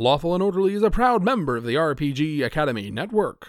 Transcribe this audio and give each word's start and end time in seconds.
Lawful 0.00 0.32
and 0.32 0.40
Orderly 0.40 0.74
is 0.74 0.84
a 0.84 0.92
proud 0.92 1.24
member 1.24 1.56
of 1.56 1.64
the 1.64 1.74
RPG 1.74 2.44
Academy 2.44 2.88
Network. 2.88 3.48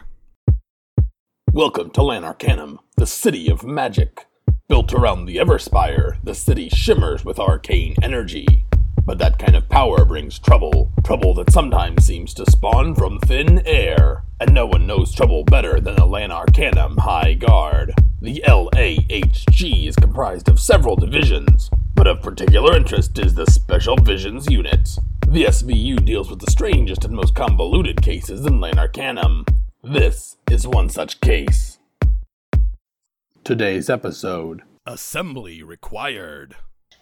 Welcome 1.53 1.91
to 1.91 2.01
Lanarcanum, 2.01 2.79
the 2.97 3.05
city 3.05 3.51
of 3.51 3.63
magic. 3.63 4.25
Built 4.67 4.91
around 4.91 5.27
the 5.27 5.35
Everspire, 5.35 6.17
the 6.23 6.33
city 6.33 6.67
shimmers 6.70 7.23
with 7.23 7.39
arcane 7.39 7.93
energy. 8.01 8.65
But 9.05 9.20
that 9.20 9.38
kind 9.38 9.55
of 9.55 9.70
power 9.70 10.04
brings 10.05 10.39
trouble, 10.39 10.91
trouble 11.05 11.35
that 11.35 11.51
sometimes 11.51 12.04
seems 12.04 12.33
to 12.33 12.50
spawn 12.50 12.96
from 12.96 13.20
thin 13.20 13.62
air. 13.68 14.24
And 14.40 14.52
no 14.52 14.66
one 14.66 14.88
knows 14.88 15.13
trouble 15.13 15.44
better 15.44 15.79
than 15.79 15.97
the 15.97 16.08
Lanarcanum 16.08 16.98
High 16.98 17.36
Guard. 17.36 17.94
The 18.23 18.44
LAHG 18.48 19.86
is 19.86 19.95
comprised 19.95 20.50
of 20.50 20.59
several 20.59 20.95
divisions, 20.95 21.70
but 21.95 22.08
of 22.08 22.21
particular 22.21 22.76
interest 22.76 23.20
is 23.20 23.34
the 23.34 23.45
Special 23.45 23.95
Visions 23.98 24.49
Unit. 24.49 24.89
The 25.27 25.45
SVU 25.45 26.03
deals 26.05 26.30
with 26.30 26.39
the 26.39 26.52
strangest 26.52 27.05
and 27.05 27.13
most 27.13 27.35
convoluted 27.35 28.02
cases 28.02 28.45
in 28.45 28.59
Lanarcanum. 28.59 29.45
This 29.84 30.38
is 30.49 30.67
one 30.67 30.89
such 30.89 31.21
case. 31.21 31.77
Today's 33.43 33.89
episode 33.89 34.62
Assembly 34.85 35.62
required. 35.63 36.55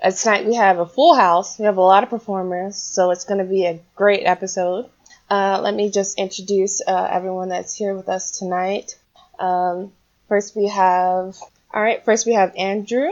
Uh, 0.03 0.11
tonight 0.11 0.45
we 0.45 0.55
have 0.55 0.79
a 0.79 0.85
full 0.85 1.15
house. 1.15 1.57
We 1.57 1.65
have 1.65 1.77
a 1.77 1.81
lot 1.81 2.03
of 2.03 2.09
performers, 2.09 2.75
so 2.75 3.11
it's 3.11 3.25
going 3.25 3.39
to 3.39 3.49
be 3.49 3.65
a 3.65 3.79
great 3.95 4.23
episode. 4.23 4.89
Uh, 5.29 5.59
let 5.61 5.73
me 5.73 5.89
just 5.89 6.17
introduce 6.17 6.81
uh, 6.87 7.09
everyone 7.11 7.49
that's 7.49 7.75
here 7.75 7.93
with 7.95 8.07
us 8.07 8.31
tonight. 8.31 8.97
Um, 9.39 9.91
first 10.27 10.55
we 10.55 10.67
have, 10.67 11.37
all 11.73 11.81
right, 11.81 12.03
first 12.05 12.25
we 12.25 12.33
have 12.33 12.53
Andrew, 12.55 13.09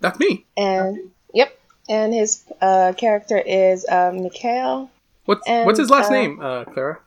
That's 0.00 0.18
me. 0.18 0.44
and 0.56 1.10
yep, 1.34 1.58
and 1.88 2.12
his 2.12 2.44
uh, 2.60 2.92
character 2.96 3.38
is 3.38 3.86
uh, 3.88 4.12
Mikhail 4.14 4.90
What's 5.26 5.46
And, 5.46 5.66
what's 5.66 5.78
his 5.78 5.90
last 5.90 6.10
uh, 6.10 6.14
name, 6.14 6.40
uh, 6.40 6.64
Clara? 6.64 7.00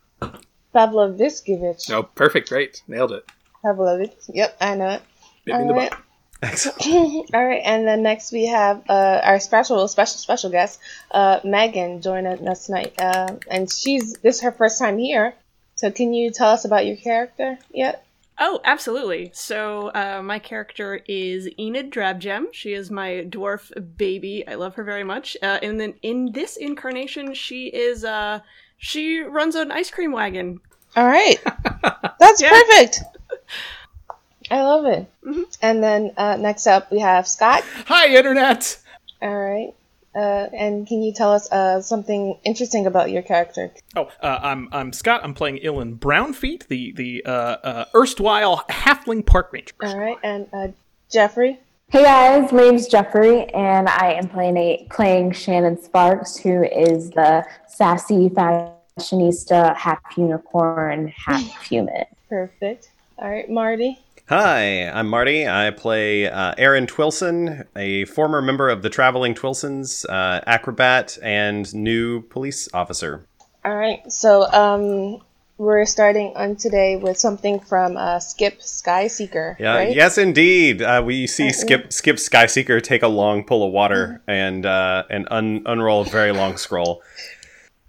Pavloviskevich. 0.75 1.89
Oh, 1.89 2.03
perfect. 2.03 2.49
Great. 2.49 2.84
Nailed 2.87 3.13
it. 3.13 3.26
Pavlovich. 3.63 4.13
Yep, 4.27 4.57
I 4.62 4.76
know 4.76 4.90
it. 4.90 5.01
Bit 5.46 5.55
in 5.55 5.68
the 5.68 5.73
All 5.73 5.79
right. 5.79 5.93
Excellent. 6.41 6.85
All 7.34 7.46
right, 7.46 7.62
and 7.65 7.85
then 7.85 8.04
next 8.04 8.31
we 8.31 8.48
have 8.48 8.90
uh, 8.90 9.21
our 9.24 9.40
special, 9.41 9.85
special, 9.90 10.18
special 10.18 10.49
guest, 10.49 10.79
uh, 11.12 11.41
Meghan, 11.41 12.01
joining 12.01 12.48
us 12.48 12.65
tonight, 12.65 12.93
uh, 12.98 13.35
and 13.51 13.70
she's 13.70 14.13
this 14.13 14.37
is 14.37 14.41
her 14.43 14.53
first 14.53 14.79
time 14.79 14.98
here. 14.98 15.34
So, 15.76 15.91
can 15.91 16.13
you 16.13 16.31
tell 16.31 16.51
us 16.51 16.63
about 16.63 16.85
your 16.85 16.96
character 16.96 17.57
yet? 17.74 18.05
Oh, 18.41 18.62
absolutely. 18.63 19.32
So, 19.34 19.90
uh, 19.90 20.21
my 20.23 20.40
character 20.40 21.01
is 21.07 21.49
Enid 21.59 21.91
Drabgem. 21.91 22.46
She 22.54 22.73
is 22.73 22.90
my 22.90 23.26
dwarf 23.29 23.70
baby. 23.98 24.48
I 24.48 24.55
love 24.55 24.76
her 24.76 24.84
very 24.85 25.04
much. 25.04 25.35
Uh, 25.41 25.59
and 25.62 25.79
then 25.79 25.96
in 26.01 26.31
this 26.31 26.55
incarnation, 26.55 27.34
she 27.34 27.68
is 27.68 28.05
uh, 28.05 28.40
she 28.77 29.20
runs 29.20 29.55
an 29.55 29.71
ice 29.71 29.91
cream 29.91 30.13
wagon. 30.13 30.62
All 30.96 31.05
right, 31.05 31.37
that's 32.20 32.41
Yeah. 32.41 32.49
perfect. 32.49 33.01
I 34.51 34.63
love 34.63 34.85
it. 34.85 35.05
Mhm. 35.26 35.57
And 35.62 35.84
then 35.84 36.12
uh, 36.18 36.37
next 36.37 36.65
up 36.65 36.91
we 36.91 36.99
have 36.99 37.27
Scott. 37.27 37.63
Hi, 37.87 38.07
Internet. 38.15 38.77
All 39.21 39.35
right, 39.35 39.74
uh, 40.15 40.48
and 40.54 40.88
can 40.88 41.02
you 41.02 41.13
tell 41.13 41.32
us 41.32 41.52
uh, 41.52 41.82
something 41.82 42.38
interesting 42.43 42.85
about 42.85 43.12
your 43.12 43.21
character? 43.21 43.71
Oh, 43.96 44.10
uh, 44.21 44.40
I'm 44.41 44.70
I'm 44.71 44.91
Scott. 44.93 45.21
I'm 45.24 45.34
playing 45.34 45.60
Ilan 45.60 45.99
Brownfeet, 45.99 46.68
the 46.68 46.91
the 46.93 47.24
uh, 47.26 47.29
uh, 47.32 47.85
erstwhile 47.96 48.65
halfling 48.70 49.26
park 49.26 49.54
ranger. 49.54 49.74
All 49.84 49.98
right, 49.98 50.18
and 50.24 50.48
uh, 50.54 50.70
Jeffrey. 51.12 51.60
Hey 51.91 52.04
guys, 52.04 52.52
my 52.52 52.62
name's 52.62 52.87
Jeffrey, 52.87 53.46
and 53.46 53.90
I 53.90 54.13
am 54.13 54.30
playing 54.30 54.57
a, 54.57 54.87
playing 54.91 55.32
Shannon 55.32 55.82
Sparks, 55.82 56.37
who 56.37 56.63
is 56.63 57.10
the 57.12 57.43
sassy 57.68 58.30
fashionista, 58.30 59.76
half 59.76 59.99
unicorn, 60.15 61.07
half 61.07 61.63
human. 61.68 62.05
Perfect. 62.30 62.91
All 63.18 63.30
right, 63.30 63.49
Marty. 63.49 63.99
Hi, 64.30 64.88
I'm 64.88 65.08
Marty. 65.08 65.47
I 65.47 65.72
play 65.72 66.30
uh, 66.30 66.53
Aaron 66.56 66.86
Twilson, 66.86 67.66
a 67.76 68.06
former 68.06 68.44
member 68.44 68.70
of 68.70 68.84
the 68.84 68.90
Traveling 68.92 69.34
Twilsons, 69.34 70.06
uh, 70.08 70.42
acrobat, 70.46 71.18
and 71.24 71.74
new 71.74 72.22
police 72.22 72.70
officer. 72.72 73.26
All 73.66 73.76
right, 73.76 74.02
so 74.12 74.44
um, 74.52 75.24
we're 75.58 75.84
starting 75.88 76.34
on 76.36 76.58
today 76.58 76.96
with 76.96 77.18
something 77.18 77.59
from 77.59 77.98
uh, 77.98 78.20
Skip 78.20 78.59
Skyseeker. 78.59 79.58
Yeah, 79.58 79.74
right? 79.74 79.96
yes, 79.96 80.20
indeed. 80.20 80.84
Uh, 80.84 81.02
we 81.03 81.26
see 81.26 81.52
Skip 81.52 81.92
Skip 81.92 82.18
Skyseeker 82.18 82.84
take 82.84 83.02
a 83.02 83.08
long 83.08 83.44
pull 83.44 83.66
of 83.66 83.74
water 83.74 84.22
and 84.28 84.64
uh, 84.64 85.06
and 85.09 85.28
un- 85.32 85.64
unroll 85.66 86.02
a 86.02 86.06
very 86.06 86.34
long 86.34 86.56
scroll. 86.58 87.02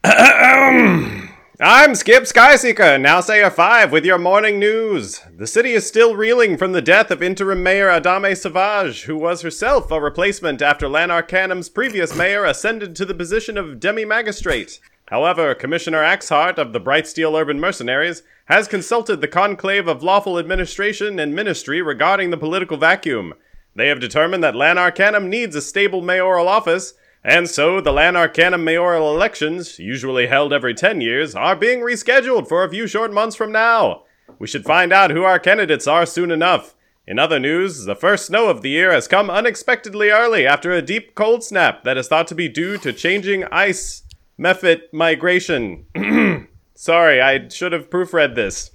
I'm 1.63 1.95
Skip 1.95 2.23
Skyseeker, 2.23 2.99
now 2.99 3.21
say 3.21 3.43
a 3.43 3.51
five 3.51 3.93
with 3.93 4.07
your 4.07 4.17
morning 4.17 4.59
news. 4.59 5.21
The 5.37 5.47
city 5.47 5.73
is 5.73 5.87
still 5.87 6.17
reeling 6.17 6.57
from 6.57 6.73
the 6.73 6.81
death 6.81 7.11
of 7.11 7.23
interim 7.23 7.63
mayor 7.63 7.89
Adame 7.89 8.35
Savage, 8.35 9.03
who 9.03 9.19
was 9.19 9.43
herself 9.43 9.91
a 9.91 10.01
replacement 10.01 10.63
after 10.63 10.89
Lanarcanum's 10.89 11.69
previous 11.69 12.17
mayor 12.17 12.47
ascended 12.47 12.97
to 12.97 13.05
the 13.05 13.13
position 13.13 13.59
of 13.59 13.79
demi-magistrate. 13.79 14.81
However, 15.09 15.55
Commissioner 15.55 16.03
Axhart 16.03 16.57
of 16.57 16.73
the 16.73 16.81
Brightsteel 16.81 17.39
Urban 17.39 17.61
Mercenaries 17.61 18.23
has 18.47 18.67
consulted 18.67 19.21
the 19.21 19.29
conclave 19.29 19.87
of 19.87 20.03
lawful 20.03 20.39
administration 20.39 21.19
and 21.19 21.35
ministry 21.35 21.83
regarding 21.83 22.31
the 22.31 22.39
political 22.39 22.79
vacuum. 22.79 23.35
They 23.77 23.89
have 23.89 24.01
determined 24.01 24.43
that 24.45 24.57
Lanarcanum 24.57 25.29
needs 25.29 25.55
a 25.55 25.61
stable 25.61 26.01
mayoral 26.01 26.49
office, 26.49 26.95
and 27.23 27.49
so 27.49 27.81
the 27.81 27.93
Lanarcanum 27.93 28.65
mayoral 28.65 29.15
elections, 29.15 29.79
usually 29.79 30.27
held 30.27 30.53
every 30.53 30.75
10 30.75 31.01
years, 31.01 31.35
are 31.35 31.57
being 31.57 31.81
rescheduled 31.81 32.49
for 32.49 32.65
a 32.65 32.71
few 32.71 32.87
short 32.87 33.13
months 33.13 33.37
from 33.37 33.53
now. 33.53 34.05
We 34.39 34.47
should 34.47 34.65
find 34.65 34.93
out 34.93 35.11
who 35.11 35.25
our 35.25 35.39
candidates 35.39 35.87
are 35.87 36.07
soon 36.07 36.31
enough. 36.31 36.75
In 37.07 37.19
other 37.19 37.39
news, 37.41 37.85
the 37.85 37.97
first 37.97 38.27
snow 38.27 38.49
of 38.49 38.63
the 38.63 38.71
year 38.71 38.93
has 38.93 39.09
come 39.09 39.31
unexpectedly 39.31 40.11
early 40.11 40.47
after 40.47 40.73
a 40.73 40.81
deep 40.81 41.15
cold 41.15 41.43
snap 41.43 41.85
that 41.85 41.99
is 41.99 42.09
thought 42.09 42.29
to 42.29 42.35
be 42.35 42.49
due 42.49 42.79
to 42.79 42.93
changing 42.93 43.45
ice 43.45 44.05
method 44.39 44.83
migration. 44.93 45.87
Sorry, 46.75 47.21
I 47.21 47.49
should 47.49 47.73
have 47.73 47.91
proofread 47.91 48.35
this. 48.35 48.71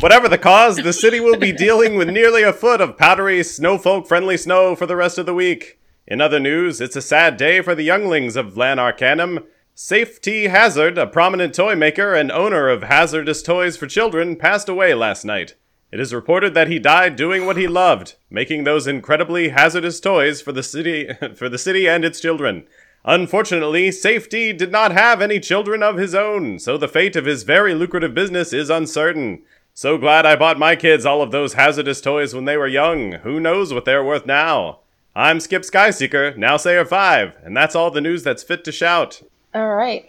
Whatever 0.00 0.28
the 0.28 0.38
cause, 0.38 0.76
the 0.76 0.92
city 0.92 1.20
will 1.20 1.36
be 1.36 1.52
dealing 1.52 1.94
with 1.94 2.08
nearly 2.08 2.42
a 2.42 2.52
foot 2.52 2.80
of 2.80 2.96
powdery, 2.96 3.44
snowfolk 3.44 4.08
friendly 4.08 4.36
snow 4.36 4.74
for 4.74 4.86
the 4.86 4.96
rest 4.96 5.18
of 5.18 5.26
the 5.26 5.34
week. 5.34 5.78
In 6.06 6.20
other 6.20 6.38
news, 6.38 6.82
it's 6.82 6.96
a 6.96 7.02
sad 7.02 7.38
day 7.38 7.62
for 7.62 7.74
the 7.74 7.82
younglings 7.82 8.36
of 8.36 8.58
Lanarcanum. 8.58 9.44
Safety 9.74 10.48
Hazard, 10.48 10.98
a 10.98 11.06
prominent 11.06 11.54
toy 11.54 11.74
maker 11.74 12.14
and 12.14 12.30
owner 12.30 12.68
of 12.68 12.82
hazardous 12.82 13.42
toys 13.42 13.78
for 13.78 13.86
children, 13.86 14.36
passed 14.36 14.68
away 14.68 14.92
last 14.92 15.24
night. 15.24 15.54
It 15.90 16.00
is 16.00 16.12
reported 16.12 16.52
that 16.52 16.68
he 16.68 16.78
died 16.78 17.16
doing 17.16 17.46
what 17.46 17.56
he 17.56 17.66
loved, 17.66 18.16
making 18.28 18.64
those 18.64 18.86
incredibly 18.86 19.48
hazardous 19.48 19.98
toys 19.98 20.42
for 20.42 20.52
the 20.52 20.62
city 20.62 21.08
for 21.36 21.48
the 21.48 21.58
city 21.58 21.88
and 21.88 22.04
its 22.04 22.20
children. 22.20 22.66
Unfortunately, 23.06 23.90
Safety 23.90 24.52
did 24.52 24.70
not 24.70 24.92
have 24.92 25.22
any 25.22 25.40
children 25.40 25.82
of 25.82 25.96
his 25.96 26.14
own, 26.14 26.58
so 26.58 26.76
the 26.76 26.88
fate 26.88 27.16
of 27.16 27.24
his 27.24 27.44
very 27.44 27.74
lucrative 27.74 28.12
business 28.12 28.52
is 28.52 28.68
uncertain. 28.68 29.42
So 29.72 29.96
glad 29.96 30.26
I 30.26 30.36
bought 30.36 30.58
my 30.58 30.76
kids 30.76 31.06
all 31.06 31.22
of 31.22 31.30
those 31.30 31.54
hazardous 31.54 32.00
toys 32.02 32.34
when 32.34 32.44
they 32.44 32.58
were 32.58 32.68
young. 32.68 33.12
Who 33.22 33.40
knows 33.40 33.72
what 33.72 33.86
they're 33.86 34.04
worth 34.04 34.26
now? 34.26 34.80
I'm 35.16 35.38
Skip 35.38 35.62
Skyseeker, 35.62 36.36
now 36.36 36.56
Sayer 36.56 36.84
5, 36.84 37.34
and 37.44 37.56
that's 37.56 37.76
all 37.76 37.90
the 37.92 38.00
news 38.00 38.24
that's 38.24 38.42
fit 38.42 38.64
to 38.64 38.72
shout. 38.72 39.22
All 39.54 39.74
right. 39.74 40.04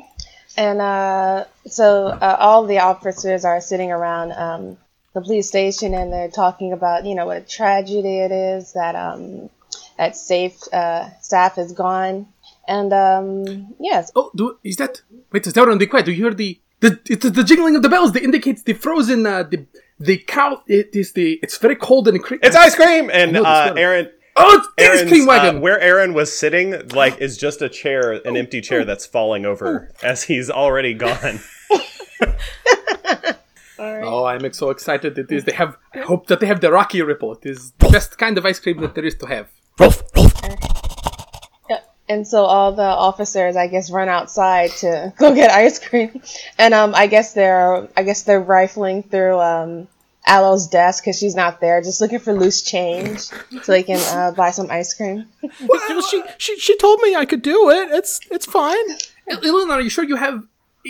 And 0.58 0.82
uh, 0.82 1.46
so 1.68 2.08
uh, 2.08 2.38
all 2.40 2.66
the 2.66 2.80
officers 2.80 3.46
are 3.46 3.62
sitting 3.62 3.92
around 3.92 4.32
um, 4.32 4.78
the 5.14 5.22
police 5.22 5.48
station 5.48 5.94
and 5.94 6.12
they're 6.12 6.32
talking 6.32 6.74
about, 6.74 7.06
you 7.06 7.14
know, 7.14 7.28
what 7.28 7.38
a 7.38 7.42
tragedy 7.42 8.20
it 8.20 8.32
is 8.32 8.74
that 8.74 8.96
um, 8.96 9.50
that 9.98 10.16
safe 10.16 10.58
uh, 10.74 11.10
staff 11.20 11.58
is 11.58 11.72
gone. 11.72 12.28
And 12.68 12.92
um, 12.94 13.76
yes, 13.80 14.12
Oh, 14.16 14.32
do, 14.36 14.58
is 14.64 14.78
that? 14.78 15.02
Wait, 15.32 15.46
it's 15.46 15.56
on 15.58 15.78
the 15.78 15.86
quiet. 15.86 16.06
Do 16.06 16.12
you 16.12 16.24
hear 16.24 16.34
the 16.34 16.60
the 16.80 17.00
it's 17.08 17.30
the 17.30 17.44
jingling 17.44 17.76
of 17.76 17.84
the 17.84 17.90
bells 17.90 18.14
that 18.14 18.24
indicates 18.24 18.64
the 18.64 18.74
frozen 18.74 19.26
uh, 19.26 19.44
the 19.44 19.66
the 20.00 20.18
cow. 20.18 20.64
It 20.68 20.96
is 20.96 21.12
the 21.12 21.40
it's 21.44 21.58
very 21.58 21.76
cold 21.76 22.08
and 22.08 22.22
cre- 22.24 22.36
It's 22.42 22.56
ice 22.56 22.76
cream! 22.76 23.10
And 23.14 23.38
uh. 23.38 23.74
Aaron. 23.78 24.10
Oh, 24.38 24.58
it's 24.58 24.68
the 24.76 24.84
ice 24.84 24.98
Aaron's, 24.98 25.12
cream 25.12 25.24
uh, 25.24 25.28
wagon. 25.28 25.62
where 25.62 25.80
Aaron 25.80 26.14
was 26.14 26.38
sitting, 26.38 26.90
like, 26.90 27.20
is 27.20 27.38
just 27.38 27.62
a 27.62 27.70
chair, 27.70 28.14
an 28.26 28.36
empty 28.36 28.60
chair 28.62 28.84
that's 28.84 29.06
falling 29.06 29.46
over 29.46 29.92
as 30.04 30.24
he's 30.24 30.50
already 30.50 30.94
gone. 30.94 31.40
Oh, 33.78 34.26
I'm 34.26 34.54
so 34.54 34.70
excited! 34.70 35.18
It 35.18 35.32
is. 35.32 35.44
They 35.44 35.52
have. 35.52 35.78
I 35.94 36.00
hope 36.00 36.28
that 36.28 36.40
they 36.40 36.46
have 36.46 36.62
the 36.62 36.72
Rocky 36.72 37.02
Ripple. 37.02 37.34
It 37.34 37.46
is 37.46 37.72
the 37.80 37.90
best 37.90 38.18
kind 38.18 38.38
of 38.38 38.46
ice 38.46 38.60
cream 38.60 38.80
that 38.82 38.96
there 38.96 39.04
is 39.04 39.16
to 39.16 39.26
have. 39.26 39.50
And 42.08 42.28
so 42.28 42.46
all 42.46 42.72
the 42.72 42.84
officers, 42.84 43.56
I 43.56 43.68
guess, 43.68 43.90
run 43.90 44.10
outside 44.10 44.70
to 44.82 45.12
go 45.18 45.34
get 45.34 45.50
ice 45.50 45.80
cream, 45.80 46.22
and 46.58 46.74
um, 46.74 46.94
I 46.96 47.08
guess 47.08 47.34
they're, 47.34 47.88
I 47.98 48.04
guess 48.04 48.24
they're 48.24 48.40
rifling 48.40 49.04
through 49.04 49.40
um, 49.40 49.88
Aloe's 50.28 50.68
desk 50.68 51.04
because 51.04 51.20
she's 51.20 51.36
not 51.36 51.62
there, 51.62 51.82
just 51.82 52.02
looking 52.02 52.20
for 52.20 52.34
loose 52.34 52.62
change 52.62 53.20
so 53.20 53.72
they 53.72 53.84
can 53.84 54.00
uh, 54.18 54.32
buy 54.32 54.52
some 54.52 54.70
ice 54.72 54.94
cream. 54.94 55.26
Well, 55.68 56.02
she, 56.02 56.24
she 56.38 56.60
she 56.60 56.78
told 56.78 57.00
me 57.02 57.16
I 57.16 57.26
could 57.26 57.42
do 57.42 57.70
it. 57.70 57.90
It's 57.92 58.20
it's 58.32 58.46
fine. 58.46 58.86
Ilan, 59.30 59.70
are 59.70 59.82
you 59.82 59.90
sure 59.90 60.04
you 60.04 60.16
have 60.16 60.44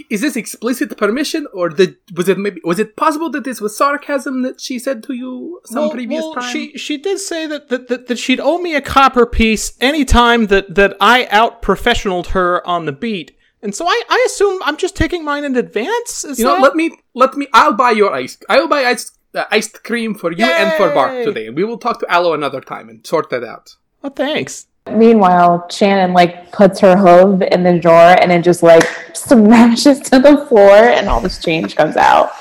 is 0.09 0.21
this 0.21 0.35
explicit 0.35 0.97
permission, 0.97 1.47
or 1.53 1.69
did, 1.69 1.97
was 2.15 2.27
it 2.27 2.37
maybe 2.37 2.59
was 2.63 2.79
it 2.79 2.95
possible 2.95 3.29
that 3.31 3.43
this 3.43 3.61
was 3.61 3.77
sarcasm 3.77 4.41
that 4.43 4.59
she 4.59 4.77
said 4.77 5.03
to 5.03 5.13
you 5.13 5.61
some 5.65 5.83
well, 5.83 5.91
previous 5.91 6.21
well, 6.21 6.35
time? 6.35 6.51
she 6.51 6.77
she 6.77 6.97
did 6.97 7.19
say 7.19 7.47
that, 7.47 7.69
that, 7.69 7.87
that, 7.87 8.07
that 8.07 8.19
she'd 8.19 8.39
owe 8.39 8.57
me 8.57 8.75
a 8.75 8.81
copper 8.81 9.25
piece 9.25 9.73
anytime 9.79 10.47
that, 10.47 10.75
that 10.75 10.95
I 10.99 11.27
out 11.27 11.61
professionaled 11.61 12.27
her 12.27 12.65
on 12.67 12.85
the 12.85 12.91
beat. 12.91 13.31
And 13.61 13.73
so 13.73 13.87
I, 13.87 14.03
I 14.09 14.23
assume 14.27 14.61
I'm 14.63 14.77
just 14.77 14.95
taking 14.95 15.23
mine 15.23 15.43
in 15.43 15.55
advance. 15.55 16.23
Is 16.25 16.39
you 16.39 16.45
know, 16.45 16.55
that- 16.55 16.61
let 16.61 16.75
me 16.75 16.91
let 17.13 17.35
me. 17.35 17.47
I'll 17.53 17.73
buy 17.73 17.91
your 17.91 18.13
ice. 18.13 18.37
I 18.49 18.59
will 18.59 18.67
buy 18.67 18.83
ice 18.83 19.11
uh, 19.35 19.45
iced 19.51 19.83
cream 19.83 20.15
for 20.15 20.31
you 20.31 20.45
and 20.45 20.73
for 20.77 20.93
Bark 20.93 21.23
today, 21.23 21.49
we 21.49 21.63
will 21.63 21.77
talk 21.77 21.99
to 21.99 22.11
Aloe 22.11 22.33
another 22.33 22.61
time 22.61 22.89
and 22.89 23.05
sort 23.05 23.29
that 23.29 23.43
out. 23.43 23.75
Oh, 24.03 24.09
thanks. 24.09 24.67
Meanwhile, 24.91 25.67
Shannon 25.71 26.13
like 26.13 26.51
puts 26.51 26.79
her 26.79 26.95
hoof 26.95 27.41
in 27.41 27.63
the 27.63 27.79
drawer 27.79 28.15
and 28.21 28.31
it 28.31 28.43
just 28.43 28.61
like 28.61 28.83
smashes 29.15 29.99
to 30.01 30.19
the 30.19 30.45
floor 30.47 30.75
and 30.75 31.09
all 31.09 31.19
this 31.21 31.41
change 31.43 31.75
comes 31.75 31.97
out. 31.97 32.31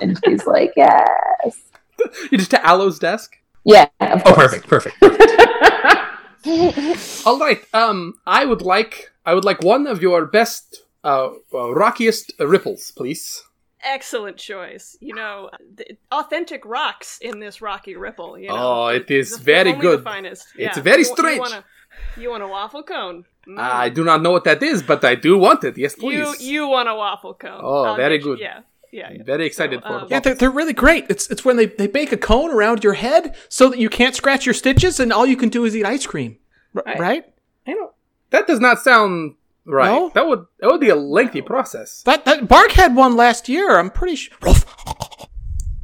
And 0.00 0.18
she's 0.24 0.46
like, 0.46 0.72
Yes. 0.76 1.60
You 2.30 2.38
just 2.38 2.50
to 2.50 2.68
Aloe's 2.68 2.98
desk. 2.98 3.36
Yeah, 3.64 3.86
of 4.00 4.22
Oh, 4.26 4.34
course. 4.34 4.36
perfect, 4.36 4.68
perfect. 4.68 4.96
All 7.26 7.38
right. 7.38 7.64
Um, 7.72 8.14
I 8.26 8.44
would 8.44 8.60
like 8.60 9.10
I 9.24 9.32
would 9.32 9.44
like 9.44 9.62
one 9.62 9.86
of 9.86 10.02
your 10.02 10.26
best, 10.26 10.82
uh, 11.02 11.30
uh 11.54 11.72
rockiest 11.72 12.32
ripples, 12.38 12.90
please. 12.90 13.42
Excellent 13.84 14.36
choice. 14.36 14.96
You 15.00 15.14
know, 15.14 15.50
the 15.76 15.96
authentic 16.10 16.64
rocks 16.64 17.18
in 17.20 17.38
this 17.38 17.60
rocky 17.60 17.96
ripple. 17.96 18.38
You 18.38 18.48
know, 18.48 18.56
Oh, 18.56 18.86
it 18.88 19.06
The- 19.06 19.22
very 19.42 19.72
good. 19.72 20.00
The 20.00 20.02
finest. 20.04 20.46
It's 20.56 20.76
Yeah. 20.76 20.82
very 20.82 20.98
You 20.98 21.04
strange. 21.04 21.34
You 21.36 21.40
want, 21.40 21.54
a, 21.54 22.20
you 22.20 22.30
want 22.30 22.42
a 22.42 22.48
waffle 22.48 22.82
cone? 22.82 23.24
Mm. 23.46 23.58
I 23.60 23.90
do 23.90 24.04
not 24.04 24.22
know 24.22 24.30
what 24.30 24.44
that 24.44 24.62
is, 24.62 24.82
but 24.82 25.04
I 25.04 25.14
do 25.14 25.36
want 25.36 25.64
it. 25.64 25.76
Yes, 25.76 25.94
please. 25.94 26.40
you 26.40 26.52
you 26.54 26.68
want 26.68 26.88
a 26.88 26.94
waffle 26.94 27.34
cone? 27.34 27.60
Oh, 27.62 27.82
I'll 27.84 27.96
very 27.96 28.16
get 28.18 28.24
you- 28.24 28.30
good. 28.36 28.40
Yeah, 28.40 28.60
yeah. 28.90 29.10
yeah. 29.12 29.22
Very 29.22 29.44
excited 29.46 29.80
So, 29.82 29.88
for 29.88 29.94
um. 30.00 30.06
Yeah, 30.10 30.20
they're, 30.20 30.34
they're 30.34 30.50
really 30.60 30.72
great. 30.72 31.04
It's 31.10 31.28
it's 31.30 31.44
when 31.44 31.56
they, 31.58 31.66
they 31.66 31.86
bake 31.86 32.10
a 32.12 32.16
cone 32.16 32.50
around 32.50 32.82
your 32.82 32.94
head 32.94 33.36
so 33.50 33.68
that 33.68 33.78
you 33.78 33.90
can't 33.90 34.14
scratch 34.14 34.46
your 34.46 34.54
stitches 34.54 34.98
and 34.98 35.12
all 35.12 35.26
you 35.26 35.36
can 35.36 35.50
do 35.50 35.64
is 35.66 35.76
eat 35.76 35.84
ice 35.84 36.06
cream. 36.06 36.38
R- 36.74 36.84
right? 36.98 37.24
I 37.66 37.72
know 37.74 37.92
that 38.30 38.46
does 38.46 38.60
not 38.60 38.78
sound 38.80 39.34
right. 39.66 39.86
No? 39.90 40.10
That 40.14 40.26
would 40.26 40.46
that 40.60 40.70
would 40.70 40.80
be 40.80 40.88
a 40.90 40.96
lengthy 40.96 41.42
process. 41.42 42.02
That 42.02 42.24
that 42.24 42.48
Bark 42.48 42.72
had 42.72 42.94
one 42.96 43.16
last 43.16 43.48
year. 43.48 43.78
I'm 43.78 43.90
pretty 43.90 44.16
sure. 44.16 44.36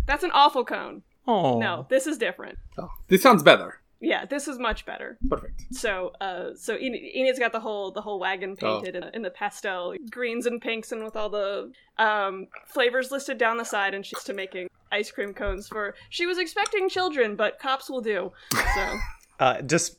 That's 0.06 0.24
an 0.24 0.30
awful 0.32 0.64
cone. 0.64 1.02
Oh 1.26 1.58
No, 1.58 1.86
this 1.88 2.06
is 2.06 2.18
different. 2.18 2.58
Oh, 2.78 2.90
this 3.08 3.22
sounds 3.22 3.42
better. 3.42 3.76
Yeah, 4.02 4.24
this 4.24 4.48
is 4.48 4.58
much 4.58 4.86
better. 4.86 5.18
Perfect. 5.28 5.62
So, 5.72 6.12
uh, 6.22 6.54
so 6.56 6.74
Enid, 6.74 7.02
Enid's 7.14 7.38
got 7.38 7.52
the 7.52 7.60
whole 7.60 7.90
the 7.92 8.00
whole 8.00 8.18
wagon 8.18 8.56
Oh. 8.62 8.80
painted 8.80 8.96
in, 8.96 9.04
in 9.14 9.22
the 9.22 9.30
pastel 9.30 9.94
greens 10.10 10.46
and 10.46 10.60
pinks 10.60 10.90
and 10.90 11.04
with 11.04 11.16
all 11.16 11.28
the 11.28 11.70
um, 11.98 12.46
flavors 12.66 13.10
listed 13.10 13.36
down 13.36 13.58
the 13.58 13.64
side, 13.64 13.92
and 13.92 14.04
she's 14.06 14.24
to 14.24 14.32
making 14.32 14.70
ice 14.90 15.10
cream 15.10 15.34
cones 15.34 15.68
for. 15.68 15.94
She 16.08 16.24
was 16.24 16.38
expecting 16.38 16.88
children, 16.88 17.36
but 17.36 17.58
cops 17.58 17.90
will 17.90 18.00
do. 18.00 18.32
So 18.74 18.94
Uh, 19.40 19.62
just 19.62 19.98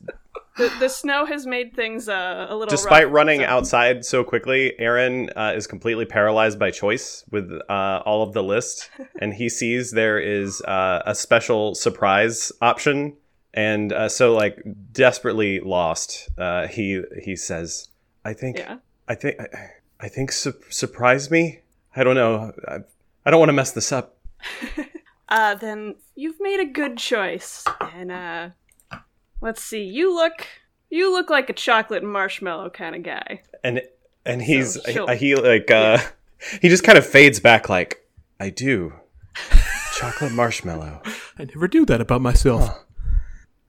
the, 0.56 0.72
the 0.80 0.88
snow 0.88 1.24
has 1.26 1.46
made 1.46 1.74
things 1.74 2.08
uh, 2.08 2.46
a 2.48 2.54
little. 2.54 2.70
despite 2.70 3.06
rough, 3.06 3.14
running 3.14 3.40
so- 3.40 3.46
outside 3.46 4.04
so 4.04 4.22
quickly, 4.22 4.78
Aaron 4.78 5.30
uh, 5.36 5.52
is 5.56 5.66
completely 5.66 6.04
paralyzed 6.04 6.58
by 6.58 6.70
choice 6.70 7.24
with 7.30 7.50
uh, 7.68 8.02
all 8.06 8.22
of 8.22 8.32
the 8.34 8.42
list, 8.42 8.88
and 9.20 9.34
he 9.34 9.48
sees 9.48 9.90
there 9.90 10.18
is 10.18 10.60
uh, 10.62 11.02
a 11.04 11.14
special 11.14 11.74
surprise 11.74 12.52
option, 12.60 13.16
and 13.52 13.92
uh, 13.92 14.08
so 14.08 14.32
like 14.34 14.62
desperately 14.92 15.58
lost, 15.60 16.28
uh, 16.38 16.66
he 16.68 17.02
he 17.24 17.34
says, 17.34 17.88
"I 18.24 18.32
think, 18.34 18.58
Yeah. 18.58 18.76
I 19.08 19.14
think, 19.14 19.40
I, 19.40 19.46
I 20.00 20.08
think 20.08 20.32
su- 20.32 20.54
surprise 20.70 21.30
me. 21.30 21.60
I 21.96 22.04
don't 22.04 22.14
know. 22.14 22.52
I, 22.68 22.78
I 23.26 23.30
don't 23.30 23.40
want 23.40 23.48
to 23.48 23.54
mess 23.54 23.72
this 23.72 23.90
up." 23.90 24.16
Uh, 25.28 25.54
then 25.54 25.94
you've 26.14 26.36
made 26.40 26.60
a 26.60 26.66
good 26.66 26.98
choice, 26.98 27.64
and 27.94 28.12
uh, 28.12 28.50
let's 29.42 29.62
see. 29.62 29.82
You 29.82 30.14
look. 30.14 30.46
You 30.88 31.10
look 31.10 31.30
like 31.30 31.48
a 31.48 31.54
chocolate 31.54 32.02
marshmallow 32.04 32.68
kind 32.70 32.94
of 32.94 33.02
guy. 33.02 33.40
and 33.64 33.80
and 34.26 34.42
he's 34.42 34.78
she'll- 34.86 35.06
he, 35.08 35.28
he 35.28 35.34
like 35.36 35.70
uh 35.70 35.98
he 36.60 36.68
just 36.68 36.84
kind 36.84 36.98
of 36.98 37.06
fades 37.06 37.40
back 37.40 37.68
like 37.68 38.06
i 38.40 38.50
do 38.50 38.92
chocolate 39.96 40.32
marshmallow 40.32 41.00
I 41.38 41.44
never 41.44 41.66
do 41.66 41.86
that 41.86 42.00
about 42.02 42.20
myself. 42.20 42.84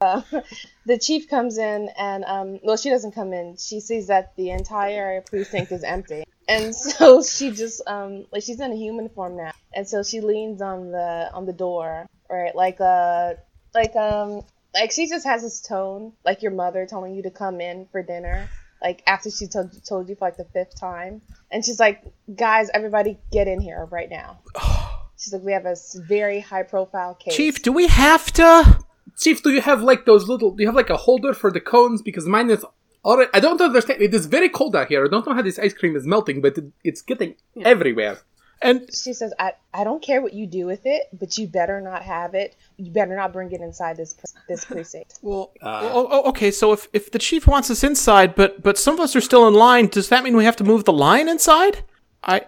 the 0.00 0.98
chief 1.00 1.30
comes 1.30 1.56
in 1.56 1.88
and 1.98 2.24
um 2.26 2.60
well 2.62 2.76
she 2.76 2.90
doesn't 2.90 3.12
come 3.12 3.32
in 3.32 3.56
she 3.56 3.80
sees 3.80 4.08
that 4.08 4.36
the 4.36 4.50
entire 4.50 5.22
precinct 5.22 5.72
is 5.72 5.82
empty 5.82 6.24
and 6.46 6.74
so 6.74 7.22
she 7.22 7.50
just 7.52 7.80
um 7.86 8.26
like 8.30 8.42
she's 8.42 8.60
in 8.60 8.70
a 8.70 8.76
human 8.76 9.08
form 9.08 9.34
now 9.36 9.50
and 9.72 9.88
so 9.88 10.02
she 10.02 10.20
leans 10.20 10.60
on 10.60 10.90
the 10.90 11.30
on 11.32 11.46
the 11.46 11.54
door 11.54 12.06
right 12.28 12.54
like 12.54 12.78
uh 12.82 13.32
like 13.74 13.96
um 13.96 14.42
like 14.74 14.92
she 14.92 15.08
just 15.08 15.24
has 15.24 15.42
this 15.42 15.60
tone 15.60 16.12
like 16.24 16.42
your 16.42 16.52
mother 16.52 16.86
telling 16.86 17.14
you 17.14 17.22
to 17.22 17.30
come 17.30 17.60
in 17.60 17.86
for 17.92 18.02
dinner 18.02 18.48
like 18.82 19.02
after 19.06 19.30
she 19.30 19.46
told, 19.46 19.70
told 19.86 20.08
you 20.08 20.14
for 20.14 20.26
like 20.26 20.36
the 20.36 20.44
fifth 20.44 20.78
time 20.78 21.22
and 21.50 21.64
she's 21.64 21.80
like 21.80 22.02
guys 22.34 22.68
everybody 22.74 23.18
get 23.32 23.48
in 23.48 23.60
here 23.60 23.86
right 23.90 24.10
now 24.10 24.38
she's 25.16 25.32
like 25.32 25.42
we 25.42 25.52
have 25.52 25.66
a 25.66 25.76
very 26.08 26.40
high 26.40 26.62
profile 26.62 27.14
case 27.14 27.34
Chief, 27.36 27.62
do 27.62 27.72
we 27.72 27.86
have 27.88 28.32
to? 28.32 28.84
Chief, 29.18 29.42
do 29.42 29.50
you 29.50 29.60
have 29.60 29.82
like 29.82 30.06
those 30.06 30.28
little? 30.28 30.50
Do 30.50 30.62
you 30.62 30.68
have 30.68 30.74
like 30.74 30.90
a 30.90 30.96
holder 30.96 31.32
for 31.34 31.50
the 31.50 31.60
cones? 31.60 32.02
Because 32.02 32.26
mine 32.26 32.50
is 32.50 32.64
already. 33.04 33.30
I 33.32 33.40
don't 33.40 33.60
understand. 33.60 34.02
It 34.02 34.12
is 34.12 34.26
very 34.26 34.48
cold 34.48 34.74
out 34.74 34.88
here. 34.88 35.04
I 35.04 35.08
don't 35.08 35.26
know 35.26 35.34
how 35.34 35.42
this 35.42 35.58
ice 35.58 35.72
cream 35.72 35.94
is 35.94 36.06
melting, 36.06 36.40
but 36.40 36.58
it, 36.58 36.64
it's 36.82 37.02
getting 37.02 37.36
everywhere. 37.62 38.18
And 38.62 38.88
she 38.94 39.12
says, 39.12 39.32
I, 39.38 39.52
I 39.72 39.84
don't 39.84 40.02
care 40.02 40.22
what 40.22 40.32
you 40.32 40.46
do 40.46 40.66
with 40.66 40.86
it, 40.86 41.02
but 41.12 41.36
you 41.36 41.46
better 41.46 41.80
not 41.80 42.02
have 42.02 42.34
it. 42.34 42.56
You 42.76 42.90
better 42.90 43.14
not 43.14 43.32
bring 43.32 43.52
it 43.52 43.60
inside 43.60 43.96
this 43.96 44.14
pre- 44.14 44.40
this 44.48 44.64
precinct. 44.70 45.18
well, 45.22 45.52
uh. 45.60 45.80
oh, 45.82 45.90
oh, 45.94 46.08
oh, 46.10 46.28
okay. 46.30 46.50
So 46.50 46.72
if 46.72 46.88
if 46.92 47.10
the 47.10 47.18
chief 47.18 47.46
wants 47.46 47.70
us 47.70 47.84
inside, 47.84 48.34
but 48.34 48.62
but 48.62 48.78
some 48.78 48.94
of 48.94 49.00
us 49.00 49.14
are 49.14 49.20
still 49.20 49.46
in 49.46 49.54
line, 49.54 49.88
does 49.88 50.08
that 50.08 50.24
mean 50.24 50.36
we 50.36 50.44
have 50.44 50.56
to 50.56 50.64
move 50.64 50.84
the 50.84 50.92
line 50.92 51.28
inside? 51.28 51.84
I. 52.22 52.46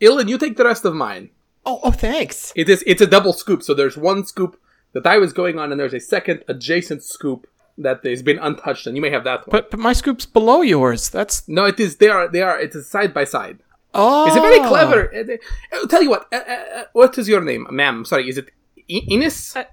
Ilan, 0.00 0.28
you 0.28 0.36
take 0.36 0.58
the 0.58 0.64
rest 0.64 0.84
of 0.84 0.94
mine. 0.94 1.30
Oh, 1.64 1.80
oh, 1.82 1.90
thanks. 1.90 2.52
It 2.54 2.68
is. 2.68 2.84
It's 2.86 3.00
a 3.00 3.06
double 3.06 3.32
scoop. 3.32 3.62
So 3.62 3.74
there's 3.74 3.96
one 3.96 4.24
scoop 4.24 4.60
that 4.92 5.06
I 5.06 5.18
was 5.18 5.32
going 5.32 5.58
on, 5.58 5.72
and 5.72 5.80
there's 5.80 5.94
a 5.94 6.00
second 6.00 6.44
adjacent 6.48 7.02
scoop 7.02 7.46
that 7.78 8.04
has 8.04 8.22
been 8.22 8.38
untouched, 8.38 8.86
and 8.86 8.96
you 8.96 9.02
may 9.02 9.10
have 9.10 9.24
that 9.24 9.46
one. 9.46 9.50
But 9.50 9.70
but 9.70 9.80
my 9.80 9.92
scoop's 9.92 10.26
below 10.26 10.62
yours. 10.62 11.10
That's 11.10 11.48
no, 11.48 11.64
it 11.64 11.80
is. 11.80 11.96
They 11.96 12.08
are. 12.08 12.28
They 12.28 12.42
are. 12.42 12.58
It 12.58 12.74
is 12.74 12.88
side 12.88 13.12
by 13.12 13.24
side. 13.24 13.58
Oh. 13.96 14.26
It's 14.26 14.36
a 14.36 14.40
very 14.40 14.60
clever. 14.68 15.10
uh, 15.14 15.32
uh, 15.32 15.36
I'll 15.72 15.88
tell 15.88 16.02
you 16.02 16.10
what. 16.10 16.28
Uh, 16.32 16.36
uh, 16.36 16.78
uh, 16.78 16.84
what 16.92 17.18
is 17.18 17.28
your 17.28 17.40
name, 17.40 17.66
ma'am? 17.70 18.04
Sorry, 18.04 18.28
is 18.28 18.38
it 18.38 18.50
Ines? 18.88 19.56
Uh, 19.56 19.64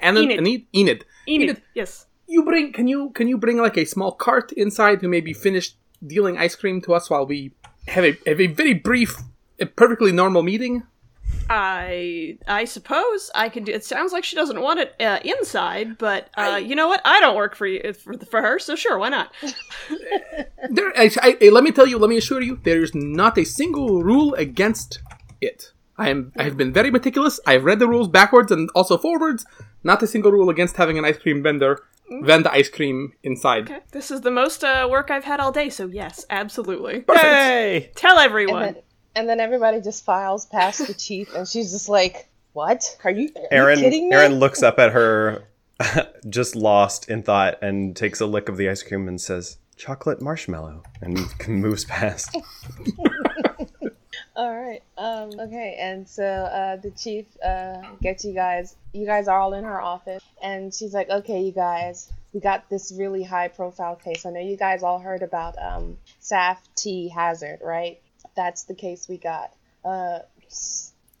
Anna, 0.00 0.20
Enid. 0.20 0.38
Enid. 0.38 0.66
Enid. 0.74 1.04
Enid, 1.28 1.62
yes. 1.74 2.06
You 2.26 2.44
bring? 2.44 2.72
Can 2.72 2.86
you 2.88 3.10
can 3.10 3.28
you 3.28 3.36
bring 3.36 3.58
like 3.58 3.76
a 3.76 3.84
small 3.84 4.12
cart 4.12 4.52
inside 4.52 5.00
to 5.00 5.08
maybe 5.08 5.32
finish 5.32 5.74
dealing 6.06 6.38
ice 6.38 6.54
cream 6.54 6.80
to 6.82 6.94
us 6.94 7.10
while 7.10 7.26
we 7.26 7.52
have 7.88 8.04
a 8.04 8.16
have 8.26 8.40
a 8.40 8.46
very 8.46 8.74
brief, 8.74 9.16
a 9.60 9.66
perfectly 9.66 10.12
normal 10.12 10.42
meeting? 10.42 10.82
I 11.50 12.38
I 12.46 12.64
suppose 12.64 13.30
I 13.34 13.48
could 13.48 13.64
do. 13.64 13.72
It 13.72 13.84
sounds 13.84 14.12
like 14.12 14.24
she 14.24 14.36
doesn't 14.36 14.60
want 14.60 14.80
it 14.80 14.94
uh, 15.00 15.18
inside, 15.24 15.98
but 15.98 16.30
uh, 16.36 16.60
you 16.62 16.74
know 16.74 16.88
what? 16.88 17.00
I 17.04 17.20
don't 17.20 17.36
work 17.36 17.54
for 17.54 17.66
you 17.66 17.92
for, 17.92 18.14
for 18.18 18.40
her, 18.40 18.58
so 18.58 18.74
sure, 18.76 18.98
why 18.98 19.08
not? 19.10 19.32
There, 20.70 20.92
I, 20.96 21.10
I, 21.20 21.36
I- 21.42 21.48
let 21.48 21.64
me 21.64 21.72
tell 21.72 21.86
you, 21.88 21.98
let 21.98 22.08
me 22.08 22.16
assure 22.16 22.40
you, 22.40 22.60
there 22.62 22.82
is 22.82 22.94
not 22.94 23.36
a 23.36 23.44
single 23.44 24.02
rule 24.02 24.32
against 24.34 25.00
it. 25.40 25.72
I 25.98 26.08
am. 26.08 26.32
I 26.38 26.44
have 26.44 26.56
been 26.56 26.72
very 26.72 26.90
meticulous. 26.90 27.38
I've 27.46 27.64
read 27.64 27.78
the 27.80 27.88
rules 27.88 28.08
backwards 28.08 28.50
and 28.52 28.70
also 28.74 28.96
forwards. 28.96 29.44
Not 29.84 30.02
a 30.02 30.06
single 30.06 30.32
rule 30.32 30.48
against 30.48 30.76
having 30.76 30.96
an 30.98 31.04
ice 31.04 31.18
cream 31.18 31.42
vendor 31.42 31.82
vend 32.22 32.44
the 32.44 32.52
ice 32.52 32.68
cream 32.68 33.12
inside. 33.22 33.70
Okay, 33.70 33.80
this 33.90 34.10
is 34.10 34.20
the 34.20 34.30
most 34.30 34.64
uh, 34.64 34.86
work 34.90 35.10
I've 35.10 35.24
had 35.24 35.40
all 35.40 35.50
day, 35.52 35.68
so 35.70 35.86
yes, 35.86 36.24
absolutely. 36.30 37.04
Hey. 37.12 37.90
Tell 37.94 38.18
And 38.18 38.24
everyone. 38.24 38.76
And 39.14 39.28
then 39.28 39.40
everybody 39.40 39.80
just 39.80 40.04
files 40.04 40.46
past 40.46 40.86
the 40.86 40.94
chief, 40.94 41.34
and 41.34 41.46
she's 41.46 41.72
just 41.72 41.88
like, 41.88 42.28
"What? 42.52 42.96
Are 43.04 43.10
you, 43.10 43.30
are 43.36 43.42
aaron 43.50 43.78
you 43.78 43.84
kidding 43.84 44.08
me?" 44.08 44.14
aaron 44.14 44.34
looks 44.34 44.62
up 44.62 44.78
at 44.78 44.92
her 44.92 45.44
just 46.28 46.54
lost 46.56 47.08
in 47.08 47.22
thought 47.22 47.58
and 47.62 47.96
takes 47.96 48.20
a 48.20 48.26
lick 48.26 48.48
of 48.48 48.56
the 48.56 48.68
ice 48.68 48.82
cream 48.82 49.08
and 49.08 49.20
says 49.20 49.58
chocolate 49.76 50.20
marshmallow 50.20 50.82
and 51.00 51.18
moves 51.48 51.84
past 51.84 52.36
All 54.34 54.54
right. 54.54 54.82
Um. 54.96 55.30
Okay. 55.38 55.76
And 55.78 56.08
so 56.08 56.24
uh, 56.24 56.76
the 56.76 56.90
chief 56.90 57.26
uh 57.44 57.82
gets 58.00 58.24
you 58.24 58.32
guys. 58.32 58.76
You 58.92 59.04
guys 59.04 59.28
are 59.28 59.38
all 59.38 59.52
in 59.52 59.64
her 59.64 59.80
office, 59.80 60.22
and 60.42 60.72
she's 60.72 60.94
like, 60.94 61.10
"Okay, 61.10 61.42
you 61.42 61.52
guys, 61.52 62.10
we 62.32 62.40
got 62.40 62.68
this 62.70 62.92
really 62.96 63.22
high 63.22 63.48
profile 63.48 63.94
case. 63.96 64.24
I 64.24 64.30
know 64.30 64.40
you 64.40 64.56
guys 64.56 64.82
all 64.82 64.98
heard 64.98 65.22
about 65.22 65.54
um 65.60 65.98
Saf 66.20 66.56
T 66.74 67.08
Hazard, 67.08 67.58
right? 67.62 68.00
That's 68.36 68.64
the 68.64 68.74
case 68.74 69.08
we 69.08 69.16
got. 69.18 69.52
Uh, 69.84 70.20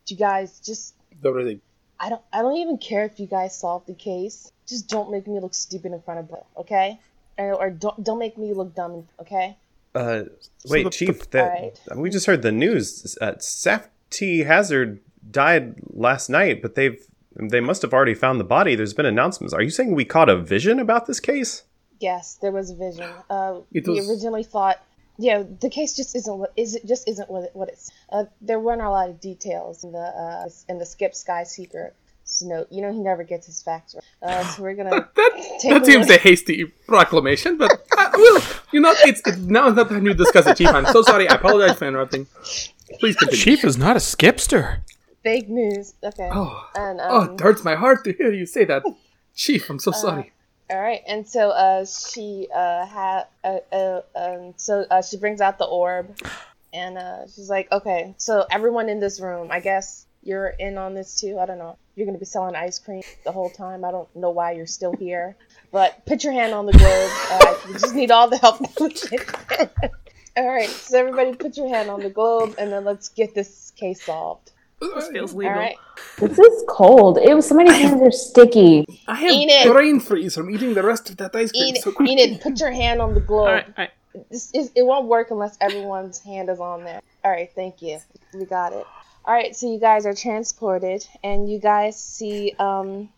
you 0.06 0.16
guys 0.16 0.60
just 0.60 0.94
There 1.20 1.32
was 1.32 1.46
a 1.46 1.60
I 2.00 2.08
don't 2.08 2.22
I 2.32 2.42
don't 2.42 2.56
even 2.56 2.78
care 2.78 3.04
if 3.04 3.20
you 3.20 3.26
guys 3.26 3.56
solve 3.58 3.86
the 3.86 3.94
case. 3.94 4.50
Just 4.66 4.88
don't 4.88 5.10
make 5.10 5.26
me 5.26 5.38
look 5.40 5.54
stupid 5.54 5.92
in 5.92 6.00
front 6.02 6.20
of 6.20 6.28
Bill, 6.28 6.46
okay? 6.58 6.98
Or, 7.38 7.54
or 7.54 7.70
don't 7.70 8.02
don't 8.02 8.18
make 8.18 8.36
me 8.36 8.52
look 8.52 8.74
dumb, 8.74 9.08
okay? 9.20 9.56
Uh, 9.94 10.24
wait, 10.66 10.84
the- 10.84 10.90
Chief. 10.90 11.30
That 11.30 11.44
Alright. 11.44 11.78
we 11.96 12.10
just 12.10 12.26
heard 12.26 12.42
the 12.42 12.52
news. 12.52 13.16
Uh, 13.20 13.34
Safety 13.38 14.44
Hazard 14.44 15.00
died 15.30 15.76
last 15.92 16.28
night, 16.28 16.62
but 16.62 16.74
they've 16.74 17.00
they 17.36 17.60
must 17.60 17.82
have 17.82 17.92
already 17.94 18.14
found 18.14 18.40
the 18.40 18.44
body. 18.44 18.74
There's 18.74 18.94
been 18.94 19.06
announcements. 19.06 19.54
Are 19.54 19.62
you 19.62 19.70
saying 19.70 19.94
we 19.94 20.04
caught 20.04 20.28
a 20.28 20.36
vision 20.36 20.78
about 20.78 21.06
this 21.06 21.20
case? 21.20 21.62
Yes, 22.00 22.36
there 22.42 22.50
was 22.50 22.70
a 22.70 22.74
vision. 22.74 23.08
Uh, 23.30 23.60
It 23.72 23.86
we 23.86 24.00
originally 24.00 24.42
thought, 24.42 24.84
you 25.22 25.32
know, 25.32 25.42
the 25.60 25.70
case 25.70 25.94
just 25.94 26.16
isn't 26.16 26.36
what 26.36 26.52
is 26.56 26.74
it 26.74 26.84
just 26.84 27.08
isn't 27.08 27.30
what 27.30 27.44
it, 27.44 27.50
what 27.54 27.68
it's. 27.68 27.90
Uh, 28.10 28.24
there 28.40 28.58
weren't 28.58 28.82
a 28.82 28.90
lot 28.90 29.08
of 29.08 29.20
details 29.20 29.84
in 29.84 29.92
the 29.92 29.98
uh, 29.98 30.48
in 30.68 30.78
the 30.78 30.86
Skip 30.86 31.12
Skyseeker 31.12 31.92
note. 32.42 32.66
You 32.72 32.82
know, 32.82 32.92
he 32.92 32.98
never 32.98 33.22
gets 33.22 33.46
his 33.46 33.62
facts 33.62 33.94
right. 33.94 34.30
Uh, 34.30 34.44
so 34.44 34.62
we're 34.62 34.74
gonna 34.74 34.90
That, 35.16 35.58
Take 35.60 35.72
that 35.72 35.82
a 35.82 35.84
seems 35.84 36.10
a 36.10 36.18
hasty 36.18 36.64
proclamation, 36.88 37.56
but 37.56 37.70
uh, 37.96 38.10
well, 38.14 38.42
you 38.72 38.80
know, 38.80 38.92
it's, 39.04 39.22
it's 39.26 39.38
now 39.38 39.68
is 39.68 39.76
not 39.76 39.88
the 39.88 39.94
time 39.94 40.04
to 40.06 40.14
discuss 40.14 40.46
it, 40.46 40.56
Chief. 40.56 40.68
I'm 40.68 40.86
so 40.86 41.02
sorry. 41.02 41.28
I 41.28 41.36
apologize 41.36 41.78
for 41.78 41.86
interrupting. 41.86 42.26
Please 42.98 43.14
continue. 43.16 43.42
Chief 43.44 43.64
is 43.64 43.78
not 43.78 43.94
a 43.96 44.00
skipster. 44.00 44.80
fake 45.22 45.48
news. 45.48 45.94
Okay. 46.02 46.30
Oh, 46.32 46.68
And 46.74 47.00
oh, 47.00 47.20
um, 47.22 47.34
it 47.34 47.40
hurts 47.40 47.62
my 47.64 47.76
heart 47.76 48.02
to 48.04 48.12
hear 48.12 48.32
you 48.32 48.46
say 48.46 48.64
that, 48.64 48.82
Chief. 49.36 49.70
I'm 49.70 49.78
so 49.78 49.92
sorry. 49.92 50.32
All 50.72 50.80
right, 50.80 51.02
and 51.06 51.28
so 51.28 51.50
uh, 51.50 51.84
she 51.84 52.48
uh, 52.54 52.86
had 52.86 53.24
uh, 53.44 53.58
uh, 53.70 54.00
um, 54.16 54.54
so 54.56 54.86
uh, 54.90 55.02
she 55.02 55.18
brings 55.18 55.42
out 55.42 55.58
the 55.58 55.66
orb, 55.66 56.16
and 56.72 56.96
uh, 56.96 57.26
she's 57.26 57.50
like, 57.50 57.70
"Okay, 57.70 58.14
so 58.16 58.46
everyone 58.50 58.88
in 58.88 58.98
this 58.98 59.20
room, 59.20 59.48
I 59.50 59.60
guess 59.60 60.06
you're 60.22 60.48
in 60.48 60.78
on 60.78 60.94
this 60.94 61.20
too. 61.20 61.38
I 61.38 61.44
don't 61.44 61.58
know. 61.58 61.76
You're 61.94 62.06
gonna 62.06 62.16
be 62.16 62.24
selling 62.24 62.56
ice 62.56 62.78
cream 62.78 63.02
the 63.22 63.32
whole 63.32 63.50
time. 63.50 63.84
I 63.84 63.90
don't 63.90 64.08
know 64.16 64.30
why 64.30 64.52
you're 64.52 64.66
still 64.66 64.94
here, 64.94 65.36
but 65.72 66.06
put 66.06 66.24
your 66.24 66.32
hand 66.32 66.54
on 66.54 66.64
the 66.64 66.72
globe. 66.72 67.10
Uh, 67.30 67.54
you 67.68 67.74
just 67.74 67.94
need 67.94 68.10
all 68.10 68.28
the 68.30 68.38
help. 68.38 68.62
all 70.38 70.48
right, 70.48 70.70
so 70.70 70.98
everybody, 70.98 71.34
put 71.34 71.58
your 71.58 71.68
hand 71.68 71.90
on 71.90 72.00
the 72.00 72.08
globe, 72.08 72.54
and 72.56 72.72
then 72.72 72.86
let's 72.86 73.10
get 73.10 73.34
this 73.34 73.74
case 73.76 74.02
solved. 74.02 74.51
This 74.94 75.08
feels 75.08 75.32
All 75.32 75.38
legal. 75.38 75.54
right. 75.54 75.76
This 76.18 76.38
is 76.38 76.64
cold. 76.68 77.18
It 77.18 77.34
was 77.34 77.46
somebody's 77.46 77.76
hands 77.76 78.00
are 78.02 78.10
sticky. 78.10 78.84
I 79.08 79.14
have 79.14 79.30
Enid. 79.30 79.72
brain 79.72 80.00
freeze 80.00 80.34
from 80.34 80.50
eating 80.50 80.74
the 80.74 80.82
rest 80.82 81.08
of 81.10 81.16
that 81.18 81.34
ice 81.34 81.50
cream. 81.52 81.68
Enid, 81.68 81.82
so 81.82 81.92
quickly. 81.92 82.12
Enid, 82.12 82.40
put 82.40 82.58
your 82.60 82.70
hand 82.70 83.00
on 83.00 83.14
the 83.14 83.20
globe. 83.20 83.48
All 83.48 83.54
right, 83.54 83.66
all 83.66 83.74
right. 83.78 83.90
this 84.30 84.50
is, 84.52 84.70
it 84.74 84.82
won't 84.82 85.06
work 85.06 85.30
unless 85.30 85.56
everyone's 85.60 86.18
hand 86.20 86.48
is 86.48 86.60
on 86.60 86.84
there. 86.84 87.00
All 87.24 87.30
right, 87.30 87.50
thank 87.54 87.80
you. 87.82 87.98
We 88.34 88.44
got 88.44 88.72
it. 88.72 88.86
All 89.24 89.34
right, 89.34 89.54
so 89.54 89.72
you 89.72 89.78
guys 89.78 90.04
are 90.04 90.14
transported, 90.14 91.06
and 91.22 91.48
you 91.48 91.60
guys 91.60 92.00
see 92.02 92.54
um, 92.58 93.08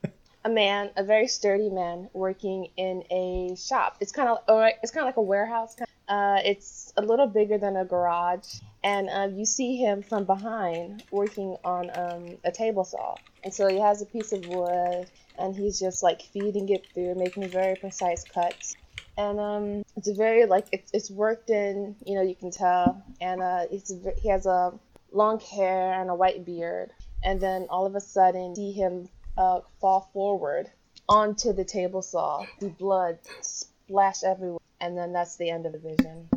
a 0.45 0.51
man, 0.51 0.91
a 0.97 1.03
very 1.03 1.27
sturdy 1.27 1.71
man, 1.71 2.11
working 2.13 2.69
in 2.77 3.03
a 3.11 3.57
shop. 3.57 3.97
It's 4.01 4.13
kind 4.13 4.29
of, 4.29 4.39
or 4.47 4.71
it's 4.83 4.93
kind 4.93 5.05
of 5.05 5.09
like 5.09 5.17
a 5.17 5.23
warehouse. 5.23 5.77
Uh, 6.07 6.41
it's 6.45 6.93
a 6.99 7.03
little 7.03 7.27
bigger 7.27 7.57
than 7.57 7.77
a 7.77 7.85
garage, 7.87 8.57
and 8.85 9.09
uh, 9.09 9.29
you 9.35 9.47
see 9.47 9.77
him 9.77 10.03
from 10.03 10.25
behind 10.25 11.03
working 11.11 11.57
on 11.65 11.91
um, 11.99 12.37
a 12.45 12.53
table 12.53 12.85
saw. 12.85 13.17
And 13.43 13.53
so 13.53 13.67
he 13.67 13.81
has 13.81 14.03
a 14.03 14.07
piece 14.07 14.33
of 14.33 14.47
wood, 14.47 15.07
and 15.39 15.57
he's 15.57 15.81
just 15.81 16.03
like 16.03 16.21
feeding 16.21 16.69
it 16.69 16.87
through, 16.93 17.15
making 17.15 17.49
very 17.49 17.77
precise 17.77 18.27
cuts. 18.33 18.77
And 19.17 19.41
um, 19.41 19.83
it's 19.97 20.11
very 20.11 20.45
like 20.47 20.67
it's 20.71 20.91
it's 20.93 21.11
worked 21.11 21.49
in, 21.49 21.97
you 22.07 22.15
know, 22.15 22.23
you 22.23 22.35
can 22.35 22.51
tell, 22.51 23.03
and 23.21 23.41
uh, 23.41 23.67
he 24.19 24.29
has 24.29 24.45
a 24.45 24.73
long 25.13 25.41
hair 25.41 25.95
and 25.95 26.11
a 26.11 26.15
white 26.15 26.45
beard, 26.45 26.91
and 27.23 27.41
then 27.41 27.67
all 27.71 27.87
of 27.87 27.95
a 27.95 28.01
sudden 28.01 28.55
see 28.55 28.73
him 28.73 29.09
uh, 29.39 29.61
fall 29.81 30.11
forward 30.13 30.71
onto 31.09 31.53
the 31.53 31.65
table 31.65 32.03
saw, 32.03 32.45
the 32.61 32.69
blood 32.69 33.19
splash 33.41 34.25
everywhere, 34.25 34.59
and 34.81 34.97
then 34.97 35.13
that's 35.13 35.37
the 35.37 35.49
end 35.51 35.65
of 35.65 35.73
the 35.73 35.79
vision. 35.79 36.29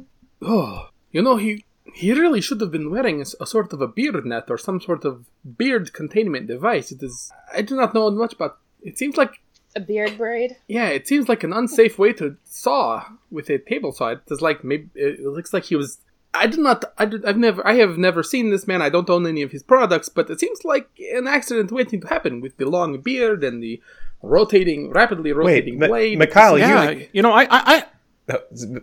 Oh, 0.41 0.89
you 1.11 1.21
know, 1.21 1.37
he 1.37 1.63
he 1.93 2.13
really 2.13 2.41
should 2.41 2.61
have 2.61 2.71
been 2.71 2.89
wearing 2.91 3.21
a 3.21 3.45
sort 3.45 3.73
of 3.73 3.81
a 3.81 3.87
beard 3.87 4.25
net 4.25 4.45
or 4.49 4.57
some 4.57 4.79
sort 4.81 5.05
of 5.05 5.25
beard 5.57 5.93
containment 5.93 6.47
device. 6.47 6.91
It 6.91 7.01
is. 7.03 7.31
I 7.53 7.61
do 7.61 7.75
not 7.75 7.93
know 7.93 8.09
much, 8.11 8.37
but 8.37 8.57
it 8.81 8.97
seems 8.97 9.17
like 9.17 9.39
A 9.75 9.79
beard 9.79 10.17
braid. 10.17 10.57
yeah, 10.67 10.87
it 10.89 11.07
seems 11.07 11.27
like 11.29 11.43
an 11.43 11.53
unsafe 11.53 11.97
way 11.99 12.13
to 12.13 12.37
saw 12.45 13.03
with 13.31 13.49
a 13.49 13.57
table 13.57 13.91
saw. 13.91 14.09
It 14.09 14.21
is 14.29 14.41
like 14.41 14.63
maybe 14.63 14.89
it 14.95 15.21
looks 15.21 15.53
like 15.53 15.65
he 15.65 15.75
was. 15.75 15.99
I 16.33 16.45
do 16.47 16.61
not. 16.61 16.83
I 16.97 17.05
did, 17.05 17.25
I've 17.25 17.37
never. 17.37 17.65
I 17.65 17.75
have 17.75 17.97
never 17.97 18.21
seen 18.21 18.51
this 18.51 18.67
man. 18.67 18.81
I 18.81 18.89
don't 18.89 19.09
own 19.09 19.25
any 19.25 19.41
of 19.41 19.51
his 19.51 19.63
products, 19.63 20.09
but 20.09 20.29
it 20.29 20.39
seems 20.39 20.63
like 20.65 20.87
an 21.15 21.27
accident 21.27 21.71
waiting 21.71 22.01
to 22.01 22.07
happen 22.07 22.41
with 22.41 22.57
the 22.57 22.69
long 22.69 22.99
beard 23.01 23.43
and 23.43 23.63
the 23.63 23.81
rotating, 24.21 24.91
rapidly 24.91 25.31
rotating 25.31 25.79
Ma- 25.79 25.87
blade. 25.87 26.17
Mikhail, 26.19 26.59
Yeah, 26.59 26.89
you, 26.89 27.07
you 27.13 27.21
know, 27.21 27.31
I, 27.31 27.43
I, 27.43 27.47
I 27.77 27.83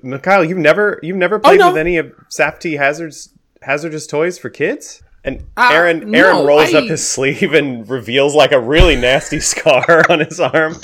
Mikhail, 0.03 0.45
you've 0.45 0.59
never 0.59 0.99
you've 1.03 1.17
never 1.17 1.39
played 1.39 1.61
no. 1.61 1.69
with 1.69 1.77
any 1.77 1.97
of 1.97 2.13
Safety 2.29 2.77
Hazard's 2.77 3.31
hazardous 3.63 4.07
toys 4.07 4.39
for 4.39 4.51
kids? 4.51 5.03
And 5.25 5.43
Uh, 5.57 5.71
Aaron 5.73 6.15
Aaron 6.15 6.37
no, 6.37 6.47
rolls 6.47 6.75
up 6.75 6.85
his 6.85 7.09
sleeve 7.09 7.55
and 7.55 7.89
reveals 7.89 8.35
like 8.35 8.53
a 8.53 8.61
really 8.61 8.95
nasty 8.95 9.41
scar 9.53 10.05
on 10.11 10.21
his 10.21 10.39
arm. 10.39 10.75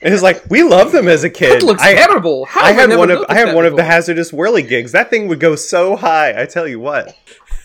And 0.00 0.12
he's 0.12 0.22
like, 0.22 0.42
"We 0.48 0.62
love 0.62 0.92
them 0.92 1.06
as 1.08 1.22
a 1.24 1.30
kid. 1.30 1.60
That 1.60 1.66
looks 1.66 1.82
I, 1.82 1.94
terrible. 1.94 2.46
How 2.46 2.62
I 2.62 2.72
had 2.72 2.96
one 2.96 3.10
of 3.10 3.24
I 3.28 3.34
had 3.34 3.54
one 3.54 3.66
of 3.66 3.76
the 3.76 3.84
hazardous 3.84 4.32
whirly 4.32 4.62
gigs. 4.62 4.92
That 4.92 5.10
thing 5.10 5.28
would 5.28 5.40
go 5.40 5.54
so 5.54 5.96
high. 5.96 6.40
I 6.40 6.46
tell 6.46 6.66
you 6.66 6.80
what. 6.80 7.16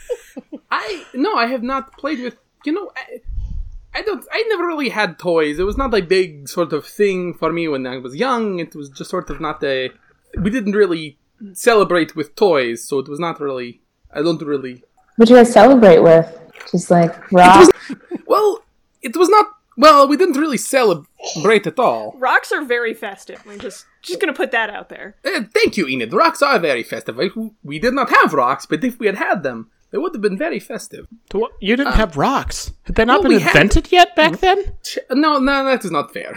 I 0.72 1.06
no, 1.14 1.36
I 1.36 1.48
have 1.48 1.64
not 1.64 1.98
played 1.98 2.20
with. 2.20 2.36
You 2.66 2.74
know, 2.74 2.92
I, 2.96 3.22
I 4.00 4.02
don't. 4.02 4.26
I 4.32 4.44
never 4.50 4.68
really 4.68 4.90
had 4.90 5.20
toys. 5.20 5.58
It 5.58 5.64
was 5.64 5.78
not 5.78 5.94
a 5.94 6.02
big 6.02 6.50
sort 6.50 6.74
of 6.74 6.86
thing 6.86 7.34
for 7.34 7.52
me 7.52 7.68
when 7.68 7.88
I 7.88 7.98
was 7.98 8.16
young. 8.16 8.60
It 8.60 8.76
was 8.76 8.90
just 8.90 9.10
sort 9.10 9.30
of 9.30 9.40
not 9.40 9.64
a. 9.64 9.90
We 10.38 10.50
didn't 10.50 10.74
really 10.74 11.18
celebrate 11.54 12.16
with 12.16 12.36
toys, 12.36 12.84
so 12.84 13.00
it 13.00 13.08
was 13.08 13.20
not 13.20 13.40
really. 13.40 13.82
I 14.14 14.22
don't 14.22 14.42
really. 14.42 14.84
What 15.16 15.28
do 15.28 15.34
you 15.34 15.40
guys 15.40 15.52
celebrate 15.52 16.00
with? 16.00 16.28
Just 16.72 16.92
like 16.92 17.32
rock. 17.32 17.70
Well, 18.26 18.64
it 19.02 19.16
was 19.16 19.30
not. 19.30 19.46
Well, 19.78 20.08
we 20.10 20.18
didn't 20.18 20.38
really 20.38 20.58
celebrate 20.58 21.66
at 21.66 21.80
all. 21.80 22.14
Rocks 22.18 22.52
are 22.52 22.64
very 22.66 22.94
festive. 22.94 23.42
I'm 23.50 23.60
just 23.60 23.86
just 24.02 24.20
gonna 24.20 24.34
put 24.34 24.52
that 24.52 24.70
out 24.70 24.90
there. 24.90 25.16
Uh, 25.26 25.44
thank 25.54 25.78
you, 25.78 25.88
Enid. 25.88 26.14
Rocks 26.14 26.42
are 26.42 26.60
very 26.60 26.84
festive. 26.84 27.16
We, 27.16 27.32
we 27.64 27.80
did 27.80 27.94
not 27.94 28.10
have 28.10 28.34
rocks, 28.34 28.66
but 28.66 28.84
if 28.84 29.00
we 29.00 29.06
had 29.08 29.16
had 29.16 29.42
them, 29.44 29.70
they 29.92 29.98
would 29.98 30.14
have 30.14 30.22
been 30.22 30.38
very 30.38 30.60
festive. 30.60 31.08
you 31.62 31.76
didn't 31.78 31.94
have 31.94 32.18
rocks. 32.18 32.74
Had 32.84 32.96
they 32.96 33.06
not 33.06 33.22
well, 33.22 33.24
been 33.30 33.38
we 33.38 33.40
had- 33.42 33.56
invented 33.56 33.92
yet 33.92 34.16
back 34.16 34.40
then? 34.40 34.74
No, 35.12 35.40
no, 35.40 35.64
that 35.66 35.84
is 35.86 35.92
not 35.92 36.14
fair. 36.14 36.36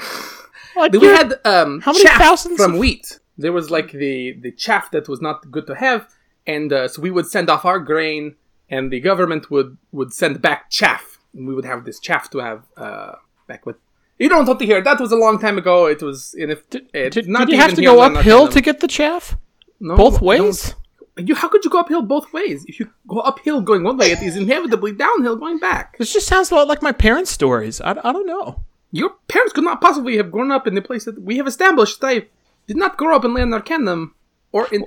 Like, 0.76 0.92
we 0.92 1.06
had 1.06 1.34
um, 1.44 1.80
how 1.82 1.92
many 1.92 2.04
chaff 2.04 2.18
thousands 2.18 2.56
from 2.56 2.72
of- 2.74 2.78
wheat. 2.78 3.18
There 3.42 3.52
was 3.52 3.70
like 3.70 3.92
the 3.92 4.32
the 4.32 4.52
chaff 4.52 4.90
that 4.92 5.08
was 5.08 5.20
not 5.20 5.50
good 5.50 5.66
to 5.66 5.74
have, 5.74 6.08
and 6.46 6.72
uh, 6.72 6.88
so 6.88 7.02
we 7.02 7.10
would 7.10 7.26
send 7.26 7.50
off 7.50 7.64
our 7.64 7.78
grain, 7.78 8.36
and 8.70 8.90
the 8.90 9.00
government 9.00 9.50
would 9.50 9.76
would 9.90 10.12
send 10.12 10.40
back 10.40 10.70
chaff, 10.70 11.18
and 11.34 11.46
we 11.46 11.54
would 11.54 11.64
have 11.64 11.84
this 11.84 11.98
chaff 12.00 12.30
to 12.30 12.38
have 12.38 12.64
uh, 12.76 13.14
back 13.46 13.66
with. 13.66 13.76
You 14.18 14.28
don't 14.28 14.46
have 14.46 14.58
to 14.58 14.66
hear. 14.66 14.80
That 14.80 15.00
was 15.00 15.10
a 15.10 15.16
long 15.16 15.38
time 15.38 15.58
ago. 15.58 15.86
It 15.86 16.02
was 16.02 16.34
in 16.34 16.50
if 16.50 16.68
Did, 16.70 16.88
it's 16.94 17.14
did, 17.14 17.28
not 17.28 17.48
did 17.48 17.54
you 17.54 17.60
have 17.60 17.74
to 17.74 17.82
go 17.82 18.00
uphill 18.00 18.48
to 18.48 18.60
get 18.60 18.80
the 18.80 18.88
chaff? 18.88 19.36
No, 19.80 19.96
Both 19.96 20.20
ways? 20.20 20.74
You 21.16 21.34
how 21.34 21.48
could 21.48 21.64
you 21.64 21.70
go 21.70 21.80
uphill 21.80 22.02
both 22.02 22.32
ways? 22.32 22.64
If 22.66 22.80
you 22.80 22.90
go 23.06 23.18
uphill 23.18 23.60
going 23.60 23.82
one 23.82 23.98
way, 23.98 24.12
it 24.12 24.22
is 24.22 24.36
inevitably 24.36 24.92
downhill 24.92 25.36
going 25.36 25.58
back. 25.58 25.98
This 25.98 26.12
just 26.12 26.26
sounds 26.26 26.50
a 26.50 26.54
lot 26.54 26.68
like 26.68 26.82
my 26.82 26.92
parents' 26.92 27.30
stories. 27.30 27.80
I, 27.80 27.90
I 27.90 28.12
don't 28.12 28.26
know. 28.26 28.62
Your 28.92 29.10
parents 29.28 29.52
could 29.52 29.64
not 29.64 29.80
possibly 29.80 30.16
have 30.16 30.30
grown 30.30 30.50
up 30.50 30.66
in 30.66 30.74
the 30.74 30.80
place 30.80 31.04
that 31.04 31.20
we 31.20 31.36
have 31.36 31.46
established. 31.46 32.00
They 32.00 32.28
did 32.66 32.76
not 32.76 32.96
grow 32.96 33.16
up 33.16 33.24
in 33.24 33.34
Lanarcanum 33.34 34.14
or 34.52 34.68
in. 34.72 34.84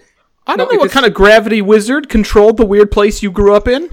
I 0.48 0.56
don't 0.56 0.72
know 0.72 0.78
what 0.78 0.92
kind 0.92 1.06
of 1.06 1.14
gravity 1.14 1.62
wizard 1.62 2.08
controlled 2.08 2.58
the 2.58 2.66
weird 2.66 2.92
place 2.92 3.24
you 3.24 3.32
grew 3.32 3.56
up 3.56 3.68
in. 3.68 3.90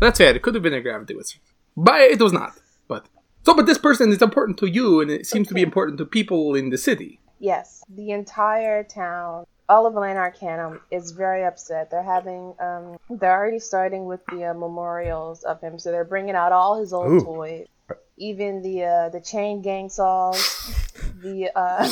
That's 0.00 0.20
it. 0.20 0.36
It 0.36 0.42
could 0.42 0.54
have 0.54 0.62
been 0.62 0.74
a 0.74 0.80
gravity 0.80 1.14
wizard, 1.14 1.40
but 1.76 2.00
it 2.00 2.20
was 2.20 2.32
not. 2.32 2.52
But 2.88 3.06
so, 3.42 3.54
but 3.54 3.66
this 3.66 3.78
person 3.78 4.10
is 4.10 4.22
important 4.22 4.58
to 4.58 4.66
you, 4.66 5.00
and 5.00 5.10
it 5.10 5.26
seems 5.26 5.48
to 5.48 5.54
be 5.54 5.62
important 5.62 5.98
to 5.98 6.06
people 6.06 6.54
in 6.54 6.70
the 6.70 6.78
city. 6.78 7.20
Yes, 7.38 7.82
the 7.88 8.10
entire 8.10 8.84
town, 8.84 9.44
all 9.68 9.86
of 9.86 9.94
Lanarcanum 9.94 10.80
is 10.90 11.10
very 11.10 11.44
upset. 11.44 11.90
They're 11.90 12.02
having, 12.02 12.54
um, 12.60 12.96
they're 13.10 13.36
already 13.36 13.58
starting 13.58 14.06
with 14.06 14.20
the 14.26 14.44
uh, 14.44 14.54
memorials 14.54 15.42
of 15.42 15.60
him, 15.60 15.78
so 15.78 15.90
they're 15.90 16.04
bringing 16.04 16.34
out 16.36 16.52
all 16.52 16.78
his 16.78 16.92
old 16.92 17.10
Ooh. 17.10 17.24
toys, 17.24 17.66
even 18.16 18.62
the 18.62 18.84
uh, 18.84 19.08
the 19.08 19.20
chain 19.20 19.60
gang 19.60 19.88
saws, 19.88 20.36
the 21.22 21.50
uh, 21.56 21.88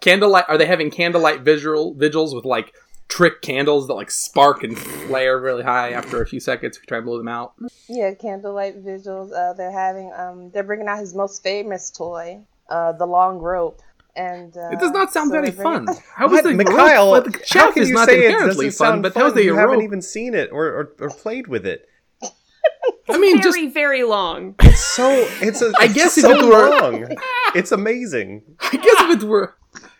Candlelight? 0.00 0.44
Are 0.48 0.58
they 0.58 0.66
having 0.66 0.90
candlelight 0.90 1.40
visual 1.40 1.94
vigils 1.94 2.34
with 2.34 2.44
like 2.44 2.74
trick 3.08 3.42
candles 3.42 3.86
that 3.86 3.94
like 3.94 4.10
spark 4.10 4.62
and 4.62 4.78
flare 4.78 5.38
really 5.40 5.62
high 5.62 5.92
after 5.92 6.22
a 6.22 6.26
few 6.26 6.40
seconds 6.40 6.76
if 6.76 6.82
you 6.82 6.86
try 6.86 6.98
and 6.98 7.06
blow 7.06 7.18
them 7.18 7.28
out? 7.28 7.54
yeah 7.88 8.12
candlelight 8.14 8.84
visuals. 8.84 9.32
Uh, 9.32 9.52
they're 9.54 9.70
having, 9.72 10.12
um, 10.16 10.50
they're 10.50 10.62
bringing 10.64 10.88
out 10.88 10.98
his 10.98 11.14
most 11.14 11.42
famous 11.42 11.90
toy, 11.90 12.40
uh, 12.68 12.92
the 12.92 13.06
long 13.06 13.38
rope. 13.38 13.80
And 14.16 14.56
uh, 14.56 14.70
It 14.70 14.78
does 14.78 14.92
not 14.92 15.12
sound 15.12 15.28
so 15.28 15.32
very 15.32 15.50
they're 15.50 15.64
bringing- 15.64 15.86
fun. 15.86 15.96
How 16.14 16.26
is 16.26 16.32
What, 16.32 16.44
the 16.44 16.52
Mikhail? 16.54 17.12
rope? 17.14 17.24
The 17.24 17.44
how 17.52 17.72
can 17.72 17.82
is 17.82 17.88
you 17.88 17.94
not 17.96 18.08
say 18.08 18.20
it 18.20 18.24
inherently 18.26 18.66
doesn't 18.66 18.78
fun, 18.78 18.92
sound 18.92 19.02
but 19.02 19.12
fun? 19.14 19.22
how's 19.24 19.34
the 19.34 19.42
You 19.44 19.56
haven't 19.56 19.82
even 19.82 20.00
seen 20.02 20.34
it 20.34 20.50
or, 20.52 20.66
or, 20.66 20.92
or 21.00 21.10
played 21.10 21.48
with 21.48 21.66
it. 21.66 21.88
I 23.08 23.18
mean, 23.18 23.42
just 23.42 23.56
very 23.58 23.68
very 23.68 24.04
long. 24.04 24.54
It's 24.60 24.80
so 24.80 25.08
it's 25.40 25.60
a. 25.62 25.72
I 25.78 25.84
it's 25.86 25.94
guess 25.94 26.16
if 26.18 26.22
so 26.24 26.30
it 26.32 26.44
were- 26.44 26.80
long. 26.80 27.16
It's 27.54 27.72
amazing. 27.72 28.42
I 28.60 28.76
guess 28.76 28.94
if 29.00 29.22
it 29.22 29.26
were, 29.26 29.54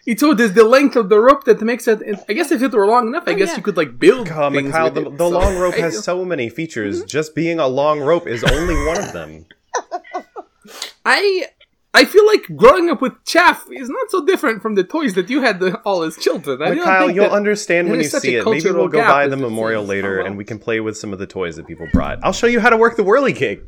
It's 0.06 0.20
so 0.20 0.34
there's 0.34 0.52
the 0.52 0.64
length 0.64 0.96
of 0.96 1.08
the 1.08 1.18
rope 1.18 1.44
that 1.44 1.60
makes 1.62 1.88
it. 1.88 2.02
I 2.28 2.32
guess 2.34 2.50
if 2.50 2.62
it 2.62 2.72
were 2.72 2.86
long 2.86 3.08
enough, 3.08 3.24
I 3.26 3.32
oh, 3.32 3.36
guess 3.36 3.50
yeah. 3.50 3.56
you 3.56 3.62
could 3.62 3.76
like 3.76 3.98
build. 3.98 4.28
Oh, 4.30 4.50
things 4.50 4.66
Mikhail, 4.66 4.84
with 4.84 4.94
the, 4.94 5.06
it. 5.06 5.18
the 5.18 5.28
So, 5.30 5.38
long 5.38 5.56
rope 5.56 5.74
has 5.86 6.04
so 6.04 6.24
many 6.24 6.48
features. 6.50 6.98
Mm-hmm. 6.98 7.06
Just 7.06 7.34
being 7.34 7.58
a 7.58 7.66
long 7.66 8.00
rope 8.00 8.26
is 8.26 8.44
only 8.44 8.74
one 8.86 8.98
of 8.98 9.12
them. 9.12 9.46
I 11.06 11.46
I 11.94 12.04
feel 12.04 12.26
like 12.26 12.44
growing 12.56 12.90
up 12.90 13.00
with 13.00 13.12
chaff 13.24 13.66
is 13.70 13.88
not 13.88 14.10
so 14.10 14.24
different 14.26 14.62
from 14.62 14.74
the 14.74 14.82
toys 14.82 15.14
that 15.14 15.30
you 15.30 15.42
had 15.42 15.60
the, 15.60 15.76
all 15.82 16.02
as 16.02 16.16
children. 16.16 16.60
I 16.60 16.66
don't 16.66 16.78
Mikhail, 16.78 17.06
think 17.06 17.16
you'll 17.16 17.26
understand 17.26 17.88
when 17.88 18.00
you 18.00 18.08
see 18.08 18.34
it. 18.34 18.44
Maybe 18.44 18.70
we'll 18.72 18.88
go 18.88 18.98
gap 18.98 19.08
by 19.08 19.28
the 19.28 19.36
memorial 19.36 19.84
later 19.84 20.14
Oh, 20.14 20.18
well. 20.18 20.26
and 20.26 20.36
we 20.36 20.44
can 20.44 20.58
play 20.58 20.80
with 20.80 20.96
some 20.98 21.12
of 21.12 21.20
the 21.20 21.26
toys 21.26 21.54
that 21.54 21.68
people 21.68 21.86
brought. 21.92 22.18
I'll 22.24 22.32
show 22.32 22.48
you 22.48 22.58
how 22.58 22.70
to 22.70 22.76
work 22.76 22.96
the 22.96 23.04
whirly 23.04 23.32
cake. 23.32 23.62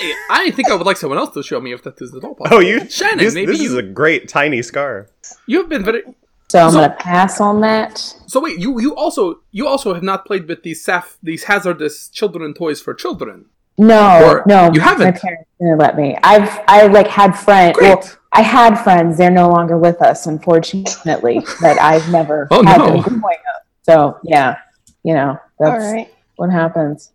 I, 0.00 0.14
I 0.30 0.50
think 0.50 0.70
I 0.70 0.74
would 0.74 0.86
like 0.86 0.96
someone 0.96 1.18
else 1.18 1.34
to 1.34 1.42
show 1.42 1.60
me 1.60 1.72
if 1.72 1.82
that 1.84 2.00
is 2.00 2.14
at 2.14 2.24
all 2.24 2.34
possible. 2.34 2.56
Oh, 2.58 2.60
you? 2.60 2.88
Shannon, 2.88 3.18
this, 3.18 3.34
maybe 3.34 3.52
this 3.52 3.60
you. 3.60 3.66
is 3.70 3.74
a 3.74 3.82
great 3.82 4.28
tiny 4.28 4.62
scar. 4.62 5.08
You've 5.46 5.68
been 5.68 5.84
very. 5.84 6.02
So 6.48 6.58
I'm 6.64 6.70
So- 6.72 6.80
gonna 6.80 6.96
pass 6.98 7.40
on 7.40 7.60
that. 7.60 7.98
So 8.26 8.40
wait, 8.40 8.58
you 8.58 8.80
you 8.80 8.94
also 8.96 9.40
you 9.52 9.66
also 9.68 9.94
have 9.94 10.02
not 10.02 10.24
played 10.26 10.48
with 10.48 10.62
these 10.62 10.84
saf 10.84 11.16
these 11.22 11.44
hazardous 11.44 12.08
children 12.08 12.54
toys 12.54 12.80
for 12.80 12.92
children. 12.94 13.46
No, 13.78 14.24
Or- 14.26 14.42
no, 14.46 14.70
you 14.74 14.80
haven't? 14.80 15.16
parents 15.20 15.48
didn't 15.58 15.78
let 15.78 15.96
me. 15.96 16.16
I've 16.24 16.50
I 16.66 16.86
like 16.86 17.06
had 17.06 17.38
friends. 17.38 17.78
Well, 17.80 18.02
I 18.32 18.42
had 18.42 18.74
friends. 18.76 19.16
They're 19.18 19.30
no 19.30 19.48
longer 19.48 19.78
with 19.78 20.02
us, 20.02 20.26
unfortunately. 20.26 21.40
but 21.62 21.78
I've 21.80 22.10
never 22.10 22.48
Oh, 22.50 22.62
had 22.64 22.78
no. 22.78 22.86
them 23.02 23.20
growing 23.20 23.38
up. 23.54 23.62
So 23.82 24.18
yeah, 24.24 24.56
you 25.04 25.14
know 25.14 25.38
that's 25.60 25.84
All 25.84 25.92
right. 25.94 26.12
what 26.36 26.50
happens. 26.50 27.10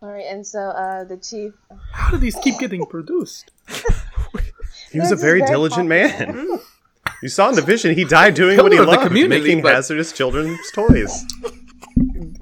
All 0.00 0.10
right, 0.10 0.26
and 0.28 0.46
so 0.46 0.60
uh, 0.60 1.04
the 1.04 1.16
chief. 1.16 1.52
How 1.92 2.10
do 2.12 2.18
these 2.18 2.36
keep 2.42 2.58
getting 2.58 2.84
produced? 2.86 3.50
He 4.90 4.98
was 5.00 5.10
This 5.10 5.10
a 5.10 5.14
is 5.16 5.20
very 5.20 5.40
very 5.40 5.50
diligent 5.52 5.90
popular. 5.90 6.32
man. 6.34 6.58
You 7.22 7.28
saw 7.28 7.50
in 7.50 7.56
the 7.56 7.62
vision, 7.62 7.94
he 7.94 8.04
died 8.04 8.32
doing 8.32 8.56
what 8.56 8.72
he 8.72 8.78
Pillar 8.78 8.82
of 8.82 8.86
the 8.86 8.96
loved, 8.96 9.06
community, 9.08 9.40
making 9.42 9.62
but- 9.62 9.74
hazardous 9.74 10.12
children's 10.12 10.70
toys. 10.72 11.24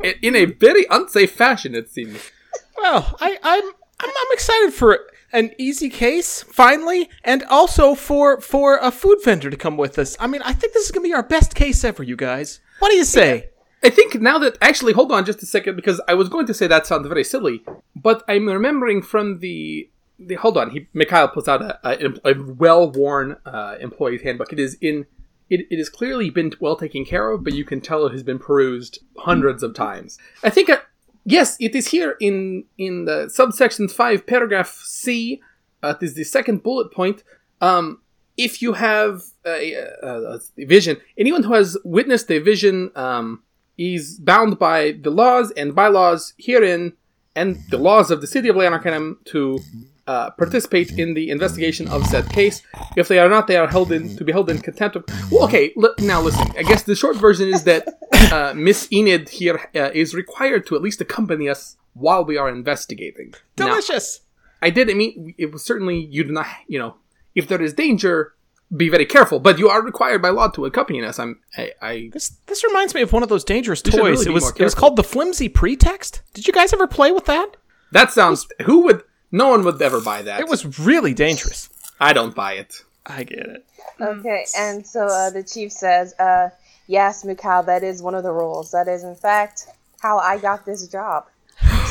I- 0.05 0.15
In 0.23 0.37
a 0.37 0.45
very 0.45 0.87
unsafe 0.91 1.33
fashion, 1.33 1.75
it 1.75 1.91
seems. 1.91 2.31
Well, 2.77 3.17
I, 3.21 3.37
I'm, 3.43 3.65
I'm 4.01 4.11
I'm 4.11 4.33
excited 4.33 4.73
for 4.75 5.01
an 5.33 5.51
easy 5.59 5.91
case 5.91 6.45
finally, 6.45 7.11
and 7.25 7.43
also 7.45 7.97
for 7.97 8.41
for 8.41 8.77
a 8.81 8.93
food 8.93 9.19
vendor 9.25 9.51
to 9.51 9.57
come 9.57 9.77
with 9.77 9.99
us. 9.99 10.17
I 10.21 10.29
mean, 10.29 10.43
I 10.43 10.53
think 10.53 10.73
this 10.73 10.85
is 10.85 10.93
gonna 10.93 11.03
be 11.09 11.15
our 11.15 11.25
best 11.25 11.57
case 11.57 11.83
ever, 11.83 12.05
you 12.05 12.15
guys. 12.17 12.61
What 12.79 12.91
do 12.91 12.97
you 12.97 13.05
say? 13.05 13.49
I 13.83 13.91
think 13.91 14.21
now 14.21 14.39
that 14.39 14.57
actually, 14.61 14.93
hold 14.93 15.13
on 15.13 15.25
just 15.25 15.43
a 15.43 15.47
second 15.47 15.77
because 15.77 16.01
I 16.09 16.15
was 16.15 16.29
going 16.29 16.47
to 16.47 16.55
say 16.55 16.67
that 16.67 16.87
sounds 16.87 17.07
very 17.07 17.25
silly, 17.25 17.63
but 17.95 18.25
I'm 18.29 18.47
remembering 18.49 19.03
from 19.03 19.39
the 19.41 19.91
the 20.19 20.37
hold 20.37 20.57
on. 20.57 20.71
He 20.71 20.89
Mikhail 20.95 21.29
puts 21.29 21.49
out 21.49 21.63
a, 21.63 21.79
a, 21.85 22.33
a 22.33 22.43
well 22.43 22.91
worn 22.91 23.37
uh, 23.45 23.77
employee's 23.81 24.23
handbook. 24.23 24.53
It 24.53 24.59
is 24.59 24.77
in. 24.81 25.07
It, 25.49 25.67
it 25.71 25.77
has 25.79 25.89
clearly 25.89 26.29
been 26.29 26.53
well 26.59 26.75
taken 26.75 27.05
care 27.05 27.31
of, 27.31 27.45
but 27.45 27.55
you 27.55 27.65
can 27.65 27.81
tell 27.81 28.05
it 28.07 28.13
has 28.13 28.25
been 28.25 28.41
perused 28.41 28.99
hundreds 29.19 29.63
of 29.63 29.75
times. 29.75 30.19
I 30.43 30.51
think, 30.51 30.69
uh, 30.69 30.79
yes, 31.25 31.57
it 31.61 31.77
is 31.77 31.89
here 31.89 32.17
in 32.21 32.65
in 32.79 33.05
the 33.05 33.29
subsection 33.29 33.89
five, 33.89 34.27
paragraph 34.27 34.81
C. 34.83 35.41
Uh, 35.83 35.95
it 36.01 36.05
is 36.05 36.15
the 36.15 36.25
second 36.25 36.65
bullet 36.65 36.93
point. 36.93 37.23
Um, 37.61 38.01
if 38.37 38.61
you 38.61 38.73
have 38.73 39.23
a, 39.47 39.75
a, 40.03 40.39
a 40.59 40.67
vision, 40.67 40.97
anyone 41.17 41.45
who 41.45 41.55
has 41.55 41.79
witnessed 41.85 42.31
a 42.31 42.39
vision 42.39 42.91
um, 42.97 43.43
is 43.79 44.19
bound 44.19 44.59
by 44.59 44.93
the 44.93 45.11
laws 45.11 45.51
and 45.53 45.75
bylaws 45.75 46.35
herein 46.39 46.95
and 47.35 47.59
the 47.71 47.79
laws 47.79 48.11
of 48.11 48.21
the 48.21 48.27
city 48.27 48.49
of 48.49 48.57
Lanarcanum 48.57 49.19
to 49.27 49.59
uh, 50.07 50.31
participate 50.31 50.99
in 50.99 51.15
the 51.15 51.31
investigation 51.31 51.89
of 51.89 52.07
said 52.07 52.29
case. 52.31 52.63
If 52.97 53.09
they 53.09 53.19
are 53.19 53.29
not, 53.29 53.47
they 53.47 53.57
are 53.57 53.67
held 53.67 53.93
in 53.93 54.17
to 54.17 54.25
be 54.25 54.33
held 54.33 54.49
in 54.49 54.59
contempt 54.59 54.97
of. 54.97 55.05
Well, 55.31 55.45
okay, 55.45 55.73
li- 55.77 55.91
now 55.99 56.21
listen. 56.21 56.47
I 56.57 56.63
guess 56.63 56.85
the 56.85 56.95
short 56.95 57.17
version 57.17 57.49
is 57.49 57.65
that 57.65 57.89
uh, 58.33 58.55
Miss 58.55 58.91
Enid 58.93 59.29
here 59.29 59.69
uh, 59.75 59.91
is 59.93 60.15
required 60.15 60.67
to 60.69 60.77
at 60.77 60.83
least 60.83 61.01
accompany 61.01 61.49
us 61.49 61.77
while 61.95 62.25
we 62.25 62.37
are 62.37 62.49
investigating. 62.49 63.35
Now, 63.59 63.67
Delicious. 63.67 64.21
I 64.63 64.71
did. 64.71 64.91
I 64.91 64.95
mean, 64.95 65.35
it 65.39 65.53
was 65.53 65.65
certainly 65.65 65.99
you 65.99 66.25
do 66.25 66.33
not. 66.33 66.47
You 66.69 66.79
know, 66.79 66.97
if 67.35 67.49
there 67.49 67.61
is 67.61 67.75
danger, 67.75 68.33
be 68.75 68.89
very 68.89 69.07
careful. 69.07 69.39
But 69.39 69.59
you 69.59 69.69
are 69.69 69.83
required 69.83 70.23
by 70.23 70.31
law 70.31 70.49
to 70.49 70.65
accompany 70.65 71.03
us. 71.05 71.19
I'm. 71.19 71.41
I. 71.57 71.73
I 71.83 72.11
This 72.13 72.31
this 72.47 72.65
reminds 72.65 72.95
me 72.95 73.03
of 73.03 73.13
one 73.13 73.23
of 73.23 73.29
those 73.29 73.45
dangerous 73.45 73.83
toys. 73.83 73.95
really 73.95 74.27
it 74.27 74.33
was 74.33 74.51
it 74.57 74.65
was 74.65 74.75
called 74.75 74.97
the 74.97 75.05
flimsy 75.05 75.49
pretext. 75.49 76.23
Did 76.35 76.47
you 76.47 76.53
guys 76.53 76.73
ever 76.73 76.87
play 76.87 77.13
with 77.13 77.27
that? 77.27 77.57
that 77.93 78.13
sounds. 78.13 78.47
Who 78.65 78.85
would? 78.85 79.03
No 79.33 79.49
one 79.49 79.65
would 79.65 79.81
ever 79.83 80.01
buy 80.01 80.23
that. 80.23 80.41
It 80.41 80.49
was 80.49 80.79
really 80.79 81.13
dangerous. 81.15 81.69
I 82.01 82.13
don't 82.13 82.35
buy 82.35 82.55
it. 82.55 82.83
I 83.05 83.25
get 83.25 83.39
it. 83.39 83.67
Okay, 84.01 84.45
and 84.57 84.87
so 84.87 85.07
uh, 85.07 85.31
the 85.31 85.43
chief 85.43 85.71
says, 85.73 86.15
uh, 86.19 86.51
"Yes, 86.87 87.25
Mikhail, 87.25 87.63
that 87.65 87.83
is 87.83 88.03
one 88.03 88.15
of 88.15 88.23
the 88.23 88.33
rules. 88.33 88.71
That 88.73 88.89
is, 88.89 89.05
in 89.05 89.15
fact, 89.15 89.67
how 90.01 90.19
I 90.19 90.39
got 90.39 90.67
this 90.67 90.87
job. 90.89 91.27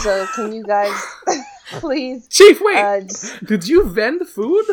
So, 0.03 0.27
can 0.35 0.53
you 0.53 0.63
guys 0.63 0.93
please, 1.79 2.27
Chief, 2.27 2.59
wait. 2.61 2.77
uh, 2.77 3.01
just, 3.01 3.43
did 3.45 3.67
you 3.67 3.85
vend 3.85 4.27
food? 4.27 4.65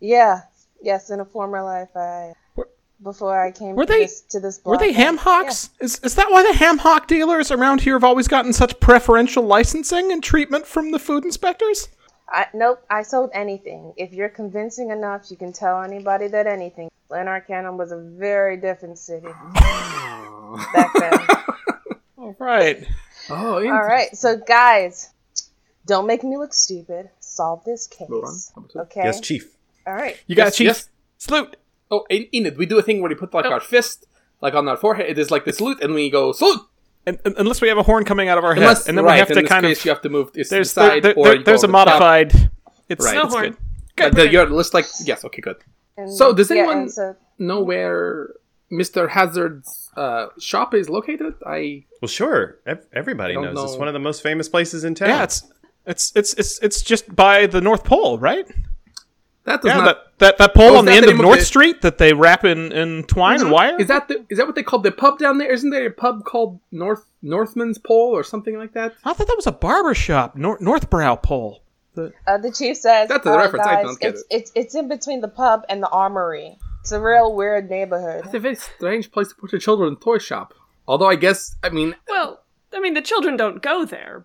yeah, 0.00 0.42
yes, 0.86 1.10
in 1.10 1.20
a 1.20 1.24
former 1.24 1.62
life, 1.62 1.94
I 1.94 2.32
Were- 2.54 2.70
before 3.02 3.38
I 3.38 3.50
came 3.50 3.74
were 3.76 3.84
to 3.84 3.92
they- 3.92 4.00
this 4.04 4.22
to 4.30 4.40
this. 4.40 4.60
Were 4.64 4.78
they 4.78 4.92
block, 4.92 4.96
ham 5.04 5.16
hocks? 5.18 5.68
Is 5.80 5.98
is 5.98 6.14
that 6.14 6.30
why 6.30 6.42
the 6.42 6.56
ham 6.56 6.78
hock 6.78 7.06
dealers 7.08 7.50
around 7.50 7.82
here 7.82 7.94
have 7.94 8.04
always 8.04 8.28
gotten 8.28 8.52
such 8.54 8.78
preferential 8.80 9.42
licensing 9.42 10.12
and 10.12 10.22
treatment 10.22 10.66
from 10.66 10.92
the 10.92 10.98
food 10.98 11.24
inspectors? 11.24 11.88
I, 12.28 12.46
nope, 12.54 12.82
I 12.90 13.02
sold 13.02 13.30
anything. 13.34 13.92
If 13.96 14.12
you're 14.12 14.28
convincing 14.28 14.90
enough, 14.90 15.30
you 15.30 15.36
can 15.36 15.52
tell 15.52 15.82
anybody 15.82 16.26
that 16.28 16.46
anything. 16.46 16.90
Lanarcanum 17.08 17.76
was 17.76 17.92
a 17.92 17.98
very 17.98 18.56
different 18.56 18.98
city 18.98 19.28
back 20.74 20.90
then. 20.98 21.18
All 22.18 22.34
right. 22.40 22.84
Oh, 23.30 23.54
All 23.56 23.60
right, 23.62 24.16
so 24.16 24.36
guys, 24.36 25.10
don't 25.86 26.06
make 26.06 26.24
me 26.24 26.36
look 26.36 26.52
stupid. 26.52 27.10
Solve 27.20 27.62
this 27.64 27.86
case. 27.86 28.52
Okay. 28.76 29.02
Yes, 29.04 29.20
Chief. 29.20 29.55
All 29.86 29.94
right. 29.94 30.16
You 30.26 30.34
got 30.36 30.46
Yes, 30.46 30.56
chief. 30.56 30.66
yes. 30.66 30.88
Salute. 31.18 31.56
Oh, 31.90 32.04
in 32.10 32.26
Enid, 32.34 32.58
we 32.58 32.66
do 32.66 32.78
a 32.78 32.82
thing 32.82 33.00
where 33.00 33.08
we 33.08 33.14
put 33.14 33.32
like 33.32 33.44
Oh. 33.46 33.52
our 33.52 33.60
fist 33.60 34.06
like 34.40 34.54
on 34.54 34.68
our 34.68 34.76
forehead. 34.76 35.06
It 35.08 35.18
is 35.18 35.30
like 35.30 35.44
the 35.44 35.52
salute, 35.52 35.80
and 35.82 35.94
we 35.94 36.10
go 36.10 36.32
salute. 36.32 36.60
And, 37.06 37.18
and- 37.24 37.34
unless 37.38 37.60
we 37.60 37.68
have 37.68 37.78
a 37.78 37.84
horn 37.84 38.04
coming 38.04 38.28
out 38.28 38.36
of 38.38 38.44
our 38.44 38.54
head, 38.54 38.62
Unless, 38.64 38.88
and 38.88 38.98
then 38.98 39.04
right, 39.04 39.12
we 39.14 39.18
have 39.20 39.28
to 39.28 39.42
kind 39.44 39.64
of 39.64 39.84
you 39.84 39.90
have 39.90 40.02
to 40.02 40.08
move 40.08 40.32
this 40.32 40.48
there's 40.48 40.74
the 40.74 40.80
side, 40.80 41.02
there- 41.04 41.14
or 41.16 41.24
there- 41.26 41.36
you 41.36 41.44
there's 41.44 41.62
a 41.62 41.66
over 41.68 41.72
the 41.72 41.84
top. 41.84 42.00
modified. 42.00 42.50
It's 42.88 43.04
Right. 43.04 43.14
No 43.14 43.22
it's 43.24 43.34
horn. 43.34 43.56
good. 43.96 44.06
Uh, 44.06 44.10
the, 44.16 44.28
you're 44.30 44.46
like 44.48 44.86
yes, 45.04 45.24
okay, 45.24 45.40
good. 45.40 45.56
And- 45.96 46.12
So, 46.12 46.32
does 46.32 46.50
yeah, 46.50 46.56
anyone- 46.58 46.78
and 46.78 46.92
so, 46.92 47.16
Know 47.38 47.60
where 47.62 48.30
Mister 48.70 49.08
Hazard's 49.08 49.90
uh, 49.96 50.26
shop 50.40 50.74
is 50.74 50.88
located? 50.88 51.34
I 51.46 51.84
Well, 52.02 52.08
sure. 52.08 52.58
Everybody 52.92 53.34
knows. 53.34 53.54
don't 53.54 53.64
It's 53.68 53.76
one 53.76 53.88
of 53.88 53.94
the 53.94 54.00
most 54.00 54.22
famous 54.22 54.48
places 54.48 54.84
in 54.84 54.94
town. 54.94 55.10
Yeah, 55.10 55.22
it's 55.22 55.44
it's 55.86 56.12
it's 56.16 56.32
it's 56.34 56.58
it's 56.60 56.82
just 56.82 57.14
by 57.14 57.46
the 57.46 57.60
North 57.60 57.84
Pole, 57.84 58.18
right? 58.18 58.46
That 59.46 59.62
does 59.62 59.70
Yeah, 59.70 59.76
not. 59.78 59.84
that, 59.84 60.18
that 60.18 60.38
that 60.38 60.54
pole 60.54 60.74
Oh, 60.74 60.78
on 60.78 60.84
the 60.84 60.90
that 60.90 60.96
end 60.98 61.04
the 61.04 61.08
of 61.10 61.14
name 61.16 61.20
of 61.20 61.26
North 61.26 61.38
the- 61.40 61.44
Street 61.46 61.80
that 61.82 61.98
they 61.98 62.12
wrap 62.12 62.44
in, 62.44 62.70
in 62.72 63.04
twine 63.04 63.40
and 63.40 63.50
wire. 63.50 63.76
Is 63.80 63.88
that 63.88 64.08
the, 64.08 64.24
is 64.28 64.38
that 64.38 64.46
what 64.46 64.54
they 64.54 64.62
call 64.62 64.80
the 64.80 64.92
pub 64.92 65.18
down 65.18 65.38
there? 65.38 65.50
Isn't 65.52 65.70
there 65.70 65.86
a 65.86 65.90
pub 65.90 66.24
called 66.24 66.60
North 66.70 67.04
Northman's 67.22 67.78
Pole 67.78 68.14
or 68.16 68.22
something 68.22 68.56
like 68.58 68.72
that? 68.74 68.94
I 69.04 69.12
thought 69.14 69.26
that 69.26 69.36
was 69.36 69.46
a 69.46 69.52
barber 69.52 69.94
shop, 69.94 70.36
North 70.36 70.60
Northbrow 70.60 71.16
Pole. 71.22 71.62
uh, 71.96 72.36
the 72.38 72.52
chief 72.52 72.76
says, 72.76 73.08
That's 73.08 73.24
a 73.26 73.32
uh, 73.32 73.36
reference, 73.38 73.66
I 73.66 73.82
don't 73.82 73.98
get 73.98 74.10
it's, 74.14 74.24
it's 74.30 74.52
it's 74.54 74.74
in 74.74 74.88
between 74.88 75.20
the 75.22 75.28
pub 75.28 75.64
and 75.68 75.82
the 75.82 75.88
armory. 75.88 76.58
It's 76.82 76.92
a 76.92 77.00
real 77.00 77.34
weird 77.34 77.68
neighborhood. 77.68 78.26
It's 78.26 78.34
a 78.34 78.38
very 78.38 78.54
strange 78.54 79.10
place 79.10 79.28
to 79.28 79.34
put 79.34 79.52
a 79.52 79.58
children's 79.58 79.98
toy 80.00 80.18
shop. 80.18 80.54
Although 80.86 81.08
I 81.08 81.16
guess 81.16 81.56
I 81.64 81.68
mean, 81.70 81.96
Well, 82.08 82.42
I 82.72 82.80
mean, 82.80 82.94
the 82.94 83.02
children 83.02 83.36
don't 83.36 83.60
go 83.62 83.84
there. 83.84 84.24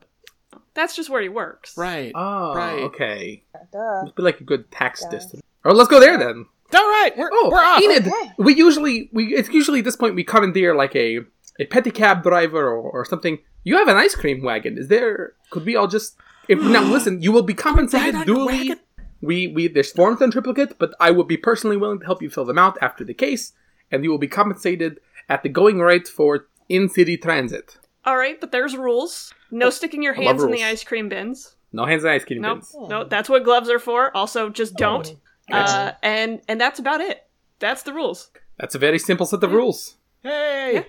That's 0.74 0.96
just 0.96 1.10
where 1.10 1.22
he 1.22 1.30
works. 1.30 1.78
Right. 1.78 2.12
oh, 2.16 2.54
Right. 2.56 2.80
okay, 2.84 3.44
Duh. 3.74 4.02
It'd 4.04 4.16
be 4.16 4.24
like 4.24 4.40
a 4.40 4.44
good 4.44 4.72
tax 4.72 5.06
distance. 5.08 5.42
Oh, 5.66 5.74
let's 5.74 5.90
go 5.90 6.00
there 6.00 6.18
then. 6.18 6.46
All 6.74 6.80
right. 6.88 7.12
We're, 7.18 7.30
Oh, 7.34 7.50
we're 7.52 7.60
off. 7.60 7.82
Enid, 7.82 8.08
Okay. 8.08 8.32
we 8.38 8.56
usually 8.56 9.10
we 9.12 9.36
it's 9.36 9.50
usually 9.50 9.80
at 9.80 9.86
this 9.86 9.98
point 9.98 10.16
we 10.16 10.24
commandeer 10.24 10.74
like 10.76 10.96
a 10.96 11.20
a 11.60 11.66
pedicab 11.66 12.24
driver 12.24 12.66
or, 12.70 12.78
or 12.92 13.06
something. 13.06 13.40
You 13.64 13.78
have 13.78 13.90
an 13.90 13.98
ice 13.98 14.16
cream 14.16 14.42
wagon. 14.44 14.78
Is 14.78 14.88
there? 14.88 15.34
Could 15.52 15.66
we 15.66 15.76
all 15.76 15.88
just? 15.88 16.16
If, 16.48 16.60
now 16.62 16.84
listen, 16.84 17.22
you 17.22 17.32
will 17.32 17.44
be 17.44 17.54
compensated 17.54 18.16
Ride 18.16 18.26
duly. 18.26 18.74
We 19.22 19.48
we 19.48 19.68
there's 19.68 19.92
forms 19.92 20.22
in 20.22 20.32
triplicate, 20.32 20.80
but 20.80 20.94
I 21.00 21.12
would 21.12 21.28
be 21.28 21.38
personally 21.38 21.78
willing 21.78 22.00
to 22.00 22.06
help 22.06 22.22
you 22.22 22.30
fill 22.30 22.46
them 22.46 22.58
out 22.58 22.78
after 22.82 23.04
the 23.04 23.14
case, 23.14 23.54
and 23.92 24.04
you 24.04 24.10
will 24.10 24.18
be 24.18 24.28
compensated 24.30 25.00
at 25.30 25.44
the 25.44 25.50
going 25.50 25.78
rate 25.80 26.08
for 26.08 26.48
in 26.70 26.88
city 26.90 27.18
transit. 27.18 27.78
All 28.06 28.18
right, 28.18 28.40
but 28.40 28.52
there's 28.52 28.76
rules. 28.76 29.32
No 29.52 29.70
sticking 29.70 30.02
your 30.02 30.14
hands 30.14 30.42
in 30.44 30.52
the 30.52 30.64
ice 30.64 30.84
cream 30.84 31.10
bins. 31.10 31.56
No 31.74 31.86
hands 31.86 32.04
on 32.06 32.12
ice 32.12 32.26
cream 32.26 32.42
Nope. 32.42 32.60
bins. 32.60 32.76
No, 32.90 33.04
that's 33.04 33.30
what 33.30 33.44
gloves 33.44 33.70
are 33.70 33.80
for. 33.80 34.16
Also, 34.16 34.50
just 34.50 34.76
don't. 34.76 35.16
Uh, 35.52 35.92
and 36.02 36.42
and 36.48 36.60
that's 36.60 36.80
about 36.80 37.02
it. 37.02 37.28
That's 37.60 37.84
the 37.84 37.94
rules. 37.94 38.32
That's 38.58 38.76
a 38.76 38.80
very 38.80 39.00
simple 39.00 39.26
set 39.26 39.44
of 39.44 39.52
rules. 39.52 39.96
Hey. 40.24 40.86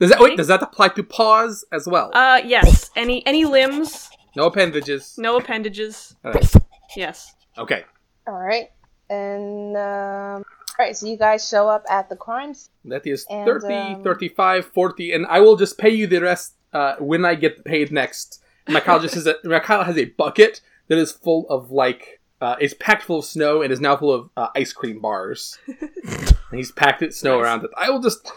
Does 0.00 0.10
that 0.10 0.20
wait? 0.20 0.36
Does 0.36 0.46
that 0.48 0.62
apply 0.62 0.88
to 0.88 1.02
paws 1.02 1.64
as 1.72 1.86
well? 1.86 2.10
Uh, 2.14 2.40
yes. 2.44 2.90
Any 2.96 3.24
any 3.26 3.44
limbs, 3.44 4.08
no 4.34 4.46
appendages. 4.46 5.14
no 5.18 5.36
appendages. 5.36 6.16
All 6.24 6.32
right. 6.32 6.52
Yes. 6.96 7.34
Okay. 7.58 7.84
All 8.26 8.38
right, 8.38 8.70
and 9.08 9.76
um, 9.76 10.44
right, 10.78 10.96
so 10.96 11.06
you 11.06 11.16
guys 11.16 11.46
show 11.48 11.68
up 11.68 11.84
at 11.90 12.08
the 12.08 12.16
crime 12.16 12.54
scene. 12.54 12.70
That 12.84 13.06
is 13.06 13.26
And, 13.28 13.44
30, 13.44 13.74
um, 13.74 14.02
35, 14.04 14.66
40, 14.72 15.12
and 15.12 15.26
I 15.26 15.40
will 15.40 15.56
just 15.56 15.76
pay 15.78 15.90
you 15.90 16.06
the 16.06 16.20
rest 16.20 16.54
uh, 16.72 16.96
when 16.98 17.24
I 17.24 17.34
get 17.34 17.64
paid 17.64 17.90
next. 17.92 18.42
Mikhail 18.68 19.00
just 19.00 19.14
has 19.14 19.26
a 19.26 19.34
Mikhail 19.42 19.82
has 19.84 19.96
a 19.98 20.04
bucket 20.04 20.60
that 20.88 20.98
is 20.98 21.10
full 21.12 21.48
of 21.48 21.70
like 21.72 22.20
uh, 22.40 22.56
it's 22.60 22.74
packed 22.74 23.02
full 23.02 23.18
of 23.18 23.24
snow 23.24 23.62
and 23.62 23.72
is 23.72 23.80
now 23.80 23.96
full 23.96 24.12
of 24.12 24.30
uh, 24.36 24.48
ice 24.54 24.72
cream 24.72 25.00
bars. 25.00 25.58
and 25.66 26.34
he's 26.52 26.70
packed 26.72 27.02
it 27.02 27.12
snow 27.14 27.38
around 27.40 27.64
it. 27.64 27.70
I 27.76 27.90
will 27.90 28.00
just 28.00 28.30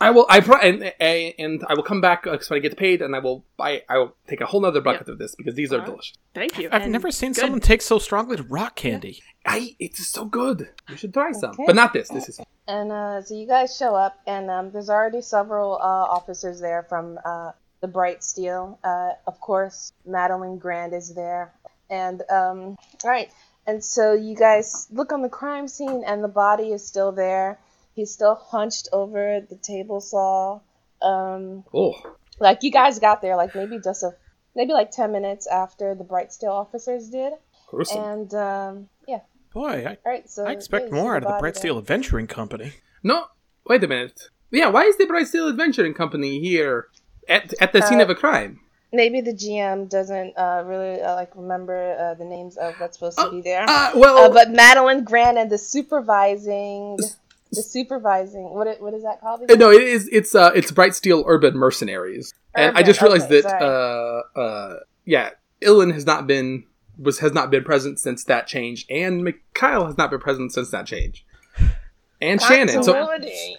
I 0.00 0.10
will 0.10 0.26
I 0.28 0.40
pro- 0.40 0.58
and, 0.58 0.92
and 1.00 1.34
and 1.38 1.64
I 1.68 1.74
will 1.74 1.82
come 1.82 2.00
back 2.00 2.26
uh, 2.26 2.38
when 2.48 2.58
I 2.58 2.60
get 2.60 2.76
paid 2.76 3.02
and 3.02 3.14
I 3.14 3.18
will 3.20 3.44
buy 3.56 3.82
I 3.88 3.98
will 3.98 4.16
take 4.26 4.40
a 4.40 4.46
whole 4.46 4.60
nother 4.60 4.80
bucket 4.80 5.08
of 5.08 5.18
this 5.18 5.34
because 5.34 5.54
these 5.54 5.72
are 5.72 5.80
delicious. 5.80 6.16
Thank 6.34 6.58
you. 6.58 6.68
I've 6.72 6.82
And 6.82 6.92
never 6.92 7.10
seen 7.10 7.32
good. 7.32 7.40
someone 7.42 7.60
take 7.60 7.82
so 7.82 7.98
strongly 7.98 8.36
to 8.36 8.42
rock 8.42 8.74
candy. 8.76 9.22
I 9.46 9.76
it's 9.78 10.06
so 10.06 10.24
good. 10.24 10.68
You 10.88 10.96
should 10.96 11.14
try 11.14 11.32
some, 11.32 11.50
Okay. 11.50 11.64
but 11.66 11.76
not 11.76 11.92
this. 11.92 12.08
This 12.08 12.28
is 12.28 12.40
And 12.66 12.90
uh, 12.92 13.22
so 13.22 13.34
you 13.34 13.46
guys 13.46 13.76
show 13.76 13.94
up, 13.94 14.18
and 14.26 14.50
um, 14.50 14.70
there's 14.72 14.90
already 14.90 15.22
several 15.22 15.74
uh, 15.74 16.06
officers 16.16 16.60
there 16.60 16.82
from 16.88 17.18
uh, 17.24 17.52
the 17.80 17.88
Bright 17.88 18.24
Steel. 18.24 18.78
Uh, 18.82 19.12
of 19.26 19.40
course, 19.40 19.92
Madeline 20.04 20.58
Grand 20.58 20.92
is 20.92 21.14
there. 21.14 21.52
And, 21.88 22.22
um, 22.30 22.76
all 23.04 23.10
right. 23.10 23.30
And 23.68 23.84
so 23.84 24.12
you 24.12 24.34
guys 24.34 24.88
look 24.90 25.12
on 25.12 25.22
the 25.22 25.28
crime 25.28 25.68
scene, 25.68 26.02
and 26.04 26.22
the 26.24 26.28
body 26.28 26.72
is 26.72 26.86
still 26.86 27.12
there. 27.12 27.58
He's 27.94 28.10
still 28.10 28.34
hunched 28.34 28.88
over 28.92 29.40
the 29.40 29.56
table 29.56 30.00
saw. 30.00 30.60
Um, 31.02 31.64
oh 31.72 31.94
like 32.38 32.62
you 32.62 32.70
guys 32.70 32.98
got 32.98 33.22
there, 33.22 33.36
like 33.36 33.54
maybe 33.54 33.78
just 33.82 34.02
a 34.02 34.14
maybe 34.54 34.72
like 34.72 34.90
ten 34.90 35.12
minutes 35.12 35.46
after 35.46 35.94
the 35.94 36.04
Bright 36.04 36.32
Steel 36.32 36.50
officers 36.52 37.08
did. 37.08 37.32
gruesome. 37.68 38.02
And 38.02 38.34
um, 38.34 38.88
yeah, 39.06 39.20
Boy, 39.56 39.84
I, 39.86 39.90
all 40.04 40.12
right. 40.12 40.28
So 40.28 40.44
I 40.46 40.50
expect 40.50 40.92
more 40.92 41.16
out 41.16 41.22
of 41.22 41.28
the 41.28 41.34
Bright. 41.40 41.56
Steel 41.56 41.78
Adventuring 41.78 42.26
Company. 42.26 42.74
No, 43.02 43.24
wait 43.66 43.82
a 43.82 43.88
minute. 43.88 44.20
Yeah, 44.50 44.68
why 44.68 44.82
is 44.82 44.98
the 44.98 45.06
Bright 45.06 45.28
Steel 45.28 45.48
Adventuring 45.48 45.94
Company 45.94 46.40
here 46.40 46.88
at 47.26 47.54
at 47.58 47.72
the 47.72 47.80
scene 47.80 48.00
Uh, 48.00 48.04
of 48.04 48.10
a 48.10 48.14
crime? 48.14 48.60
maybe 48.92 49.22
the 49.22 49.32
GM 49.32 49.88
doesn't 49.88 50.36
uh, 50.36 50.62
really 50.66 51.00
uh, 51.00 51.14
like 51.14 51.34
remember 51.34 51.96
uh, 51.98 52.12
the 52.14 52.24
names 52.26 52.58
of 52.58 52.74
what's 52.80 52.98
supposed 52.98 53.18
to 53.18 53.30
be 53.30 53.40
there. 53.40 53.64
Uh, 53.66 53.92
well, 53.94 54.18
Uh, 54.18 54.28
but 54.38 54.50
Madeline 54.50 55.04
Grant 55.04 55.38
and 55.38 55.50
the 55.50 55.58
supervising, 55.58 56.98
the 57.52 57.62
supervising, 57.62 58.44
what 58.50 58.68
i- 58.68 58.76
what 58.84 58.92
is 58.92 59.04
that 59.04 59.22
called? 59.22 59.40
Uh, 59.40 59.44
again? 59.44 59.58
no, 59.58 59.70
it 59.70 59.82
is. 59.82 60.06
It's 60.12 60.34
uh, 60.34 60.50
it's 60.54 60.70
Bright 60.70 60.94
Steel 60.94 61.24
Urban 61.26 61.54
Mercenaries, 61.56 62.34
and 62.54 62.76
I 62.76 62.82
just 62.82 63.00
realized 63.00 63.30
okay, 63.32 63.40
that 63.40 63.62
uh, 63.62 64.38
uh, 64.38 64.74
yeah, 65.06 65.30
Ilan 65.62 65.94
has 65.94 66.04
not 66.04 66.26
been 66.26 66.64
was 66.98 67.18
has 67.20 67.32
not 67.32 67.50
been 67.50 67.64
present 67.64 67.98
since 67.98 68.24
that 68.24 68.46
change, 68.46 68.86
and 68.90 69.22
Mikhail 69.24 69.86
has 69.86 69.96
not 69.98 70.10
been 70.10 70.20
present 70.20 70.52
since 70.52 70.70
that 70.70 70.86
change, 70.86 71.24
and 72.20 72.40
Shannon. 72.40 72.82
So 72.82 72.94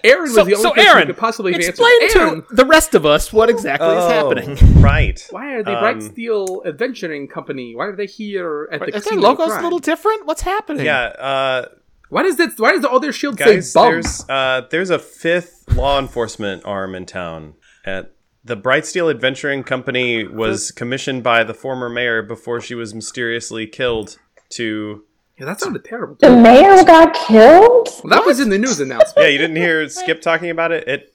Aaron 0.04 0.21
was 0.23 0.34
So, 0.36 0.43
the 0.43 0.56
only 0.56 0.56
so 0.56 0.69
person 0.71 0.84
who 0.84 0.89
Aaron, 0.89 1.08
could 1.08 1.17
possibly 1.17 1.52
have 1.54 1.62
explain 1.62 1.91
answered. 2.04 2.19
Aaron, 2.19 2.41
to 2.43 2.56
the 2.56 2.65
rest 2.65 2.95
of 2.95 3.06
us 3.06 3.32
what 3.32 3.50
exactly 3.50 3.88
is 3.89 4.12
happening. 4.12 4.58
Oh, 4.62 4.80
right. 4.82 5.28
why 5.30 5.54
are 5.54 5.63
the 5.63 5.71
Bright 5.73 5.95
Um, 5.97 6.02
Steel 6.02 6.63
Adventuring 6.65 7.28
Company? 7.28 7.76
Why 7.76 7.86
are 7.86 7.95
they 7.95 8.08
here 8.08 8.67
at 8.71 8.80
the 8.80 8.95
Is 8.95 9.04
scene 9.04 9.19
their 9.19 9.30
of 9.32 9.38
the 9.38 9.43
logo's 9.43 9.58
a 9.58 9.62
little 9.62 9.80
different? 9.80 10.26
What's 10.26 10.41
happening? 10.41 10.86
Yeah, 10.86 11.04
uh, 11.04 11.65
Why 12.10 12.23
does 12.23 12.38
that? 12.38 12.54
Why 12.58 12.71
does 12.71 12.84
all 12.86 13.00
their 13.00 13.12
shields 13.12 13.38
guys, 13.38 13.71
say 13.71 13.78
bum? 13.80 13.91
there's 13.91 14.26
uh, 14.30 14.62
there's 14.71 14.89
a 14.89 14.97
fifth 15.00 15.65
law 15.76 16.00
enforcement 16.00 16.63
arm 16.65 16.95
in 16.95 17.06
town. 17.06 17.54
At 17.86 18.12
the 18.47 18.55
Bright 18.55 18.86
Steel 18.86 19.10
Adventuring 19.10 19.63
Company 19.63 20.25
was 20.25 20.71
commissioned 20.71 21.21
by 21.23 21.43
the 21.43 21.53
former 21.53 21.89
mayor 21.89 22.21
before 22.23 22.62
she 22.62 22.75
was 22.75 22.93
mysteriously 22.93 23.67
killed. 23.67 24.17
To 24.51 25.03
Yeah, 25.38 25.45
that 25.45 25.60
sounded 25.60 25.83
terrible. 25.83 26.15
The 26.19 26.36
mayor 26.36 26.83
got 26.86 27.13
killed? 27.13 27.89
Well, 28.03 28.12
that 28.17 28.25
was 28.25 28.39
in 28.39 28.49
the 28.49 28.57
news 28.57 28.79
announcement. 28.79 29.17
yeah, 29.25 29.27
you 29.27 29.38
didn't 29.38 29.57
hear 29.57 29.88
Skip 29.89 30.21
talking 30.21 30.49
about 30.49 30.71
it. 30.71 30.88
It 30.88 31.13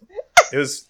it 0.53 0.57
was 0.59 0.87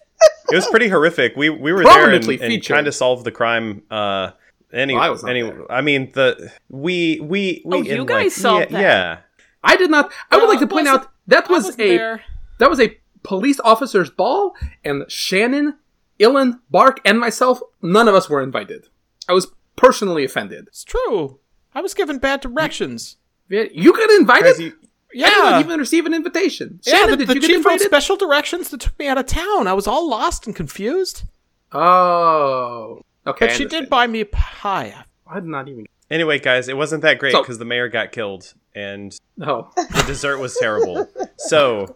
it 0.51 0.55
was 0.55 0.67
pretty 0.67 0.89
horrific. 0.89 1.35
We 1.37 1.49
we 1.49 1.71
were 1.71 1.83
there 1.83 2.11
and, 2.11 2.15
and 2.27 2.39
featured. 2.39 2.63
trying 2.63 2.85
to 2.85 2.91
solve 2.91 3.23
the 3.23 3.31
crime. 3.31 3.83
Uh, 3.89 4.31
any, 4.73 4.93
Well, 4.95 5.03
I 5.03 5.09
was 5.09 5.23
not 5.23 5.29
any, 5.29 5.43
there. 5.43 5.71
I 5.71 5.81
mean 5.81 6.11
the 6.13 6.51
we 6.69 7.19
we 7.21 7.61
we 7.63 7.77
Oh, 7.77 7.81
you 7.81 8.01
in, 8.01 8.05
guys 8.05 8.23
like, 8.23 8.31
solved 8.31 8.71
yeah, 8.71 8.77
that. 8.77 8.81
yeah. 8.81 9.17
I 9.63 9.75
did 9.77 9.89
not. 9.89 10.11
I 10.29 10.37
would 10.37 10.49
like 10.49 10.59
to 10.59 10.67
point 10.67 10.87
out 10.89 11.09
that 11.27 11.47
was 11.49 11.63
wasn't 11.65 11.81
a 11.81 11.97
there. 11.97 12.23
that 12.59 12.69
was 12.69 12.81
a 12.81 12.97
police 13.23 13.59
officer's 13.61 14.09
ball, 14.09 14.53
and 14.83 15.09
Shannon, 15.09 15.75
Ilan, 16.19 16.59
Bark, 16.69 16.99
and 17.05 17.19
myself, 17.19 17.59
none 17.81 18.07
of 18.07 18.15
us 18.15 18.29
were 18.29 18.41
invited. 18.41 18.87
I 19.27 19.33
was 19.33 19.47
personally 19.75 20.23
offended. 20.23 20.67
It's 20.67 20.83
true. 20.83 21.39
I 21.73 21.81
was 21.81 21.93
given 21.93 22.19
bad 22.19 22.41
directions. 22.41 23.17
Yeah, 23.49 23.63
You 23.73 23.93
got 23.93 24.09
invited. 24.11 24.57
Guys, 24.57 24.71
Yeah. 25.13 25.27
I 25.27 25.49
didn't 25.57 25.65
even 25.65 25.79
receive 25.79 26.05
an 26.05 26.13
invitation. 26.13 26.79
yeah, 26.83 26.97
Shannon, 26.97 27.11
the, 27.11 27.17
did 27.17 27.27
the 27.29 27.33
you 27.35 27.41
get 27.41 27.47
chief 27.47 27.65
wrote 27.65 27.73
invited? 27.73 27.85
special 27.87 28.15
directions 28.15 28.69
that 28.69 28.79
took 28.81 28.97
me 28.99 29.07
out 29.07 29.17
of 29.17 29.25
town. 29.25 29.67
I 29.67 29.73
was 29.73 29.87
all 29.87 30.07
lost 30.09 30.45
and 30.47 30.55
confused. 30.55 31.23
oh, 31.71 33.01
okay. 33.27 33.47
But 33.47 33.55
she 33.55 33.65
did 33.65 33.89
buy 33.89 34.07
me 34.07 34.21
a 34.21 34.25
pie. 34.25 34.93
I 35.27 35.35
did 35.39 35.45
not 35.49 35.67
even. 35.67 35.85
Anyway, 36.09 36.37
guys, 36.39 36.67
it 36.67 36.77
wasn't 36.77 37.01
that 37.03 37.17
great 37.19 37.31
So- 37.31 37.41
because 37.41 37.57
the 37.57 37.65
mayor 37.65 37.87
got 37.89 38.11
killed 38.11 38.53
and 38.75 39.17
No. 39.37 39.71
the 39.75 40.03
dessert 40.05 40.37
was 40.37 40.55
terrible. 40.57 41.07
So, 41.37 41.95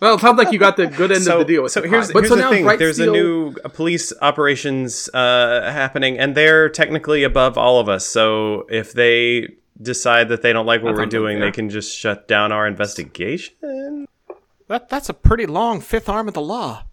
Well, 0.00 0.14
it 0.14 0.20
sounds 0.20 0.38
like 0.38 0.52
you 0.52 0.58
got 0.58 0.76
the 0.76 0.86
good 0.86 1.10
end 1.10 1.24
so, 1.24 1.40
of 1.40 1.46
the 1.46 1.52
deal. 1.52 1.62
With 1.64 1.72
so 1.72 1.80
the 1.80 1.88
here's. 1.88 2.12
But 2.12 2.20
here's 2.20 2.28
so 2.28 2.36
the 2.36 2.42
now 2.42 2.50
thing: 2.50 2.64
Bright 2.64 2.78
there's 2.78 3.00
a 3.00 3.06
new 3.06 3.54
uh, 3.64 3.68
police 3.68 4.12
operations 4.22 5.08
uh, 5.12 5.70
happening, 5.72 6.18
and 6.18 6.36
they're 6.36 6.68
technically 6.68 7.24
above 7.24 7.58
all 7.58 7.80
of 7.80 7.88
us. 7.88 8.06
So, 8.06 8.66
if 8.70 8.92
they 8.92 9.56
decide 9.80 10.28
that 10.28 10.42
they 10.42 10.52
don't 10.52 10.66
like 10.66 10.82
what 10.82 10.94
That 10.94 11.00
we're 11.00 11.06
doing, 11.06 11.36
unfair. 11.36 11.50
they 11.50 11.54
can 11.54 11.70
just 11.70 11.96
shut 11.96 12.28
down 12.28 12.52
our 12.52 12.66
investigation. 12.66 14.06
That 14.68 14.88
that's 14.88 15.08
a 15.08 15.14
pretty 15.14 15.46
long 15.46 15.80
fifth 15.80 16.08
arm 16.08 16.28
of 16.28 16.34
the 16.34 16.42
law. 16.42 16.84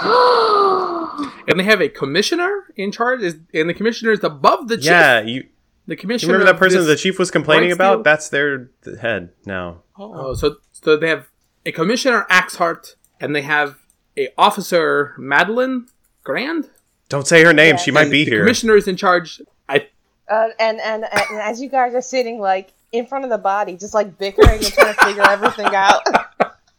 and 1.48 1.58
they 1.58 1.64
have 1.64 1.80
a 1.80 1.88
commissioner 1.88 2.66
in 2.76 2.92
charge, 2.92 3.22
is 3.22 3.36
and 3.52 3.68
the 3.68 3.74
commissioner 3.74 4.12
is 4.12 4.22
above 4.22 4.68
the 4.68 4.76
chief. 4.76 4.86
Yeah, 4.86 5.20
you, 5.20 5.44
the 5.86 5.94
you 5.94 5.96
commissioner. 5.96 6.34
remember 6.34 6.52
that 6.52 6.58
person 6.58 6.84
the 6.84 6.96
chief 6.96 7.18
was 7.18 7.30
complaining 7.30 7.72
about? 7.72 8.04
That's 8.04 8.28
their 8.28 8.70
head 9.00 9.30
now. 9.44 9.82
Oh, 9.98 10.34
so 10.34 10.56
so 10.72 10.96
they 10.96 11.08
have 11.08 11.28
a 11.68 11.72
commissioner 11.72 12.26
Axhart, 12.30 12.96
and 13.20 13.36
they 13.36 13.42
have 13.42 13.76
a 14.16 14.28
officer 14.38 15.14
Madeline 15.18 15.86
Grand. 16.24 16.70
Don't 17.08 17.26
say 17.26 17.44
her 17.44 17.52
name; 17.52 17.74
Yeah. 17.74 17.76
she 17.84 17.90
might 17.90 18.02
And 18.02 18.10
be 18.10 18.24
the 18.24 18.30
here. 18.32 18.40
Commissioner 18.40 18.76
is 18.76 18.88
in 18.88 18.96
charge. 18.96 19.40
I 19.68 19.86
Uh, 20.28 20.48
and, 20.58 20.80
and 20.80 21.04
and 21.04 21.40
as 21.40 21.60
you 21.60 21.68
guys 21.68 21.94
are 21.94 22.00
sitting 22.02 22.40
like 22.40 22.72
in 22.92 23.06
front 23.06 23.24
of 23.24 23.30
the 23.30 23.38
body, 23.38 23.76
just 23.76 23.94
like 23.94 24.16
bickering 24.18 24.48
and 24.64 24.72
trying 24.72 24.94
to 24.94 25.00
figure 25.04 25.22
everything 25.28 25.74
out. 25.74 26.02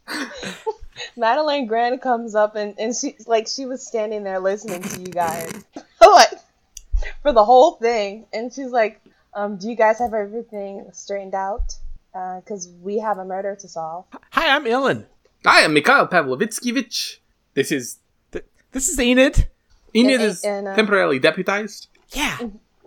Madeline 1.15 1.65
Grand 1.67 2.01
comes 2.01 2.35
up 2.35 2.55
and, 2.55 2.73
and 2.79 2.95
she's 2.95 3.27
like 3.27 3.47
she 3.47 3.65
was 3.65 3.85
standing 3.85 4.23
there 4.23 4.39
listening 4.39 4.81
to 4.81 4.99
you 5.01 5.07
guys. 5.07 5.51
like 6.01 6.29
for 7.21 7.31
the 7.31 7.43
whole 7.45 7.73
thing. 7.73 8.25
And 8.33 8.51
she's 8.53 8.71
like, 8.71 9.01
um, 9.33 9.57
do 9.57 9.69
you 9.69 9.75
guys 9.75 9.99
have 9.99 10.13
everything 10.13 10.89
straightened 10.93 11.35
out? 11.35 11.73
Because 12.13 12.67
we 12.81 12.99
have 12.99 13.17
a 13.19 13.25
murder 13.25 13.55
to 13.55 13.67
solve. 13.67 14.05
Hi, 14.39 14.55
I'm 14.55 14.63
Ilan. 14.63 15.05
I 15.45 15.59
am 15.63 15.73
Mikhail 15.73 16.07
Pavlovitskivich. 16.07 17.17
This 17.55 17.73
is 17.73 17.97
Th- 18.31 18.45
This 18.71 18.87
is 18.87 18.97
Enid. 18.97 19.49
Enid 19.93 20.21
And- 20.21 20.23
is 20.23 20.43
and, 20.45 20.65
uh, 20.65 20.75
temporarily 20.77 21.19
deputized. 21.19 21.89
Yeah. 22.11 22.37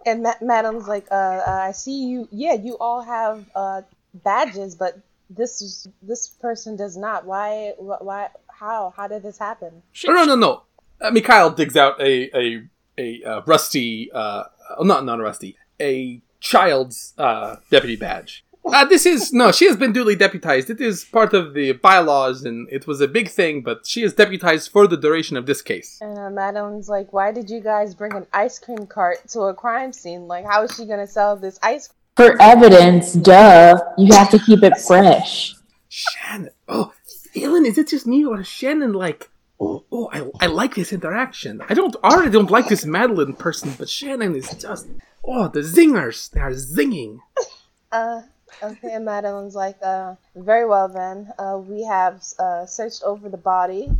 And 0.06 0.22
Ma- 0.22 0.40
Madame's 0.40 0.88
like, 0.88 1.06
uh, 1.10 1.14
uh, 1.14 1.60
I 1.68 1.72
see 1.72 2.04
you. 2.06 2.26
Yeah, 2.32 2.54
you 2.54 2.78
all 2.78 3.02
have 3.02 3.44
uh, 3.54 3.82
badges, 4.14 4.74
but 4.76 4.98
this 5.28 5.60
is, 5.60 5.86
this 6.00 6.26
person 6.26 6.74
does 6.74 6.96
not. 6.96 7.26
Why? 7.26 7.74
wh- 7.76 8.00
Why? 8.00 8.28
How? 8.48 8.94
How 8.96 9.06
did 9.06 9.22
this 9.22 9.36
happen? 9.36 9.82
She, 9.92 10.08
Oh, 10.08 10.12
no, 10.14 10.24
no, 10.24 10.34
no. 10.36 10.62
Uh, 11.02 11.10
Mikhail 11.10 11.50
digs 11.50 11.76
out 11.76 12.00
a 12.00 12.30
a 12.34 12.62
a 12.96 13.22
uh, 13.24 13.42
rusty, 13.44 14.10
uh, 14.10 14.44
uh, 14.78 14.82
not 14.84 15.04
not 15.04 15.18
rusty, 15.20 15.58
a 15.78 16.22
child's 16.40 17.12
uh, 17.18 17.56
deputy 17.70 17.96
badge. 17.96 18.42
Uh, 18.64 18.84
this 18.84 19.06
is 19.06 19.32
no. 19.32 19.50
She 19.50 19.66
has 19.66 19.76
been 19.76 19.92
duly 19.92 20.14
deputized. 20.14 20.70
It 20.70 20.80
is 20.80 21.04
part 21.04 21.34
of 21.34 21.52
the 21.52 21.72
bylaws, 21.72 22.44
and 22.44 22.68
it 22.70 22.86
was 22.86 23.00
a 23.00 23.08
big 23.08 23.28
thing. 23.28 23.62
But 23.62 23.86
she 23.86 24.02
is 24.02 24.14
deputized 24.14 24.70
for 24.70 24.86
the 24.86 24.96
duration 24.96 25.36
of 25.36 25.46
this 25.46 25.62
case. 25.62 25.98
And 26.00 26.16
uh, 26.16 26.30
Madame's 26.30 26.88
like, 26.88 27.12
Why 27.12 27.32
did 27.32 27.50
you 27.50 27.60
guys 27.60 27.94
bring 27.94 28.14
an 28.14 28.26
ice 28.32 28.58
cream 28.58 28.86
cart 28.86 29.28
to 29.30 29.40
a 29.42 29.54
crime 29.54 29.92
scene? 29.92 30.28
Like, 30.28 30.44
how 30.44 30.62
is 30.62 30.76
she 30.76 30.86
gonna 30.86 31.06
sell 31.08 31.36
this 31.36 31.58
ice? 31.62 31.88
cream? 31.88 31.96
For 32.14 32.40
evidence, 32.40 33.14
duh. 33.14 33.78
You 33.98 34.14
have 34.14 34.30
to 34.30 34.38
keep 34.38 34.62
it 34.62 34.78
fresh. 34.78 35.54
Shannon. 35.88 36.50
Oh, 36.68 36.92
Ellen, 37.34 37.66
is 37.66 37.78
it 37.78 37.88
just 37.88 38.06
me 38.06 38.24
or 38.24 38.44
Shannon 38.44 38.92
like? 38.92 39.28
Oh, 39.58 39.84
oh, 39.92 40.08
I, 40.12 40.44
I 40.44 40.46
like 40.46 40.74
this 40.74 40.92
interaction. 40.92 41.62
I 41.68 41.74
don't 41.74 41.94
already 41.96 42.30
don't 42.30 42.50
like 42.50 42.68
this 42.68 42.84
Madeline 42.84 43.34
person, 43.34 43.74
but 43.78 43.88
Shannon 43.88 44.34
is 44.34 44.48
just 44.54 44.88
oh 45.24 45.48
the 45.48 45.60
zingers. 45.60 46.30
They 46.30 46.40
are 46.40 46.52
zinging. 46.52 47.18
Uh, 47.92 48.22
okay. 48.62 48.92
And 48.94 49.04
Madame's 49.04 49.54
like, 49.54 49.76
uh, 49.82 50.14
Very 50.36 50.66
well 50.66 50.88
then. 50.88 51.32
Uh, 51.38 51.58
we 51.58 51.84
have 51.84 52.22
uh, 52.38 52.66
searched 52.66 53.02
over 53.02 53.28
the 53.28 53.36
body, 53.36 53.90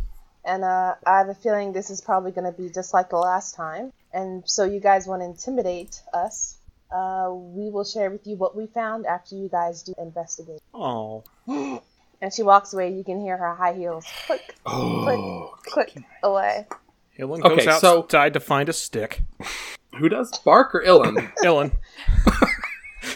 and 0.45 0.63
uh, 0.63 0.95
I 1.05 1.17
have 1.19 1.29
a 1.29 1.33
feeling 1.35 1.73
this 1.73 1.89
is 1.89 2.01
probably 2.01 2.31
gonna 2.31 2.51
be 2.51 2.69
just 2.69 2.93
like 2.93 3.09
the 3.09 3.17
last 3.17 3.55
time. 3.55 3.91
And 4.13 4.43
so 4.45 4.63
you 4.65 4.79
guys 4.79 5.07
want 5.07 5.21
to 5.21 5.25
intimidate 5.25 6.01
us? 6.13 6.57
uh, 6.93 7.31
we 7.33 7.71
will 7.71 7.83
share 7.83 8.11
with 8.11 8.27
you 8.27 8.35
what 8.35 8.55
we 8.55 8.67
found 8.67 9.07
after 9.07 9.33
you 9.35 9.49
guys 9.49 9.81
do 9.81 9.93
investigate. 9.97 10.61
Oh. 10.73 11.23
And 12.21 12.33
she 12.33 12.41
walks 12.41 12.71
away. 12.73 12.93
You 12.93 13.03
can 13.03 13.19
hear 13.19 13.35
her 13.35 13.53
high 13.53 13.73
heels 13.73 14.05
click, 14.27 14.55
Oh, 14.65 15.53
click 15.65 15.93
away. 16.23 16.65
Ilan 17.19 17.43
Okay, 17.43 17.65
goes 17.65 17.81
so- 17.81 17.97
outside 17.99 18.31
to 18.33 18.39
find 18.39 18.69
a 18.69 18.73
stick. 18.73 19.21
Who 19.97 20.07
does? 20.07 20.31
Bark 20.39 20.73
or 20.73 20.81
Ilan? 20.83 21.29
Ilan. 21.43 21.73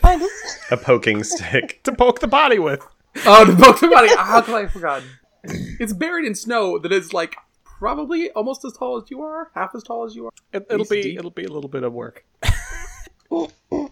Find 0.08 0.22
us. 0.22 0.58
A 0.72 0.78
poking 0.78 1.22
stick. 1.24 1.82
to 1.84 1.91
poke 1.91 2.22
the 2.22 2.28
body 2.28 2.60
with. 2.60 2.82
oh, 3.26 3.43
to 3.43 3.54
poke 3.56 3.82
the 3.82 3.89
body. 3.89 4.08
How 4.15 4.39
could 4.41 4.56
I 4.56 4.62
have 4.63 4.72
forgotten? 4.72 5.10
It's 5.43 5.91
buried 5.91 6.26
in 6.26 6.34
snow 6.34 6.80
that 6.80 6.93
is 6.93 7.12
like 7.13 7.36
probably 7.65 8.32
almost 8.32 8.63
as 8.63 8.72
tall 8.74 8.96
as 9.02 9.12
you 9.12 9.22
are, 9.22 9.52
half 9.54 9.76
as 9.76 9.84
tall 9.84 10.06
as 10.06 10.15
you 10.15 10.28
are. 10.28 10.32
It, 10.54 10.65
it'll 10.70 10.86
be 10.86 11.02
deep. 11.02 11.20
it'll 11.20 11.32
be 11.32 11.43
a 11.43 11.52
little 11.52 11.70
bit 11.70 11.84
of 11.84 11.93
work. 11.93 12.26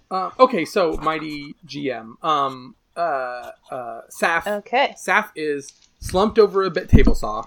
Uh, 0.10 0.30
okay, 0.39 0.63
so 0.63 0.93
mighty 0.93 1.56
GM. 1.67 2.23
Um, 2.23 2.75
uh, 2.95 3.51
uh, 3.69 4.01
Saf. 4.10 4.47
Okay. 4.47 4.95
Saf 4.97 5.30
is 5.36 5.73
slumped 5.99 6.39
over 6.39 6.63
a 6.63 6.69
bit 6.69 6.88
table 6.88 7.15
saw, 7.15 7.43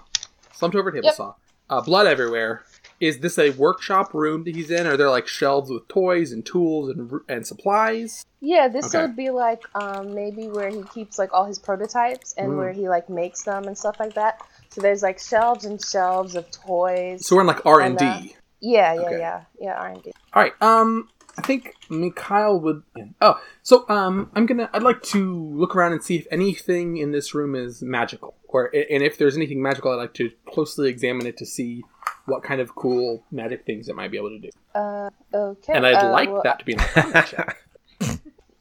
slumped 0.53 0.77
over 0.77 0.89
a 0.89 0.93
table 0.93 1.05
Yep. 1.07 1.15
saw. 1.15 1.33
Uh, 1.67 1.81
blood 1.81 2.05
everywhere. 2.05 2.63
Is 2.99 3.19
this 3.19 3.37
a 3.39 3.51
workshop 3.51 4.13
room 4.13 4.43
that 4.43 4.55
he's 4.55 4.69
in? 4.69 4.85
Are 4.87 4.97
there 4.97 5.09
like 5.09 5.27
shelves 5.27 5.69
with 5.69 5.87
toys 5.87 6.31
and 6.31 6.45
tools 6.45 6.89
and 6.89 7.09
and 7.29 7.45
supplies? 7.47 8.25
Yeah, 8.41 8.67
this 8.67 8.85
Okay. 8.87 9.01
would 9.01 9.15
be 9.15 9.29
like 9.29 9.63
um, 9.75 10.13
maybe 10.13 10.47
where 10.47 10.69
he 10.69 10.83
keeps 10.93 11.17
like 11.19 11.31
all 11.33 11.45
his 11.45 11.59
prototypes 11.59 12.33
and 12.37 12.51
Mm. 12.51 12.57
where 12.57 12.71
he 12.71 12.87
like 12.89 13.09
makes 13.09 13.43
them 13.43 13.65
and 13.67 13.77
stuff 13.77 13.99
like 13.99 14.13
that. 14.15 14.41
So 14.69 14.81
there's 14.81 15.01
like 15.01 15.19
shelves 15.19 15.65
and 15.65 15.83
shelves 15.83 16.35
of 16.35 16.49
toys. 16.51 17.25
So 17.25 17.35
we're 17.35 17.41
in 17.41 17.47
like 17.47 17.65
R 17.65 17.81
and 17.81 17.97
D. 17.97 18.35
yeah, 18.61 18.93
yeah, 18.93 19.01
Okay. 19.01 19.19
yeah, 19.19 19.41
yeah. 19.59 19.73
R 19.73 19.87
and 19.87 20.03
D. 20.03 20.11
All 20.33 20.43
right. 20.43 20.53
Um, 20.61 21.09
I 21.37 21.41
think 21.41 21.73
Mikhail 21.89 22.59
would. 22.59 22.83
Oh, 23.21 23.39
so 23.63 23.87
um, 23.87 24.29
I'm 24.35 24.45
gonna. 24.45 24.69
I'd 24.73 24.83
like 24.83 25.01
to 25.03 25.41
look 25.55 25.73
around 25.75 25.93
and 25.93 26.03
see 26.03 26.17
if 26.17 26.27
anything 26.31 26.97
in 26.97 27.11
this 27.11 27.33
room 27.33 27.55
is 27.55 27.81
magical, 27.81 28.35
or 28.49 28.65
and 28.73 29.03
if 29.03 29.17
there's 29.17 29.37
anything 29.37 29.61
magical, 29.61 29.91
I'd 29.91 29.95
like 29.95 30.13
to 30.15 30.31
closely 30.47 30.89
examine 30.89 31.25
it 31.27 31.37
to 31.37 31.45
see 31.45 31.83
what 32.29 32.43
kind 32.43 32.61
of 32.61 32.75
cool 32.75 33.23
magic 33.31 33.65
things 33.65 33.89
it 33.89 33.95
might 33.95 34.11
be 34.11 34.17
able 34.17 34.29
to 34.29 34.39
do. 34.39 34.49
Uh, 34.75 35.09
okay. 35.33 35.73
And 35.73 35.85
I'd 35.85 35.95
uh, 35.95 36.11
like 36.11 36.29
well, 36.29 36.41
that 36.43 36.59
to 36.59 36.65
be 36.65 36.73
an 36.73 36.79
arcana 36.79 37.25
check. 37.27 37.57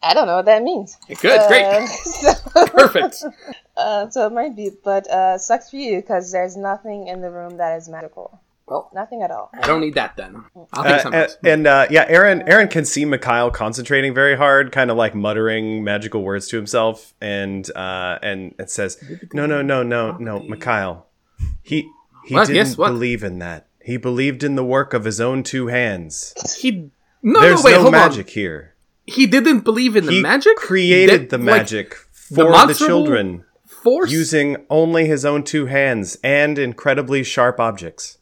I 0.02 0.14
don't 0.14 0.26
know 0.26 0.37
what 0.37 0.44
that 0.44 0.62
means. 0.62 0.96
Good, 1.09 1.48
great, 1.48 1.64
Uh, 1.64 1.87
so, 1.87 2.66
perfect. 2.66 3.24
uh, 3.76 4.09
so 4.11 4.26
it 4.26 4.33
might 4.33 4.54
be, 4.54 4.70
but 4.85 5.09
uh, 5.11 5.38
sucks 5.38 5.70
for 5.70 5.76
you 5.76 5.96
because 6.00 6.31
there's 6.31 6.57
nothing 6.57 7.09
in 7.09 7.20
the 7.20 7.31
room 7.31 7.57
that 7.57 7.76
is 7.76 7.88
magical. 7.88 8.40
Well, 8.68 8.90
Nothing 8.94 9.22
at 9.22 9.31
all. 9.31 9.50
I 9.54 9.66
don't 9.66 9.81
need 9.81 9.94
that 9.94 10.14
then. 10.16 10.44
I'll 10.74 10.85
take 10.85 10.92
Uh, 10.92 10.98
some. 11.02 11.14
and 11.14 11.37
and, 11.42 11.66
uh, 11.66 11.87
yeah, 11.90 12.04
Aaron 12.07 12.42
Aaron 12.46 12.68
can 12.68 12.85
see 12.85 13.07
Mikhail 13.07 13.50
concentrating 13.50 14.12
very 14.12 14.37
hard, 14.37 14.72
kind 14.72 14.90
of 14.90 14.96
like 14.98 15.14
muttering 15.14 15.83
magical 15.85 16.22
words 16.22 16.48
to 16.48 16.57
himself, 16.57 17.14
and 17.20 17.68
uh, 17.74 18.18
and 18.22 18.54
it 18.59 18.70
says, 18.70 19.02
"No, 19.33 19.46
no, 19.46 19.62
no, 19.62 19.83
no, 19.83 20.12
no, 20.18 20.40
Mikhail. 20.40 21.07
He 21.62 21.90
he 22.24 22.35
didn't 22.44 22.76
believe 22.76 23.22
in 23.22 23.38
that. 23.38 23.66
He 23.83 23.96
believed 23.96 24.44
in 24.44 24.54
the 24.54 24.64
work 24.64 24.92
of 24.92 25.04
his 25.04 25.20
own 25.20 25.42
two 25.42 25.68
hands. 25.68 26.35
he 26.61 26.90
no, 27.22 27.40
There's 27.40 27.64
no, 27.64 27.70
wait, 27.70 27.83
no 27.83 27.90
magic 27.90 28.26
on. 28.26 28.33
here. 28.33 28.74
He 29.07 29.26
didn't 29.26 29.61
believe 29.61 29.96
in 29.96 30.07
the 30.07 30.20
magic? 30.22 30.61
he 30.61 30.66
created 30.66 31.31
the 31.31 31.38
like, 31.38 31.44
magic 31.46 31.94
for 32.12 32.44
the, 32.44 32.50
monster 32.50 32.87
children 32.87 33.44
force. 33.66 34.11
using 34.12 34.59
only 34.68 35.07
his 35.07 35.24
own 35.24 35.42
two 35.42 35.66
hands 35.66 36.18
and 36.22 36.59
incredibly 36.59 37.22
sharp 37.24 37.59
objects." 37.59 38.18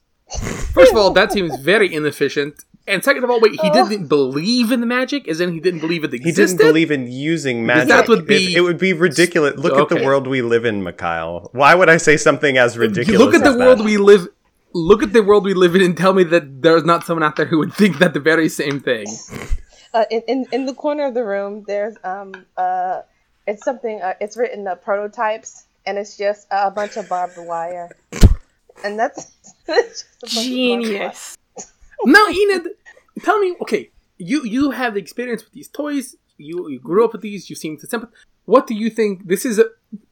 First 0.73 0.93
of 0.93 0.99
all, 0.99 1.13
that 1.13 1.33
seems 1.33 1.57
very 1.61 1.93
inefficient. 1.93 2.65
And 2.89 3.03
second 3.03 3.25
of 3.25 3.31
all, 3.31 3.41
wait, 3.41 3.61
he 3.61 3.71
didn't 3.71 4.07
believe 4.07 4.71
in 4.71 4.81
the 4.81 4.87
magic, 4.87 5.27
as 5.27 5.41
in 5.41 5.53
he 5.53 5.59
didn't 5.61 5.81
believe 5.81 6.05
it 6.05 6.15
existed. 6.15 6.43
He 6.43 6.57
didn't 6.57 6.59
believe 6.69 6.91
in 6.93 7.09
using 7.11 7.67
magic. 7.67 7.89
that 7.89 8.09
would 8.09 8.27
be- 8.27 8.55
it 8.55 8.61
would 8.61 8.79
be 8.79 8.93
ridiculous. 8.93 9.57
Look 9.57 9.79
at 9.79 9.89
the 9.89 10.05
world 10.05 10.27
we 10.29 10.41
live 10.43 10.65
in, 10.65 10.85
Mikhail. 10.85 11.51
Why 11.53 11.75
would 11.75 11.89
I 11.89 11.97
say 11.97 12.17
something 12.17 12.57
as 12.59 12.79
ridiculous? 12.79 13.21
look 13.21 13.35
at 13.35 13.43
the 13.43 13.51
as 13.51 13.57
world 13.57 13.79
that? 13.81 13.85
we 13.85 13.97
live. 13.97 14.29
Look 14.73 15.03
at 15.03 15.13
the 15.13 15.23
world 15.23 15.45
we 15.45 15.55
live 15.55 15.75
in, 15.75 15.83
and 15.83 15.97
tell 15.97 16.13
me 16.13 16.23
that 16.25 16.63
there's 16.63 16.85
not 16.85 17.05
someone 17.05 17.23
out 17.25 17.37
there 17.37 17.47
who 17.47 17.59
would 17.59 17.73
think 17.75 17.99
that 17.99 18.15
the 18.15 18.21
very 18.21 18.49
same 18.49 18.79
thing. 18.81 19.07
Uh, 19.95 20.05
in, 20.11 20.23
in 20.29 20.47
in 20.53 20.67
the 20.67 20.75
corner 20.75 21.07
of 21.07 21.15
the 21.15 21.25
room, 21.25 21.65
there's 21.67 21.97
um 22.05 22.45
uh, 22.57 23.01
it's 23.47 23.65
something. 23.65 24.01
Uh, 24.03 24.15
it's 24.21 24.37
written 24.37 24.67
uh, 24.69 24.75
prototypes, 24.75 25.65
and 25.87 25.97
it's 25.99 26.17
just 26.17 26.47
a 26.51 26.71
bunch 26.71 26.97
of 26.99 27.09
barbed 27.09 27.39
wire, 27.39 27.89
and 28.85 28.99
that's 28.99 29.33
it's 29.69 30.05
just 30.21 30.23
a 30.23 30.27
bunch 30.27 30.37
of. 30.37 30.43
Genius. 30.45 31.37
Now, 32.05 32.27
Enid, 32.29 32.69
tell 33.23 33.39
me. 33.39 33.57
Okay, 33.63 33.91
you 34.19 34.45
you 34.45 34.71
have 34.71 34.97
experience 34.97 35.45
with 35.45 35.53
these 35.53 35.69
toys. 35.69 36.17
You 36.39 36.69
you 36.69 36.79
grew 36.81 37.05
up 37.05 37.13
with 37.13 37.23
these. 37.23 37.49
You 37.51 37.57
seem 37.57 37.79
to 37.79 37.87
sympathize. 37.87 38.15
What 38.45 38.67
do 38.69 38.75
you 38.75 38.91
think? 38.91 39.27
This 39.27 39.45
is. 39.45 39.59
A, 39.59 39.65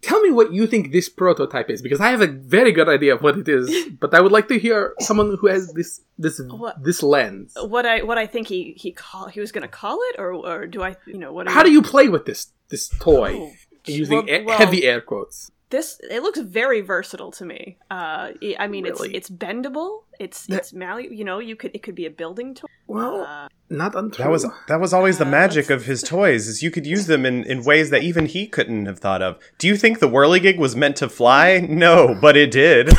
tell 0.02 0.20
me 0.20 0.30
what 0.32 0.52
you 0.52 0.66
think 0.66 0.90
this 0.90 1.08
prototype 1.08 1.70
is, 1.70 1.80
because 1.82 2.00
I 2.00 2.10
have 2.10 2.20
a 2.20 2.26
very 2.26 2.72
good 2.72 2.88
idea 2.88 3.14
of 3.14 3.22
what 3.22 3.36
it 3.38 3.48
is. 3.48 3.70
But 4.00 4.12
I 4.14 4.20
would 4.20 4.32
like 4.32 4.48
to 4.48 4.58
hear 4.58 4.94
someone 5.00 5.36
who 5.40 5.46
has 5.46 5.72
this 5.72 6.00
this 6.18 6.40
What? 6.40 6.82
this 6.82 7.02
lens. 7.02 7.52
What 7.60 7.86
I 7.86 8.02
what 8.02 8.18
I 8.18 8.26
think 8.26 8.48
he 8.48 8.74
he 8.76 8.90
call 8.92 9.28
he 9.28 9.38
was 9.40 9.52
gonna 9.52 9.68
call 9.68 9.98
it, 10.10 10.16
or 10.18 10.32
or 10.34 10.66
do 10.66 10.82
I 10.82 10.96
you 11.06 11.18
know 11.18 11.32
what? 11.32 11.48
How 11.48 11.62
do 11.62 11.70
you 11.70 11.82
play 11.82 12.08
with 12.08 12.24
this 12.24 12.52
this 12.70 12.88
toy? 12.88 13.34
Oh, 13.36 13.52
Using 13.86 14.26
well- 14.46 14.56
heavy 14.56 14.84
air 14.84 15.02
quotes. 15.02 15.50
this? 15.68 16.00
It 16.10 16.22
looks 16.22 16.38
very 16.40 16.80
versatile 16.80 17.30
to 17.32 17.44
me. 17.44 17.76
Uh, 17.90 18.32
I- 18.42 18.56
I 18.60 18.66
mean, 18.68 18.84
Really? 18.84 19.10
it's 19.14 19.28
it's 19.28 19.30
bendable. 19.30 20.03
It's 20.20 20.48
it's 20.48 20.72
malleable. 20.72 21.14
You 21.14 21.24
know, 21.24 21.38
you 21.38 21.56
could 21.56 21.70
it 21.74 21.82
could 21.82 21.94
be 21.94 22.06
a 22.06 22.10
building 22.10 22.54
toy. 22.54 22.66
Well, 22.86 23.22
Uh, 23.22 23.48
not 23.70 23.94
untrue. 23.94 24.24
That 24.24 24.30
was 24.30 24.46
that 24.68 24.80
was 24.80 24.92
always 24.92 25.18
the 25.18 25.26
Uh, 25.26 25.30
magic 25.30 25.70
of 25.70 25.84
his 25.86 26.02
toys, 26.14 26.46
is 26.48 26.62
you 26.62 26.70
could 26.70 26.86
use 26.86 27.06
them 27.06 27.24
in, 27.26 27.44
in 27.44 27.64
ways 27.64 27.90
that 27.90 28.02
even 28.02 28.26
he 28.26 28.46
couldn't 28.46 28.86
have 28.86 28.98
thought 28.98 29.22
of. 29.22 29.38
Do 29.58 29.66
you 29.68 29.76
think 29.76 29.98
the 29.98 30.08
whirligig 30.08 30.56
was 30.58 30.74
meant 30.76 30.96
to 30.96 31.08
fly? 31.08 31.58
No, 31.68 32.16
but 32.20 32.36
it 32.36 32.50
did. 32.50 32.90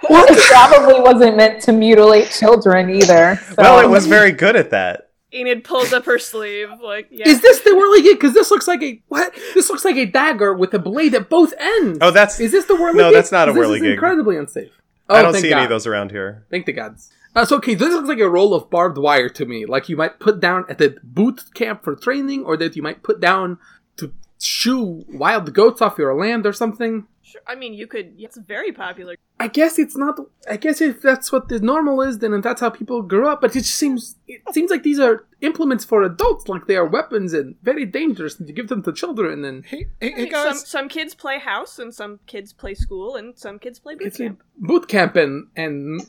It 0.00 0.38
probably 0.52 1.00
wasn't 1.00 1.36
meant 1.36 1.60
to 1.62 1.72
mutilate 1.72 2.30
children 2.30 2.88
either. 2.88 3.36
So. 3.48 3.54
well, 3.58 3.80
it 3.80 3.88
was 3.88 4.06
very 4.06 4.30
good 4.30 4.54
at 4.56 4.70
that. 4.70 5.10
Enid 5.34 5.64
pulls 5.64 5.92
up 5.92 6.04
her 6.06 6.18
sleeve, 6.18 6.68
like 6.82 7.08
yeah. 7.10 7.28
Is 7.28 7.42
this 7.42 7.60
the 7.60 7.70
whirligig? 7.70 8.14
Because 8.14 8.32
this 8.32 8.50
looks 8.50 8.66
like 8.68 8.82
a 8.82 9.02
what? 9.08 9.34
This 9.54 9.68
looks 9.68 9.84
like 9.84 9.96
a 9.96 10.06
dagger 10.06 10.54
with 10.54 10.72
a 10.72 10.78
blade 10.78 11.14
at 11.14 11.28
both 11.28 11.52
ends. 11.58 11.98
Oh, 12.00 12.10
that's 12.12 12.38
is 12.40 12.52
this 12.52 12.64
the 12.66 12.74
whirligig? 12.74 12.94
No, 12.96 13.12
that's 13.12 13.32
not 13.32 13.48
a 13.48 13.52
'Cause 13.52 13.60
this 13.60 13.70
is 13.70 13.82
whirligig. 13.82 13.92
incredibly 13.94 14.36
unsafe. 14.36 14.70
I 15.08 15.20
Oh, 15.20 15.22
don't 15.22 15.32
thank 15.32 15.44
see 15.44 15.52
any 15.52 15.64
of 15.64 15.70
those 15.70 15.86
around 15.86 16.10
here. 16.10 16.44
Thank 16.50 16.66
the 16.66 16.72
gods. 16.72 17.10
Uh, 17.34 17.44
so 17.44 17.56
okay, 17.56 17.74
this 17.74 17.88
looks 17.90 18.08
like 18.08 18.18
a 18.18 18.28
roll 18.28 18.54
of 18.54 18.70
barbed 18.70 18.98
wire 18.98 19.28
to 19.28 19.44
me, 19.46 19.64
like 19.66 19.88
you 19.88 19.96
might 19.96 20.18
put 20.18 20.40
down 20.40 20.64
at 20.68 20.78
the 20.78 20.96
boot 21.02 21.44
camp 21.54 21.84
for 21.84 21.94
training, 21.94 22.44
or 22.44 22.56
that 22.56 22.74
you 22.76 22.82
might 22.82 23.02
put 23.02 23.20
down 23.20 23.58
to 23.96 24.12
shoo 24.40 25.04
wild 25.08 25.52
goats 25.54 25.80
off 25.82 25.98
your 25.98 26.14
land 26.18 26.46
or 26.46 26.52
something. 26.52 27.06
Sure, 27.28 27.40
I 27.46 27.54
mean, 27.54 27.74
you 27.74 27.86
could. 27.86 28.14
It's 28.18 28.38
very 28.38 28.72
popular. 28.72 29.14
I 29.38 29.48
guess 29.48 29.78
it's 29.78 29.96
not. 29.96 30.18
I 30.50 30.56
guess 30.56 30.80
if 30.80 31.02
that's 31.02 31.30
what 31.30 31.48
the 31.48 31.58
normal 31.60 32.00
is, 32.02 32.18
then 32.18 32.40
that's 32.40 32.60
how 32.60 32.70
people 32.70 33.02
grew 33.02 33.28
up. 33.28 33.40
But 33.42 33.50
it 33.54 33.60
just 33.60 33.74
seems 33.74 34.16
it 34.26 34.40
seems 34.52 34.70
like 34.70 34.82
these 34.82 34.98
are 34.98 35.26
implements 35.42 35.84
for 35.84 36.02
adults, 36.02 36.48
like 36.48 36.66
they 36.66 36.76
are 36.76 36.86
weapons 36.86 37.32
and 37.34 37.54
very 37.62 37.84
dangerous, 37.84 38.38
and 38.38 38.46
to 38.48 38.52
give 38.52 38.68
them 38.68 38.82
to 38.84 38.92
children. 38.92 39.44
And 39.44 39.64
Hey, 39.66 39.86
hey, 40.00 40.10
hey 40.12 40.22
mean, 40.24 40.32
some 40.32 40.54
some 40.56 40.88
kids 40.88 41.14
play 41.14 41.38
house, 41.38 41.78
and 41.78 41.94
some 41.94 42.18
kids 42.26 42.52
play 42.52 42.74
school, 42.74 43.16
and 43.16 43.38
some 43.38 43.58
kids 43.58 43.78
play 43.78 43.94
boot 43.94 44.06
it's 44.08 44.16
camp. 44.16 44.42
boot 44.56 44.88
camp 44.88 45.14
and 45.16 45.46
and 45.54 46.00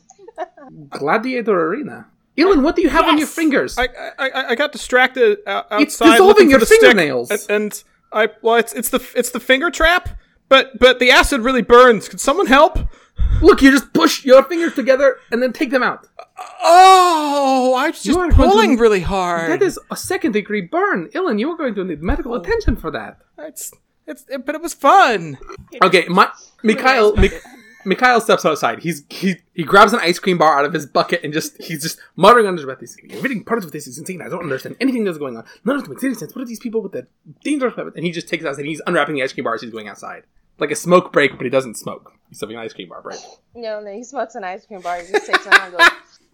gladiator 0.88 1.58
arena. 1.68 2.06
Ilan, 2.38 2.62
what 2.62 2.76
do 2.76 2.82
you 2.82 2.88
have 2.88 3.04
on 3.04 3.18
your 3.18 3.26
fingers? 3.26 3.76
I, 3.76 3.88
I, 4.18 4.28
I- 4.30 4.48
I 4.50 4.54
got 4.54 4.72
distracted 4.72 5.38
uh, 5.46 5.50
outside. 5.70 5.82
It's 5.82 5.98
dissolving 5.98 6.26
looking 6.26 6.50
your 6.50 6.58
for 6.60 6.64
the 6.64 6.66
stick, 6.66 6.80
fingernails. 6.80 7.30
and, 7.30 7.46
and 7.50 7.84
I 8.12 8.28
well, 8.42 8.56
it's 8.56 8.72
it's 8.72 8.88
the 8.90 9.00
it's 9.14 9.30
the 9.30 9.40
finger 9.40 9.70
trap, 9.70 10.08
but 10.50 10.78
but 10.78 10.98
the 10.98 11.10
acid 11.10 11.40
really 11.40 11.62
burns. 11.62 12.08
Could 12.10 12.20
someone 12.20 12.46
help? 12.46 12.78
Look, 13.40 13.62
you 13.62 13.70
just 13.70 13.94
push 13.94 14.24
your 14.24 14.42
fingers 14.44 14.74
together 14.74 15.16
and 15.30 15.42
then 15.42 15.52
take 15.54 15.70
them 15.70 15.82
out. 15.82 16.06
Oh, 16.62 17.74
I 17.78 17.88
was 17.88 18.04
You 18.04 18.10
just 18.12 18.18
going 18.18 18.30
to- 18.30 18.36
pulling 18.36 18.76
really 18.76 19.00
hard. 19.00 19.50
That 19.50 19.62
is 19.62 19.78
a 19.90 19.96
second 19.96 20.32
degree 20.32 20.60
burn. 20.60 21.08
Ilan, 21.14 21.38
you 21.38 21.50
are 21.50 21.56
going 21.56 21.74
to 21.76 21.84
need 21.84 22.02
medical 22.02 22.32
oh. 22.32 22.36
attention 22.36 22.76
for 22.76 22.90
that. 22.90 23.18
It's 23.38 23.72
it's 24.06 24.24
it, 24.28 24.44
but 24.44 24.54
it 24.54 24.60
was 24.60 24.74
fun. 24.74 25.38
Okay, 25.82 26.06
my 26.08 26.28
Mikhail 26.62 27.14
Mik, 27.16 27.32
Mikhail 27.84 28.20
steps 28.20 28.44
outside. 28.44 28.80
He's 28.80 29.04
he 29.08 29.36
he 29.54 29.62
grabs 29.62 29.92
an 29.92 30.00
ice 30.00 30.18
cream 30.18 30.38
bar 30.38 30.58
out 30.58 30.64
of 30.64 30.72
his 30.72 30.86
bucket 30.86 31.22
and 31.22 31.32
just 31.32 31.62
he's 31.62 31.82
just 31.82 31.98
muttering 32.16 32.46
under 32.46 32.60
his 32.60 32.66
breath. 32.66 32.80
He's 32.80 32.96
you're 33.02 33.22
reading 33.22 33.44
parts 33.44 33.64
of 33.64 33.72
this 33.72 33.86
is 33.86 33.98
insane. 33.98 34.20
I 34.20 34.28
don't 34.28 34.42
understand 34.42 34.76
anything 34.80 35.04
that's 35.04 35.18
going 35.18 35.36
on. 35.36 35.44
None 35.64 35.76
of 35.76 35.84
it 35.84 35.88
makes 35.88 36.04
any 36.04 36.14
sense. 36.14 36.34
What 36.34 36.42
are 36.42 36.46
these 36.46 36.58
people 36.58 36.82
with 36.82 36.92
the 36.92 37.06
dangerous 37.44 37.76
weapons? 37.76 37.94
And 37.96 38.04
he 38.04 38.10
just 38.10 38.28
takes 38.28 38.44
it 38.44 38.48
outside. 38.48 38.62
and 38.62 38.68
He's 38.68 38.82
unwrapping 38.86 39.14
the 39.14 39.22
ice 39.22 39.32
cream 39.32 39.44
bar 39.44 39.54
as 39.54 39.62
he's 39.62 39.70
going 39.70 39.88
outside, 39.88 40.24
like 40.60 40.70
a 40.70 40.76
smoke 40.76 41.12
break, 41.12 41.32
but 41.32 41.44
he 41.44 41.50
doesn't 41.50 41.76
smoke. 41.76 42.12
He's 42.28 42.40
having 42.40 42.56
an 42.56 42.62
ice 42.62 42.72
cream 42.72 42.88
bar 42.88 43.02
break. 43.02 43.18
No, 43.54 43.80
no, 43.80 43.92
he 43.92 44.04
smokes 44.04 44.34
an 44.34 44.44
ice 44.44 44.66
cream 44.66 44.80
bar. 44.80 45.00
He 45.00 45.12
just 45.12 45.26
takes 45.26 45.44
one 45.46 45.60
and 45.60 45.72
goes. 45.72 45.88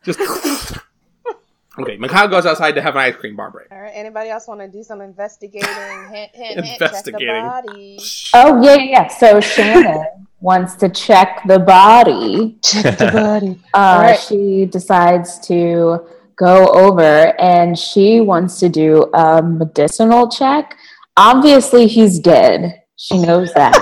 Just 0.04 0.20
okay. 1.78 1.96
Mikhail 1.96 2.28
goes 2.28 2.46
outside 2.46 2.72
to 2.72 2.82
have 2.82 2.94
an 2.94 3.00
ice 3.00 3.16
cream 3.16 3.36
bar 3.36 3.50
break. 3.50 3.70
All 3.72 3.80
right. 3.80 3.92
Anybody 3.94 4.30
else 4.30 4.46
want 4.46 4.60
to 4.60 4.68
do 4.68 4.82
some 4.82 5.00
investigating? 5.00 5.68
Hint, 5.68 6.34
hint, 6.34 6.64
hint. 6.64 6.80
Investigating. 6.80 7.28
Check 7.28 7.64
the 7.64 7.70
body. 7.72 7.98
Oh 8.34 8.62
yeah, 8.62 8.74
yeah, 8.76 8.82
yeah. 8.82 9.08
So 9.08 9.40
Shannon 9.40 10.04
wants 10.40 10.74
to 10.76 10.88
check 10.88 11.42
the 11.46 11.58
body. 11.58 12.58
Check 12.62 12.98
the 12.98 13.10
body. 13.10 13.60
Uh, 13.74 13.78
Alright. 13.78 14.20
She 14.20 14.66
decides 14.66 15.38
to 15.48 16.06
go 16.36 16.68
over 16.68 17.34
and 17.40 17.78
she 17.78 18.20
wants 18.20 18.60
to 18.60 18.68
do 18.68 19.10
a 19.14 19.42
medicinal 19.42 20.30
check. 20.30 20.76
Obviously, 21.16 21.86
he's 21.86 22.18
dead. 22.18 22.82
She 22.96 23.18
knows 23.18 23.52
that. 23.54 23.74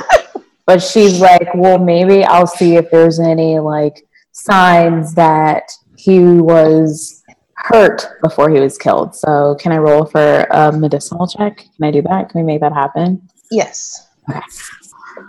But 0.67 0.83
she's 0.83 1.21
like, 1.21 1.49
well, 1.55 1.79
maybe 1.79 2.25
I'll 2.25 2.47
see 2.47 2.77
if 2.77 2.91
there's 2.91 3.21
any 3.21 3.59
like 3.59 4.07
signs 4.33 5.15
that 5.15 5.71
he 5.97 6.19
was 6.21 7.23
hurt 7.57 8.07
before 8.23 8.51
he 8.51 8.61
was 8.61 8.77
killed. 8.79 9.15
So, 9.15 9.57
can 9.61 9.73
I 9.73 9.79
roll 9.79 10.05
for 10.05 10.47
a 10.51 10.73
medicinal 10.73 11.27
check? 11.27 11.59
Can 11.59 11.85
I 11.85 11.91
do 11.91 12.03
that? 12.03 12.29
Can 12.29 12.41
we 12.41 12.47
make 12.47 12.61
that 12.61 12.73
happen? 12.73 13.29
Yes. 13.51 14.09
Okay. 14.29 14.41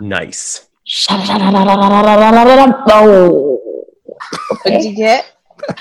Nice. 0.00 0.68
Oh. 2.88 3.60
What 4.48 4.64
did 4.64 4.84
you 4.84 4.94
get? 4.94 5.32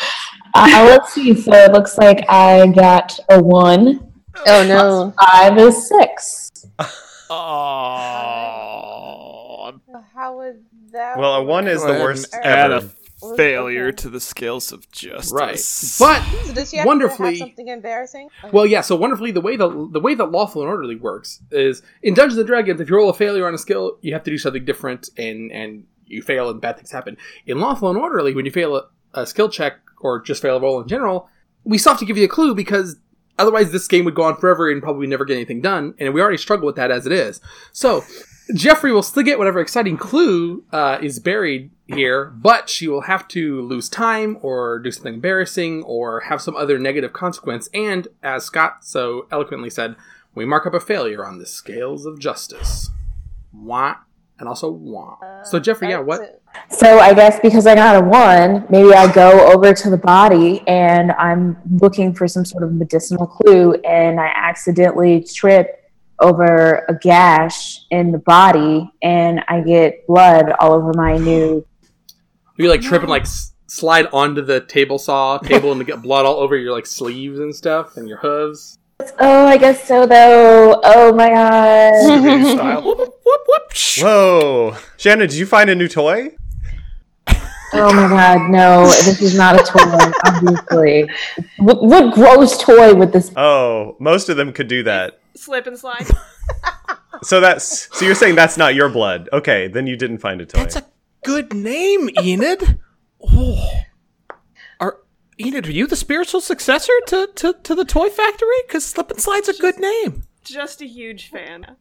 Uh, 0.57 0.85
let's 0.85 1.13
see. 1.13 1.35
So 1.35 1.51
it 1.51 1.73
looks 1.73 1.97
like 1.97 2.23
I 2.29 2.65
got 2.67 3.19
a 3.29 3.43
one. 3.43 4.13
Oh 4.47 4.65
no. 4.65 5.13
Five 5.19 5.57
is 5.57 5.89
six. 5.89 6.49
Oh, 6.79 6.85
How 7.29 8.13
would 8.13 8.14
that? 10.95 11.17
Well, 11.17 11.35
a 11.35 11.43
one 11.43 11.67
is 11.67 11.81
the 11.83 11.93
worst 11.93 12.33
ahead 12.33 12.71
ever. 12.71 12.75
Add 12.75 12.83
a 12.83 13.35
failure 13.37 13.91
to 13.91 14.09
the 14.09 14.19
scales 14.19 14.71
of 14.71 14.89
justice. 14.91 15.31
Right. 15.31 15.51
But 15.53 15.57
So 15.57 16.53
does 16.53 16.69
she 16.69 16.77
have 16.77 16.85
wonderfully- 16.85 17.35
to 17.35 17.39
have 17.39 17.47
something 17.49 17.67
embarrassing? 17.69 18.29
Well, 18.51 18.65
yeah. 18.65 18.81
So 18.81 18.95
wonderfully, 18.95 19.31
the 19.31 19.41
way 19.41 19.55
the 19.55 19.69
the 19.91 19.99
way 19.99 20.15
that 20.15 20.25
lawful 20.31 20.61
and 20.61 20.69
orderly 20.69 20.95
works 20.95 21.41
is 21.51 21.81
in 22.03 22.13
Dungeons 22.13 22.37
and 22.37 22.47
Dragons. 22.47 22.81
If 22.81 22.89
you 22.89 22.95
roll 22.95 23.09
a 23.09 23.13
failure 23.13 23.47
on 23.47 23.53
a 23.53 23.57
skill, 23.57 23.97
you 24.01 24.13
have 24.13 24.23
to 24.23 24.31
do 24.31 24.37
something 24.37 24.65
different, 24.65 25.09
and 25.17 25.51
and 25.51 25.85
you 26.05 26.21
fail, 26.21 26.49
and 26.49 26.61
bad 26.61 26.77
things 26.77 26.91
happen. 26.91 27.17
In 27.45 27.59
lawful 27.59 27.89
and 27.89 27.97
orderly, 27.97 28.33
when 28.35 28.45
you 28.45 28.51
fail 28.51 28.75
a, 28.75 28.83
a 29.13 29.25
skill 29.25 29.49
check 29.49 29.73
or 30.01 30.21
just 30.21 30.41
fail 30.41 30.57
a 30.57 30.59
roll 30.59 30.81
in 30.81 30.87
general, 30.87 31.29
we 31.63 31.77
still 31.77 31.93
have 31.93 31.99
to 31.99 32.05
give 32.05 32.17
you 32.17 32.25
a 32.25 32.27
clue 32.27 32.53
because 32.53 32.97
otherwise 33.39 33.71
this 33.71 33.87
game 33.87 34.05
would 34.05 34.13
go 34.13 34.23
on 34.23 34.35
forever 34.37 34.69
and 34.69 34.83
probably 34.83 35.07
never 35.07 35.25
get 35.25 35.33
anything 35.35 35.61
done. 35.61 35.95
And 35.97 36.13
we 36.13 36.21
already 36.21 36.37
struggle 36.37 36.65
with 36.67 36.75
that 36.75 36.91
as 36.91 37.05
it 37.07 37.11
is. 37.11 37.41
So 37.71 38.03
Jeffrey 38.53 38.91
will 38.91 39.03
still 39.03 39.23
get 39.23 39.37
whatever 39.37 39.59
exciting 39.59 39.97
clue 39.97 40.63
uh, 40.71 40.99
is 41.01 41.19
buried 41.19 41.71
here, 41.87 42.25
but 42.25 42.69
she 42.69 42.87
will 42.87 43.01
have 43.01 43.27
to 43.29 43.61
lose 43.61 43.89
time 43.89 44.37
or 44.41 44.79
do 44.79 44.91
something 44.91 45.15
embarrassing 45.15 45.83
or 45.83 46.21
have 46.21 46.41
some 46.41 46.55
other 46.55 46.77
negative 46.77 47.13
consequence. 47.13 47.69
And 47.73 48.07
as 48.21 48.45
Scott 48.45 48.85
so 48.85 49.27
eloquently 49.31 49.69
said, 49.69 49.95
we 50.35 50.45
mark 50.45 50.65
up 50.65 50.73
a 50.73 50.79
failure 50.79 51.25
on 51.25 51.39
the 51.39 51.45
scales 51.45 52.05
of 52.05 52.19
justice. 52.19 52.91
Wah. 53.53 53.95
And 54.37 54.49
also 54.49 54.69
wah. 54.69 55.17
so 55.43 55.59
Jeffrey, 55.59 55.89
yeah, 55.89 55.99
what? 55.99 56.41
So 56.69 56.99
I 56.99 57.13
guess 57.13 57.39
because 57.39 57.65
I 57.65 57.73
got 57.73 57.95
a 57.95 58.05
one, 58.05 58.65
maybe 58.69 58.93
I 58.93 59.11
go 59.13 59.49
over 59.53 59.73
to 59.73 59.89
the 59.89 59.97
body 59.97 60.61
and 60.67 61.13
I'm 61.13 61.57
looking 61.79 62.13
for 62.13 62.27
some 62.27 62.43
sort 62.43 62.63
of 62.63 62.73
medicinal 62.73 63.27
clue, 63.27 63.75
and 63.85 64.19
I 64.19 64.29
accidentally 64.35 65.23
trip 65.23 65.84
over 66.19 66.85
a 66.89 66.95
gash 67.01 67.81
in 67.91 68.11
the 68.11 68.19
body, 68.19 68.89
and 69.01 69.43
I 69.47 69.61
get 69.61 70.05
blood 70.07 70.51
all 70.59 70.73
over 70.73 70.93
my 70.93 71.17
new. 71.17 71.65
You 72.57 72.69
like 72.69 72.81
trip 72.81 73.01
and 73.01 73.09
like 73.09 73.23
s- 73.23 73.53
slide 73.67 74.07
onto 74.13 74.41
the 74.41 74.61
table 74.61 74.97
saw 74.97 75.37
table 75.39 75.71
and 75.71 75.85
get 75.85 76.01
blood 76.01 76.25
all 76.25 76.37
over 76.37 76.55
your 76.55 76.71
like 76.71 76.85
sleeves 76.85 77.39
and 77.39 77.53
stuff 77.53 77.97
and 77.97 78.07
your 78.07 78.17
hooves. 78.19 78.77
Oh, 79.19 79.45
I 79.45 79.57
guess 79.57 79.85
so 79.85 80.05
though. 80.05 80.79
Oh 80.83 81.13
my 81.13 81.29
god. 81.29 81.93
Whoop, 82.85 82.97
whoop, 82.97 83.13
whoop, 83.25 83.41
whoop. 83.47 83.71
Whoa. 83.99 84.77
Shannon, 84.97 85.27
did 85.27 85.37
you 85.37 85.45
find 85.45 85.69
a 85.69 85.75
new 85.75 85.87
toy? 85.89 86.29
Oh 87.77 87.91
my 87.93 88.07
god, 88.07 88.49
no! 88.49 88.85
This 88.85 89.21
is 89.21 89.35
not 89.35 89.59
a 89.59 89.63
toy. 89.63 90.11
Obviously, 90.25 91.09
what, 91.57 91.83
what 91.83 92.13
gross 92.13 92.57
toy 92.57 92.93
would 92.93 93.11
this? 93.11 93.33
Oh, 93.35 93.97
most 93.99 94.29
of 94.29 94.37
them 94.37 94.53
could 94.53 94.69
do 94.69 94.83
that. 94.83 95.19
Slip 95.35 95.67
and 95.67 95.77
slide. 95.77 96.07
So 97.23 97.39
that's 97.39 97.89
so 97.97 98.05
you're 98.05 98.13
saying 98.13 98.35
that's 98.35 98.57
not 98.57 98.75
your 98.75 98.89
blood. 98.89 99.29
Okay, 99.33 99.67
then 99.67 99.87
you 99.87 99.95
didn't 99.95 100.19
find 100.19 100.41
a 100.41 100.45
toy. 100.45 100.59
That's 100.59 100.75
a 100.75 100.85
good 101.23 101.53
name, 101.53 102.09
Enid. 102.21 102.79
Oh. 103.23 103.81
Are 104.79 104.99
Enid, 105.39 105.67
are 105.67 105.71
you 105.71 105.87
the 105.87 105.95
spiritual 105.95 106.41
successor 106.41 106.93
to, 107.07 107.27
to, 107.35 107.53
to 107.63 107.75
the 107.75 107.85
toy 107.85 108.09
factory? 108.09 108.61
Because 108.67 108.85
Slip 108.85 109.11
and 109.11 109.19
Slide's 109.19 109.49
a 109.49 109.53
good 109.53 109.79
name. 109.79 110.23
Just 110.43 110.81
a 110.81 110.85
huge 110.85 111.29
fan. 111.29 111.75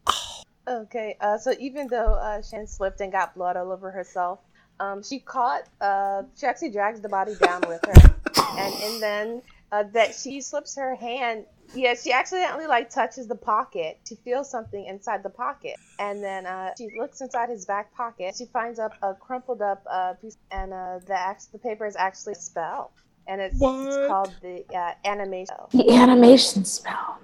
Okay, 0.66 1.16
uh, 1.20 1.36
so 1.36 1.52
even 1.60 1.88
though 1.88 2.14
uh, 2.14 2.40
Shan 2.40 2.66
slipped 2.66 3.00
and 3.02 3.12
got 3.12 3.34
blood 3.34 3.56
all 3.56 3.70
over 3.70 3.90
herself, 3.90 4.38
um, 4.80 5.02
she 5.02 5.18
caught, 5.18 5.68
uh, 5.80 6.22
she 6.36 6.46
actually 6.46 6.70
drags 6.70 7.00
the 7.00 7.08
body 7.08 7.34
down 7.34 7.62
with 7.68 7.84
her. 7.84 8.14
and, 8.58 8.74
and 8.74 9.02
then 9.02 9.42
uh, 9.72 9.82
that 9.92 10.14
she 10.14 10.40
slips 10.40 10.76
her 10.76 10.94
hand, 10.94 11.44
yeah, 11.74 11.94
she 11.94 12.12
accidentally 12.12 12.66
like 12.66 12.90
touches 12.90 13.26
the 13.26 13.34
pocket. 13.34 13.98
She 14.08 14.16
feels 14.16 14.50
something 14.50 14.84
inside 14.84 15.22
the 15.22 15.30
pocket. 15.30 15.76
And 15.98 16.22
then 16.22 16.46
uh, 16.46 16.72
she 16.76 16.88
looks 16.98 17.20
inside 17.20 17.48
his 17.48 17.64
back 17.64 17.94
pocket. 17.94 18.34
She 18.36 18.46
finds 18.46 18.78
up 18.78 18.92
a 19.02 19.14
crumpled 19.14 19.62
up 19.62 19.82
uh, 19.90 20.14
piece, 20.14 20.36
and 20.50 20.72
uh, 20.72 20.98
the, 21.06 21.14
act- 21.14 21.52
the 21.52 21.58
paper 21.58 21.86
is 21.86 21.96
actually 21.96 22.32
a 22.32 22.36
spell. 22.36 22.92
And 23.26 23.40
it's, 23.40 23.54
it's 23.54 24.08
called 24.08 24.34
the 24.42 24.64
uh, 24.76 24.92
animation. 25.04 25.56
The 25.70 25.90
animation 25.92 26.64
spell. 26.64 27.20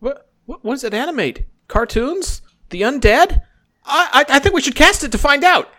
What, 0.00 0.30
what, 0.44 0.62
what 0.62 0.74
does 0.74 0.84
it 0.84 0.92
animate? 0.92 1.46
Cartoons? 1.68 2.42
The 2.68 2.82
undead? 2.82 3.40
I, 3.86 4.24
I, 4.28 4.36
I 4.36 4.38
think 4.38 4.54
we 4.54 4.60
should 4.60 4.74
cast 4.74 5.02
it 5.02 5.12
to 5.12 5.18
find 5.18 5.44
out. 5.44 5.70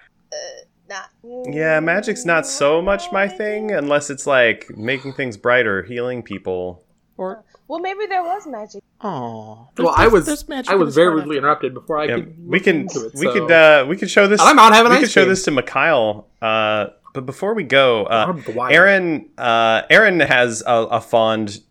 Not, 0.87 1.09
yeah, 1.51 1.79
magic's 1.79 2.25
not 2.25 2.45
so 2.45 2.79
much 2.79 3.11
my 3.11 3.27
thing 3.27 3.71
unless 3.71 4.11
it's 4.11 4.27
like 4.27 4.69
making 4.77 5.13
things 5.13 5.35
brighter, 5.35 5.81
healing 5.81 6.21
people. 6.21 6.83
Or 7.17 7.43
Well, 7.67 7.79
maybe 7.79 8.05
there 8.07 8.23
was 8.23 8.45
magic. 8.45 8.83
oh, 9.01 9.67
Well, 9.77 9.93
I 9.95 10.07
was 10.07 10.27
I 10.67 10.75
was 10.75 10.93
very 10.95 11.13
rudely 11.13 11.37
interrupted 11.37 11.73
before 11.73 11.97
I 11.97 12.05
Yeah, 12.05 12.15
could. 12.15 12.47
we 12.47 12.59
can 12.59 12.85
it, 12.85 12.91
we 13.15 13.25
so- 13.25 13.33
could 13.33 13.51
uh 13.51 13.85
we 13.87 13.97
could 13.97 14.09
show 14.11 14.27
this 14.27 14.39
I'm 14.41 14.59
out 14.59 14.73
having 14.73 14.91
we 14.91 14.97
ice 14.97 15.03
could 15.03 15.11
show 15.11 15.21
cream. 15.21 15.29
this 15.29 15.43
to 15.45 15.51
Mikhail. 15.51 16.27
Uh 16.41 16.87
but 17.13 17.25
before 17.25 17.53
we 17.53 17.63
go, 17.63 18.05
uh 18.05 18.37
Aaron 18.69 19.29
uh 19.37 19.81
Aaron 19.89 20.19
has 20.19 20.61
a, 20.67 20.73
a 20.73 21.01
fond 21.01 21.61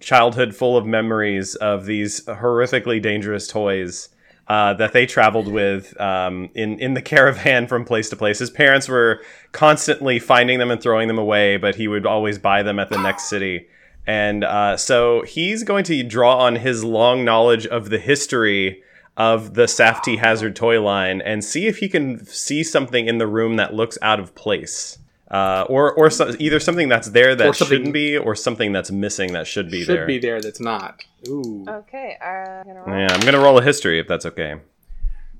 childhood 0.00 0.54
full 0.54 0.76
of 0.76 0.86
memories 0.86 1.54
of 1.56 1.86
these 1.86 2.24
horrifically 2.26 3.00
dangerous 3.00 3.46
toys. 3.48 4.08
Uh, 4.48 4.74
that 4.74 4.92
they 4.92 5.06
traveled 5.06 5.46
with 5.46 5.98
um, 6.00 6.50
in 6.54 6.78
in 6.80 6.94
the 6.94 7.00
caravan 7.00 7.66
from 7.68 7.84
place 7.84 8.10
to 8.10 8.16
place. 8.16 8.40
His 8.40 8.50
parents 8.50 8.88
were 8.88 9.22
constantly 9.52 10.18
finding 10.18 10.58
them 10.58 10.70
and 10.70 10.82
throwing 10.82 11.06
them 11.08 11.16
away, 11.16 11.56
but 11.58 11.76
he 11.76 11.86
would 11.88 12.04
always 12.06 12.38
buy 12.38 12.62
them 12.64 12.78
at 12.80 12.90
the 12.90 12.98
next 13.00 13.28
city. 13.30 13.68
And 14.06 14.42
uh, 14.44 14.76
so 14.76 15.22
he's 15.22 15.62
going 15.62 15.84
to 15.84 16.02
draw 16.02 16.38
on 16.38 16.56
his 16.56 16.82
long 16.82 17.24
knowledge 17.24 17.66
of 17.66 17.90
the 17.90 17.98
history 17.98 18.82
of 19.16 19.54
the 19.54 19.68
Safety 19.68 20.16
Hazard 20.16 20.56
toy 20.56 20.80
line 20.82 21.20
and 21.20 21.44
see 21.44 21.66
if 21.66 21.78
he 21.78 21.88
can 21.88 22.24
see 22.26 22.64
something 22.64 23.06
in 23.06 23.18
the 23.18 23.26
room 23.26 23.56
that 23.56 23.74
looks 23.74 23.98
out 24.02 24.18
of 24.18 24.34
place. 24.34 24.98
Uh, 25.30 25.64
or 25.68 25.94
or 25.94 26.10
so, 26.10 26.34
either 26.38 26.60
something 26.60 26.90
that's 26.90 27.08
there 27.10 27.34
that 27.34 27.56
shouldn't 27.56 27.94
be, 27.94 28.18
or 28.18 28.34
something 28.34 28.70
that's 28.70 28.90
missing 28.90 29.32
that 29.32 29.46
should 29.46 29.70
be 29.70 29.80
should 29.82 29.88
there. 29.88 30.02
Should 30.02 30.06
be 30.06 30.18
there. 30.18 30.40
That's 30.42 30.60
not. 30.60 31.04
Ooh. 31.26 31.64
Okay, 31.66 32.18
uh, 32.20 32.26
I'm 32.26 32.66
gonna 32.66 32.82
roll. 32.82 32.98
Yeah, 32.98 33.08
I'm 33.10 33.20
gonna 33.20 33.40
roll 33.40 33.58
a 33.58 33.62
history 33.62 33.98
if 33.98 34.06
that's 34.06 34.26
okay. 34.26 34.56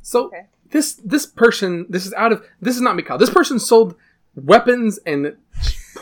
So 0.01 0.27
Okay. 0.29 0.47
this 0.71 0.95
this 0.95 1.27
person 1.27 1.85
this 1.91 2.07
is 2.07 2.15
out 2.15 2.33
of 2.33 2.43
this 2.59 2.75
is 2.75 2.81
not 2.81 2.97
Mikhail. 2.97 3.19
This 3.19 3.29
person 3.29 3.59
sold 3.59 3.95
weapons 4.35 4.99
and 5.05 5.37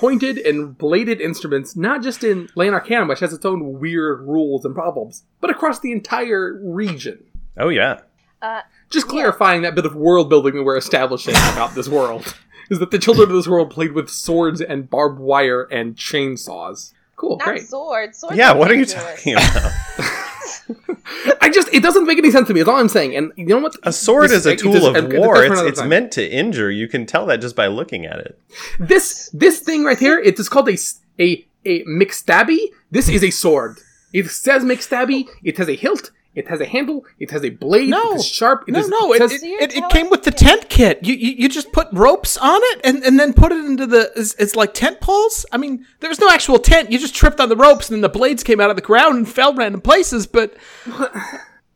pointed 0.01 0.39
and 0.39 0.79
bladed 0.79 1.21
instruments 1.21 1.77
not 1.77 2.03
just 2.03 2.25
in 2.25 2.49
Lanarcanum, 2.57 3.07
which 3.07 3.21
has 3.21 3.35
its 3.35 3.45
own 3.45 3.79
weird 3.79 4.23
rules 4.23 4.65
and 4.65 4.75
problems, 4.75 5.25
but 5.43 5.51
across 5.51 5.79
the 5.81 5.93
entire 5.93 6.59
region. 6.65 7.23
Oh 7.59 7.69
yeah, 7.69 8.01
Uh, 8.41 8.63
Just 8.89 9.09
clarifying 9.09 9.61
that 9.61 9.75
bit 9.75 9.85
of 9.85 9.95
world 9.95 10.31
building 10.31 10.55
that 10.55 10.63
we're 10.63 10.79
establishing 10.79 11.35
about 11.53 11.75
this 11.75 11.87
world 11.87 12.35
is 12.71 12.79
that 12.79 12.91
the 12.91 12.99
children 12.99 13.29
of 13.29 13.37
this 13.37 13.47
world 13.47 13.71
played 13.71 13.93
with 13.93 14.09
swords 14.09 14.63
and 14.63 14.89
barbed 14.89 15.19
wire 15.21 15.65
and 15.65 15.97
chainsaws. 15.97 16.95
Cool, 17.17 17.37
not 17.37 17.45
great. 17.45 17.69
swords. 17.69 18.17
swords 18.17 18.39
yeah. 18.39 18.53
What 18.55 18.71
are 18.71 18.77
you 18.77 18.87
talking 18.87 19.35
about? 19.35 19.73
I 21.41 21.51
just 21.51 21.69
it 21.73 21.83
doesn't 21.83 22.07
make 22.07 22.19
any 22.19 22.31
sense 22.31 22.49
to 22.49 22.55
me. 22.55 22.61
That's 22.61 22.69
all 22.69 22.77
I'm 22.81 22.89
saying. 22.89 23.17
And 23.17 23.33
you 23.37 23.47
know 23.47 23.59
what? 23.59 23.75
A 23.83 23.93
sword 23.93 24.25
This- 24.31 24.33
is 24.33 24.47
a 24.47 24.57
tool 24.57 24.73
just- 24.73 24.97
of 24.97 25.13
war. 25.13 25.43
It's, 25.45 25.61
it's 25.61 25.83
meant 25.83 26.13
to 26.13 26.29
injure. 26.31 26.71
You 26.71 26.89
can 26.89 27.07
tell 27.07 27.27
that 27.27 27.41
just 27.41 27.57
by 27.57 27.67
looking 27.67 28.07
at 28.07 28.19
it. 28.19 28.39
This 28.79 29.31
this 29.33 29.61
thing 29.61 29.85
right 29.85 29.99
here, 29.99 30.19
it 30.19 30.39
is 30.39 30.49
called 30.49 30.69
a 30.69 30.77
a 31.19 31.45
a 31.65 31.85
McStabby. 31.85 32.59
This 32.91 33.09
is 33.09 33.23
a 33.23 33.31
sword. 33.31 33.79
It 34.13 34.27
says 34.31 34.65
McStabby. 34.65 35.29
It 35.45 35.59
has 35.59 35.69
a 35.69 35.77
hilt. 35.77 36.11
It 36.35 36.47
has 36.49 36.61
a 36.61 36.65
handle. 36.65 37.05
It 37.19 37.33
has 37.33 37.45
a 37.45 37.51
blade. 37.51 37.91
No. 37.91 38.13
it 38.13 38.17
is 38.17 38.25
sharp. 38.27 38.65
It 38.69 38.73
no, 38.73 38.81
is- 38.81 38.89
no, 38.89 39.13
it, 39.13 39.23
it, 39.23 39.41
So 39.41 39.47
you're 39.47 39.63
it, 39.63 39.77
it 39.77 39.91
came 39.91 40.11
with 40.11 40.23
the 40.23 40.31
tent 40.31 40.69
kit. 40.69 41.01
You, 41.03 41.15
you 41.15 41.33
you 41.33 41.49
just 41.49 41.73
put 41.73 41.89
ropes 41.93 42.37
on 42.37 42.61
it 42.63 42.81
and, 42.85 43.03
and 43.03 43.19
then 43.19 43.33
put 43.33 43.51
it 43.51 43.65
into 43.65 43.85
the 43.87 44.13
it's, 44.15 44.35
it's 44.35 44.55
like 44.55 44.73
tent 44.73 45.01
poles. 45.01 45.45
I 45.51 45.57
mean, 45.57 45.85
there 45.99 46.09
was 46.09 46.21
no 46.21 46.31
actual 46.31 46.59
tent. 46.61 46.93
You 46.93 46.99
just 47.01 47.17
tripped 47.17 47.41
on 47.41 47.49
the 47.49 47.57
ropes 47.57 47.89
and 47.89 47.97
then 47.97 48.01
the 48.03 48.09
blades 48.09 48.45
came 48.45 48.61
out 48.61 48.71
of 48.71 48.77
the 48.77 48.83
ground 48.83 49.17
and 49.17 49.29
fell 49.29 49.53
random 49.55 49.81
places. 49.81 50.27
But 50.29 50.57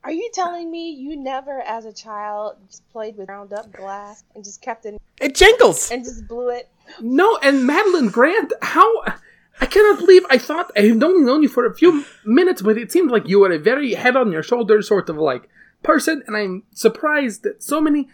Are 0.05 0.13
you 0.13 0.31
telling 0.35 0.71
me 0.71 0.91
you 0.91 1.17
never, 1.17 1.63
as 1.63 1.87
a 1.87 1.93
child, 1.93 2.57
just 2.69 2.87
played 2.93 3.17
with 3.17 3.27
ground 3.27 3.55
up 3.55 3.73
glass 3.73 4.23
and 4.35 4.45
just 4.45 4.61
kept 4.61 4.85
it 4.85 5.01
it 5.21 5.35
jingles. 5.35 5.91
and 5.91 6.05
just 6.05 6.29
blew 6.29 6.51
it? 6.51 6.69
no. 7.01 7.39
And 7.43 7.67
Madeline 7.67 8.09
Grant, 8.11 8.53
how 8.63 8.87
I 9.61 9.67
cannot 9.67 9.99
believe 9.99 10.23
I 10.31 10.39
thought 10.39 10.71
I've 10.77 11.03
only 11.03 11.25
known 11.25 11.43
you 11.43 11.49
for 11.49 11.65
a 11.67 11.75
few 11.75 12.05
minutes, 12.25 12.63
but 12.63 12.77
it 12.77 12.91
seemed 12.91 13.11
like 13.11 13.29
you 13.29 13.41
were 13.41 13.53
a 13.53 13.59
very 13.59 13.95
head 13.95 14.17
on 14.17 14.33
your 14.33 14.43
shoulders 14.43 14.89
sort 14.89 15.09
of 15.09 15.17
like 15.17 15.49
person, 15.83 16.23
and 16.27 16.37
I'm 16.37 16.65
surprised 16.73 17.43
that 17.45 17.63
so 17.63 17.81
many. 17.81 18.09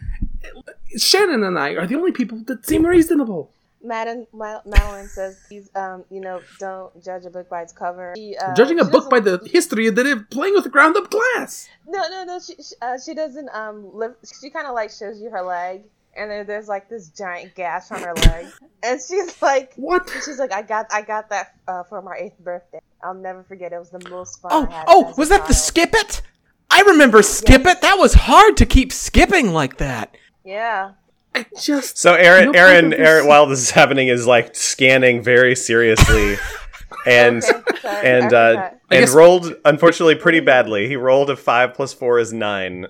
Shannon 0.96 1.42
and 1.44 1.58
I 1.58 1.70
are 1.70 1.86
the 1.86 1.94
only 1.94 2.12
people 2.12 2.38
that 2.46 2.66
seem 2.66 2.84
reasonable. 2.84 3.52
Madden, 3.82 4.26
Ma- 4.34 4.60
Madeline 4.66 5.08
says, 5.08 5.38
"Please, 5.48 5.70
um, 5.74 6.04
you 6.10 6.20
know, 6.20 6.42
don't 6.58 7.02
judge 7.02 7.24
a 7.24 7.30
book 7.30 7.48
by 7.48 7.62
its 7.62 7.72
cover." 7.72 8.12
She, 8.14 8.36
uh, 8.36 8.54
Judging 8.54 8.78
a 8.78 8.84
book 8.84 9.08
by 9.08 9.20
the 9.20 9.40
history 9.46 9.88
that 9.88 10.04
it 10.04 10.28
playing 10.30 10.54
with 10.54 10.70
ground 10.70 10.96
up 10.96 11.10
glass. 11.10 11.68
No, 11.86 12.06
no, 12.10 12.24
no. 12.24 12.38
She 12.38 12.54
she, 12.56 12.74
uh, 12.82 12.98
she 12.98 13.14
doesn't 13.14 13.48
um 13.54 13.96
live. 13.96 14.16
She 14.40 14.50
kind 14.50 14.66
of 14.66 14.74
like 14.74 14.90
shows 14.90 15.20
you 15.22 15.30
her 15.30 15.40
leg, 15.42 15.84
and 16.16 16.30
then 16.30 16.46
there's 16.46 16.68
like 16.68 16.88
this 16.88 17.08
giant 17.08 17.54
gash 17.54 17.90
on 17.90 18.02
her 18.02 18.14
leg, 18.14 18.46
and 18.82 19.00
she's 19.00 19.40
like, 19.42 19.72
What? 19.76 20.08
she's 20.24 20.38
like, 20.38 20.52
I 20.52 20.62
got 20.62 20.86
I 20.92 21.02
got 21.02 21.28
that 21.30 21.54
uh, 21.68 21.82
for 21.84 22.02
my 22.02 22.16
eighth 22.16 22.38
birthday. 22.38 22.80
I'll 23.02 23.14
never 23.14 23.42
forget. 23.42 23.72
It 23.72 23.78
was 23.78 23.90
the 23.90 24.06
most 24.10 24.40
fun. 24.42 24.50
Oh, 24.52 24.66
I 24.68 24.72
had 24.72 24.84
oh, 24.88 25.14
was 25.16 25.28
that 25.30 25.46
the 25.48 25.54
skip 25.54 25.90
it? 25.94 26.22
I 26.70 26.82
remember 26.82 27.22
skip 27.22 27.66
it. 27.66 27.80
That 27.80 27.96
was 27.98 28.14
hard 28.14 28.56
to 28.58 28.66
keep 28.66 28.92
skipping 28.92 29.52
like 29.52 29.78
that. 29.78 30.16
Yeah. 30.44 30.92
I 31.34 31.46
just. 31.60 31.96
So 31.98 32.14
Aaron, 32.14 32.52
No 32.52 32.58
Aaron, 32.58 32.82
part 32.82 32.84
of 32.84 32.90
this- 32.98 33.08
Aaron, 33.08 33.26
while 33.26 33.46
this 33.46 33.60
is 33.60 33.70
happening, 33.70 34.08
is 34.08 34.26
like 34.26 34.54
scanning 34.54 35.22
very 35.22 35.54
seriously, 35.56 36.36
and 37.06 37.42
Okay, 37.44 37.78
sorry, 37.80 38.06
and 38.06 38.32
uh, 38.34 38.50
forgot. 38.50 38.72
And 38.90 39.00
guess- 39.00 39.14
rolled 39.14 39.54
unfortunately 39.64 40.16
pretty 40.16 40.40
badly. 40.40 40.88
He 40.88 40.96
rolled 40.96 41.30
a 41.30 41.36
five 41.36 41.74
plus 41.74 41.94
four 41.94 42.18
is 42.18 42.32
nine. 42.32 42.86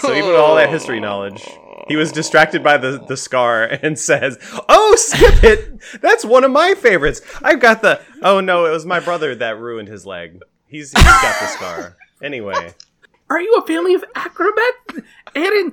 so 0.00 0.12
even 0.14 0.26
with 0.28 0.36
all 0.36 0.56
that 0.56 0.68
history 0.68 1.00
knowledge, 1.00 1.42
he 1.86 1.96
was 1.96 2.12
distracted 2.12 2.62
by 2.62 2.76
the 2.78 2.98
the 3.06 3.16
scar 3.16 3.64
and 3.82 3.98
says, 3.98 4.38
"Oh, 4.68 4.94
skip 4.96 5.42
it! 5.44 5.80
That's 6.00 6.24
one 6.24 6.44
of 6.44 6.50
my 6.50 6.74
favorites. 6.74 7.20
I've 7.42 7.60
got 7.60 7.82
the. 7.82 8.00
Oh 8.22 8.40
no, 8.40 8.66
it 8.66 8.70
was 8.70 8.86
my 8.86 9.00
brother 9.00 9.34
that 9.36 9.58
ruined 9.58 9.88
his 9.88 10.04
leg. 10.06 10.40
He's 10.66 10.92
he's 10.92 11.04
got 11.04 11.40
the 11.40 11.46
scar. 11.48 11.96
Anyway." 12.22 12.74
Are 13.28 13.40
you 13.40 13.56
a 13.56 13.66
family 13.66 13.92
of 13.94 14.04
acrobats? 14.14 15.00
Aaron, 15.34 15.72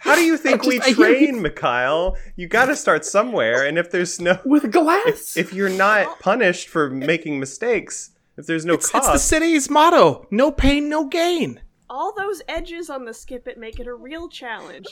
How 0.00 0.14
do 0.16 0.20
you 0.20 0.36
think 0.36 0.64
we 0.64 0.76
just- 0.80 0.88
hear 0.98 1.06
train, 1.14 1.40
Mikhail? 1.40 2.14
You 2.36 2.46
got 2.46 2.66
to 2.66 2.76
start 2.76 3.06
somewhere, 3.06 3.64
and 3.66 3.78
if 3.78 3.90
there's 3.90 4.20
no, 4.20 4.38
with 4.44 4.70
glass? 4.70 5.34
if 5.34 5.54
you're 5.54 5.70
not 5.70 6.20
punished 6.20 6.68
for 6.68 6.90
making 6.90 7.40
mistakes, 7.40 8.10
if 8.36 8.44
there's 8.46 8.66
no 8.66 8.74
It's, 8.74 8.94
it's 8.94 9.06
the 9.06 9.16
city's 9.18 9.70
motto: 9.70 10.26
no 10.30 10.52
pain, 10.52 10.90
no 10.90 11.06
gain. 11.06 11.60
All 11.90 12.14
those 12.16 12.40
edges 12.48 12.88
on 12.88 13.04
the 13.04 13.12
skip 13.12 13.48
it 13.48 13.58
make 13.58 13.80
it 13.80 13.86
a 13.88 13.94
real 13.94 14.28
challenge. 14.28 14.86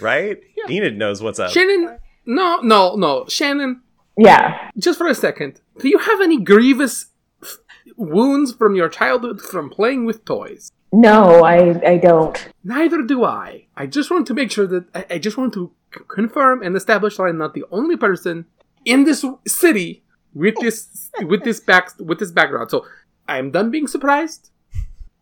right? 0.00 0.38
Enid 0.68 0.96
knows 0.96 1.22
what's 1.22 1.38
up. 1.38 1.50
Shannon, 1.50 1.98
no, 2.24 2.60
no, 2.62 2.96
no. 2.96 3.26
Shannon, 3.28 3.82
Yeah. 4.16 4.70
just 4.78 4.96
for 4.98 5.06
a 5.08 5.14
second. 5.14 5.60
Do 5.78 5.88
you 5.90 5.98
have 5.98 6.22
any 6.22 6.40
grievous 6.40 7.06
f- 7.42 7.58
wounds 7.98 8.52
from 8.54 8.74
your 8.74 8.88
childhood 8.88 9.42
from 9.42 9.68
playing 9.68 10.06
with 10.06 10.24
toys? 10.24 10.72
No, 10.92 11.44
I 11.44 11.78
I 11.86 11.98
don't. 11.98 12.48
Neither 12.64 13.02
do 13.02 13.22
I. 13.24 13.66
I 13.76 13.86
just 13.86 14.10
want 14.10 14.26
to 14.28 14.34
make 14.34 14.50
sure 14.50 14.66
that 14.66 14.84
I, 14.94 15.04
I 15.16 15.18
just 15.18 15.36
want 15.36 15.52
to 15.54 15.70
c- 15.94 16.00
confirm 16.08 16.62
and 16.62 16.74
establish 16.76 17.18
that 17.18 17.24
I'm 17.24 17.36
not 17.38 17.52
the 17.52 17.64
only 17.70 17.96
person 17.96 18.46
in 18.86 19.04
this 19.04 19.22
city 19.46 20.02
with 20.32 20.54
this 20.62 21.10
with 21.22 21.44
this 21.44 21.60
back 21.60 21.90
with 21.98 22.18
this 22.20 22.30
background. 22.32 22.70
So 22.70 22.86
I 23.28 23.36
am 23.38 23.50
done 23.50 23.70
being 23.70 23.86
surprised. 23.88 24.50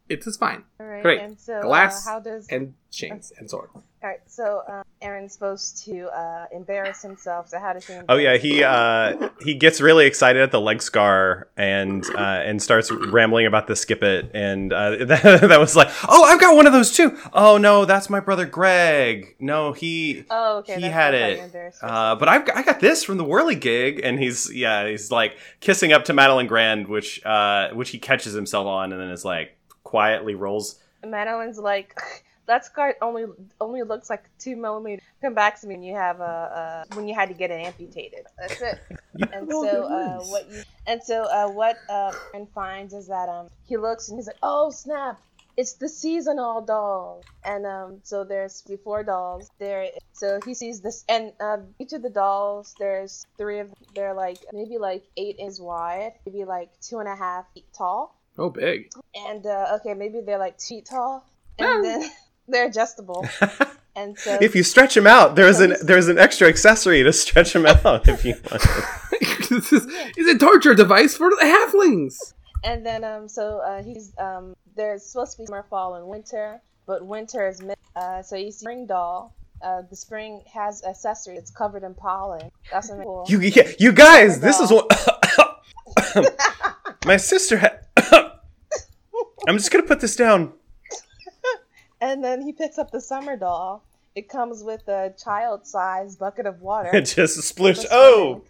It 0.09 0.27
is 0.27 0.37
fine. 0.37 0.65
All 0.79 0.87
right. 0.87 1.03
Great. 1.03 1.21
And 1.21 1.39
so, 1.39 1.63
Glass 1.63 2.07
uh, 2.07 2.11
how 2.11 2.21
does 2.21 2.47
and 2.49 2.75
chains 2.91 3.33
and 3.39 3.49
sword. 3.49 3.71
all 3.75 3.83
right? 4.03 4.21
So 4.27 4.63
um, 4.69 4.83
Aaron's 5.01 5.33
supposed 5.33 5.83
to 5.87 6.09
uh, 6.09 6.45
embarrass 6.53 7.01
himself. 7.01 7.49
So 7.49 7.59
how 7.59 7.73
does 7.73 7.87
he? 7.87 7.95
Oh 8.09 8.17
yeah, 8.17 8.37
he 8.37 8.63
uh 8.63 9.31
he 9.41 9.55
gets 9.55 9.81
really 9.81 10.05
excited 10.05 10.43
at 10.43 10.51
the 10.51 10.61
leg 10.61 10.83
scar 10.83 11.49
and 11.57 12.05
uh 12.15 12.19
and 12.19 12.63
starts 12.63 12.91
rambling 12.93 13.47
about 13.47 13.67
the 13.67 13.75
skip 13.77 14.03
it 14.03 14.31
and 14.35 14.75
uh 14.75 15.05
that, 15.07 15.23
that 15.49 15.59
was 15.59 15.75
like, 15.75 15.89
"Oh, 16.07 16.25
I've 16.25 16.41
got 16.41 16.55
one 16.55 16.67
of 16.67 16.75
those 16.75 16.93
too." 16.95 17.19
Oh 17.33 17.57
no, 17.57 17.87
that's 17.87 18.11
my 18.11 18.21
brother 18.21 18.45
Greg. 18.45 19.37
No, 19.41 19.73
he 19.73 20.25
Oh, 20.31 20.59
okay. 20.59 20.77
he 20.81 20.83
had 20.91 21.15
that's 21.15 21.23
how 21.23 21.29
you 21.29 21.35
it. 21.35 21.45
embarrass 21.47 21.79
Uh, 21.83 22.15
but 22.17 22.29
I've 22.29 22.45
got, 22.45 22.57
I 22.59 22.63
got 22.63 22.81
this 22.81 23.05
from 23.05 23.17
the 23.17 23.25
Whirly 23.25 23.55
gig, 23.55 24.01
and 24.05 24.19
he's 24.19 24.53
yeah, 24.55 24.87
he's 24.87 25.11
like 25.11 25.39
kissing 25.61 25.95
up 25.95 26.05
to 26.05 26.13
Madeline 26.13 26.47
Grand, 26.47 26.89
which 26.89 27.25
uh, 27.25 27.71
which 27.73 27.89
he 27.89 27.99
catches 27.99 28.35
himself 28.35 28.67
on, 28.67 28.93
and 28.93 29.01
then 29.01 29.09
is 29.09 29.25
like 29.25 29.57
quietly 29.95 30.35
rolls. 30.35 30.81
Madeline's 31.07 31.57
like, 31.57 31.97
that 32.47 32.65
scar 32.65 32.97
only 33.01 33.27
only 33.61 33.85
looks 33.85 34.11
like 34.11 34.25
two 34.41 34.57
millimeters. 34.57 35.05
Come 35.23 35.35
back 35.35 35.61
to 35.61 35.69
me 35.69 35.75
when 35.77 35.85
you 35.85 35.95
have 35.95 36.19
a, 36.19 36.85
a 36.91 36.97
when 36.97 37.07
you 37.07 37.15
had 37.15 37.29
to 37.29 37.35
get 37.35 37.53
it 37.53 37.65
amputated. 37.65 38.27
That's 38.37 38.61
it. 38.61 38.81
and 39.33 39.49
so 39.49 39.83
what 39.83 39.93
uh, 39.93 40.19
what 40.33 40.51
you 40.51 40.63
and 40.89 41.01
so 41.01 41.23
uh, 41.23 41.49
what 41.49 41.77
uh, 41.89 42.13
Aaron 42.35 42.49
finds 42.53 42.93
is 42.93 43.07
that 43.07 43.29
um 43.29 43.47
he 43.69 43.77
looks 43.77 44.09
and 44.09 44.19
he's 44.19 44.27
like, 44.27 44.43
oh 44.43 44.71
snap. 44.71 45.21
It's 45.57 45.75
the 45.75 45.89
seasonal 45.89 46.63
doll, 46.63 47.23
and 47.45 47.65
um, 47.65 48.01
so 48.03 48.25
there's 48.25 48.65
four 48.83 49.05
dolls 49.05 49.53
there. 49.61 49.87
So 50.13 50.41
he 50.45 50.53
sees 50.53 50.81
this, 50.81 51.05
and 51.09 51.33
uh, 51.39 51.59
each 51.79 51.93
of 51.93 52.03
the 52.03 52.11
dolls, 52.11 52.75
there's 52.81 53.25
three 53.39 53.61
of. 53.61 53.73
They're 53.95 54.15
like 54.15 54.39
maybe 54.53 54.79
like 54.79 55.05
eight 55.17 55.37
inches 55.39 55.61
wide, 55.61 56.15
maybe 56.27 56.43
like 56.45 56.71
two 56.81 56.99
and 56.99 57.09
a 57.09 57.15
half 57.15 57.45
feet 57.55 57.67
tall 57.73 58.19
Oh, 58.37 58.51
big. 58.51 58.91
and 59.15 59.47
uh, 59.47 59.77
okay, 59.81 59.95
maybe 59.95 60.21
they're 60.21 60.39
like 60.39 60.59
two 60.59 60.77
feet 60.77 60.87
tall, 60.87 61.25
and 61.59 61.85
then 61.85 62.11
they're 62.49 62.67
adjustable. 62.67 63.27
And 63.97 64.19
so, 64.19 64.37
If 64.41 64.57
you 64.57 64.65
stretch 64.65 64.97
them 64.97 65.07
out, 65.07 65.37
there's 65.37 65.61
an 65.61 65.77
there's 65.81 66.09
an 66.09 66.19
extra 66.19 66.49
accessory 66.49 67.05
to 67.05 67.13
stretch 67.13 67.53
them 67.53 67.65
out 67.65 68.09
if 68.09 68.25
you 68.25 68.35
want. 68.51 68.63
this 69.49 69.73
is, 69.73 69.87
is 70.17 70.27
a 70.35 70.37
torture 70.37 70.75
device 70.75 71.17
for 71.17 71.31
the 71.31 71.37
halflings. 71.45 72.17
and 72.65 72.85
then 72.85 73.05
um, 73.05 73.29
so 73.29 73.59
uh, 73.61 73.85
he's 73.85 74.13
um, 74.19 74.57
there's 74.75 75.07
supposed 75.07 75.37
to 75.37 75.39
be 75.39 75.47
summer, 75.47 75.63
fall, 75.71 75.95
and 75.95 76.09
winter, 76.09 76.61
but 76.89 77.07
winter 77.07 77.47
is 77.47 77.63
mid- 77.63 77.77
uh, 77.95 78.21
so 78.21 78.35
you 78.35 78.51
see 78.51 78.59
spring 78.59 78.85
doll. 78.85 79.33
Uh, 79.63 79.83
the 79.89 79.95
spring 79.95 80.43
has 80.53 80.83
accessory. 80.83 81.37
It's 81.37 81.53
covered 81.53 81.85
in 81.85 81.95
pollen. 81.95 82.51
That's 82.73 82.91
really 82.91 83.05
cool. 83.05 83.27
You 83.29 83.39
yeah, 83.43 83.71
you 83.79 83.93
guys, 83.93 84.41
this 84.41 84.59
is 84.59 84.73
what 84.73 84.91
my 87.07 87.17
sister 87.17 87.59
had. 87.59 87.79
I'm 89.49 89.57
just 89.57 89.71
gonna 89.71 89.85
put 89.85 90.01
this 90.01 90.17
down. 90.17 90.53
and 92.01 92.23
then 92.25 92.43
he 92.43 92.53
picks 92.53 92.79
up 92.79 92.91
the 92.91 93.01
summer 93.01 93.37
doll. 93.37 93.85
It 94.15 94.29
comes 94.29 94.63
with 94.63 94.87
a 94.89 95.13
child-sized 95.23 96.19
bucket 96.21 96.47
of 96.47 96.61
water. 96.61 96.91
It 96.95 97.03
just 97.17 97.43
splish. 97.43 97.81
Oh, 97.91 98.43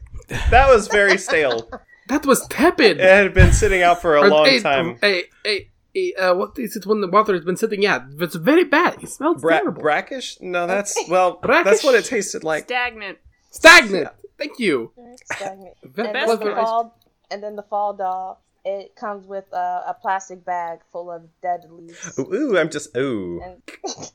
that 0.51 0.69
was 0.69 0.89
very 0.89 1.19
stale. 1.19 1.69
That 2.07 2.27
was 2.27 2.47
tepid. 2.49 3.01
It 3.01 3.09
had 3.09 3.33
been 3.33 3.51
sitting 3.55 3.81
out 3.81 4.03
for 4.03 4.17
a 4.17 4.21
Or- 4.21 4.29
long 4.29 4.45
hey, 4.45 4.61
time. 4.61 4.99
Hey, 5.01 5.25
hey, 5.43 5.71
hey, 5.95 6.13
uh, 6.13 6.35
what 6.35 6.59
is 6.59 6.77
it 6.77 6.85
when 6.85 7.01
the 7.01 7.09
water 7.09 7.33
has 7.33 7.47
been 7.47 7.57
sitting? 7.57 7.81
Yeah, 7.81 8.05
it's 8.21 8.35
very 8.35 8.65
bad. 8.65 9.03
It 9.03 9.09
smells 9.09 9.41
Bra- 9.41 9.57
terrible. 9.61 9.81
brackish? 9.81 10.37
No, 10.43 10.67
that's 10.67 10.95
well. 11.09 11.39
Brackish? 11.41 11.65
That's 11.65 11.83
what 11.83 11.95
it 11.95 12.05
tasted 12.05 12.45
like. 12.45 12.65
Stagnant. 12.65 13.17
Stagnant. 13.51 14.09
Thank 14.37 14.59
you. 14.59 14.93
Stagnant. 15.33 15.77
Ve- 15.83 16.03
and, 16.03 16.13
Best 16.13 16.27
then 16.27 16.29
was 16.29 16.39
the 16.41 16.55
fall, 16.55 16.99
and 17.31 17.43
then 17.43 17.57
the 17.57 17.63
fall 17.63 17.95
doll. 17.95 18.43
It 18.65 18.97
comes 18.97 19.27
with 19.27 19.45
a, 19.53 19.85
a 19.89 19.97
plastic 20.01 20.45
bag 20.45 20.81
full 20.91 21.11
of 21.11 21.23
dead 21.43 21.67
leaves. 21.71 22.19
Ooh, 22.19 22.33
ooh, 22.33 22.59
I'm 22.59 22.71
just 22.71 22.97
ooh. 22.97 23.41
And 23.43 23.63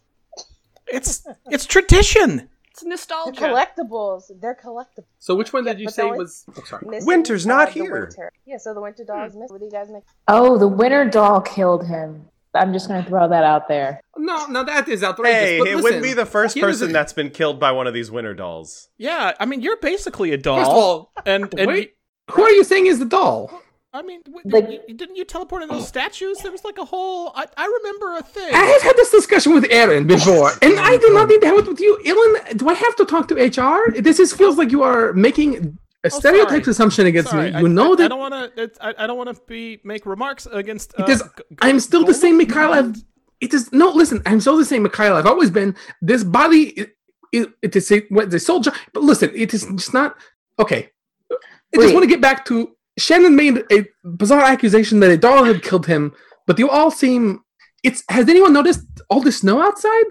It's 0.91 1.25
it's 1.49 1.65
tradition. 1.65 2.49
It's 2.71 2.83
they're 3.05 3.33
collectibles. 3.33 4.31
They're 4.39 4.55
collectibles. 4.55 5.05
So 5.19 5.35
which 5.35 5.51
one 5.51 5.65
did 5.65 5.79
you 5.79 5.87
but 5.87 5.93
say 5.93 6.05
was? 6.05 6.45
Oh, 6.55 6.63
sorry. 6.65 6.85
Winter's 7.03 7.45
not 7.45 7.69
uh, 7.69 7.71
here. 7.71 8.01
winter. 8.05 8.31
Yeah, 8.45 8.57
so 8.57 8.73
the 8.73 8.81
winter 8.81 9.03
doll 9.03 9.25
is 9.25 9.35
missing. 9.35 9.47
What 9.49 9.59
do 9.59 9.65
you 9.65 9.71
guys 9.71 9.89
make? 9.89 10.03
Oh, 10.27 10.57
the 10.57 10.67
winter 10.67 11.05
doll 11.05 11.41
killed 11.41 11.85
him. 11.85 12.25
I'm 12.55 12.73
just 12.73 12.87
gonna 12.87 13.03
throw 13.03 13.27
that 13.27 13.43
out 13.43 13.67
there. 13.67 14.01
No, 14.17 14.47
no, 14.47 14.63
that 14.63 14.87
is 14.87 15.03
outrageous. 15.03 15.39
Hey, 15.39 15.59
but 15.59 15.67
it 15.67 15.75
listen, 15.75 15.83
wouldn't 15.83 16.03
be 16.03 16.13
the 16.13 16.25
first 16.25 16.57
person 16.59 16.87
the- 16.87 16.93
that's 16.93 17.13
been 17.13 17.29
killed 17.29 17.59
by 17.59 17.71
one 17.71 17.85
of 17.85 17.93
these 17.93 18.09
winter 18.09 18.33
dolls. 18.33 18.89
Yeah, 18.97 19.33
I 19.39 19.45
mean 19.45 19.61
you're 19.61 19.77
basically 19.77 20.31
a 20.31 20.37
doll. 20.37 20.57
First 20.57 20.71
of 20.71 20.77
all, 20.77 21.11
and 21.25 21.53
and 21.59 21.67
wait. 21.67 21.95
Who 22.31 22.43
are 22.43 22.51
you 22.51 22.63
saying 22.63 22.85
is 22.85 22.99
the 22.99 23.05
doll? 23.05 23.51
I 23.91 24.03
mean, 24.03 24.21
Like- 24.45 24.69
you- 24.87 24.93
didn't 24.95 25.15
you 25.15 25.25
teleport 25.25 25.63
in 25.63 25.69
those 25.69 25.87
statues? 25.87 26.37
There 26.39 26.51
was 26.51 26.63
like 26.63 26.77
a 26.77 26.85
whole. 26.85 27.31
I, 27.35 27.45
I 27.57 27.65
remember 27.65 28.17
a 28.17 28.21
thing. 28.21 28.53
I 28.53 28.63
have 28.65 28.81
had 28.83 28.95
this 28.97 29.09
discussion 29.09 29.51
with 29.53 29.65
Aaron 29.71 30.05
before, 30.05 30.51
and 30.61 30.79
I 30.79 30.97
do 30.97 31.11
not 31.11 31.27
need 31.27 31.41
to 31.41 31.47
have 31.47 31.57
it 31.59 31.67
with 31.67 31.79
you. 31.79 31.97
Ilan, 32.05 32.57
do 32.57 32.69
I 32.69 32.75
have 32.75 32.95
to 32.97 33.05
talk 33.05 33.27
to 33.29 33.35
HR? 33.35 33.91
This 33.99 34.19
is, 34.19 34.31
feels 34.31 34.57
like 34.59 34.71
you 34.71 34.83
are 34.83 35.11
making 35.13 35.77
a 36.03 36.07
Oh, 36.13 36.19
stereotype 36.19 36.63
sorry. 36.63 36.71
assumption 36.71 37.07
against 37.07 37.31
Sorry, 37.31 37.49
me. 37.49 37.57
I- 37.57 37.61
You 37.61 37.67
know 37.67 37.93
I, 37.93 37.95
that 37.97 38.05
I 38.05 38.07
don't 38.09 38.19
want 38.19 38.55
to. 38.55 38.71
I, 38.79 38.93
I 39.03 39.07
don't 39.07 39.17
want 39.17 39.35
to 39.35 39.41
be 39.47 39.79
make 39.83 40.05
remarks 40.05 40.45
against. 40.51 40.93
Uh, 40.99 41.03
It 41.05 41.09
is. 41.09 41.21
g- 41.23 41.27
g- 41.49 41.55
I'm 41.61 41.79
still 41.79 42.05
the 42.05 42.13
same 42.13 42.37
Mikhail. 42.37 42.71
I've, 42.73 42.95
it 43.41 43.53
is 43.55 43.71
no. 43.73 43.89
Listen, 43.89 44.21
I'm 44.27 44.39
still 44.39 44.57
the 44.57 44.65
same 44.65 44.83
Mikhail. 44.83 45.15
I've 45.15 45.25
always 45.25 45.49
been. 45.49 45.75
This 46.01 46.23
body, 46.23 46.63
it, 46.81 46.95
it, 47.31 47.49
it 47.63 47.75
is 47.75 47.91
a, 47.91 48.01
what, 48.09 48.29
the 48.29 48.39
soldier. 48.39 48.71
But 48.93 49.01
listen, 49.03 49.31
it 49.33 49.51
is 49.53 49.65
just 49.75 49.93
not 49.95 50.15
okay. 50.59 50.91
I 51.31 51.77
just 51.81 51.93
want 51.93 52.03
to 52.03 52.07
get 52.09 52.21
back 52.21 52.45
to 52.45 52.75
Shannon 52.99 53.35
made 53.35 53.63
a 53.71 53.85
bizarre 54.03 54.43
accusation 54.43 54.99
that 54.99 55.11
a 55.11 55.17
doll 55.17 55.43
had 55.43 55.63
killed 55.63 55.85
him. 55.87 56.13
But 56.45 56.59
you 56.59 56.69
all 56.69 56.91
seem. 56.91 57.43
It's. 57.83 58.03
Has 58.09 58.27
anyone 58.29 58.53
noticed 58.53 58.81
all 59.09 59.21
the 59.21 59.31
snow 59.31 59.61
outside? 59.61 60.05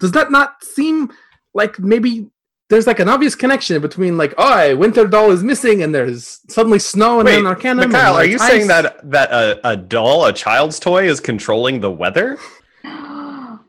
Does 0.00 0.12
that 0.12 0.30
not 0.30 0.62
seem 0.62 1.10
like 1.54 1.78
maybe 1.78 2.28
there's 2.70 2.86
like 2.86 2.98
an 2.98 3.08
obvious 3.08 3.34
connection 3.34 3.80
between 3.80 4.16
like 4.18 4.34
oh 4.38 4.58
a 4.58 4.74
winter 4.74 5.06
doll 5.06 5.30
is 5.30 5.42
missing 5.42 5.82
and 5.82 5.94
there's 5.94 6.40
suddenly 6.48 6.78
snow 6.78 7.20
and 7.20 7.26
Wait, 7.26 7.36
Lanarcanum. 7.36 7.88
Mikhail, 7.88 7.94
and, 7.94 7.94
are 7.94 8.12
like, 8.14 8.30
you 8.30 8.38
saying 8.38 8.66
that 8.68 9.08
that 9.10 9.30
a, 9.30 9.68
a 9.70 9.76
doll, 9.76 10.26
a 10.26 10.32
child's 10.32 10.78
toy, 10.80 11.08
is 11.08 11.20
controlling 11.20 11.80
the 11.80 11.90
weather? 11.90 12.38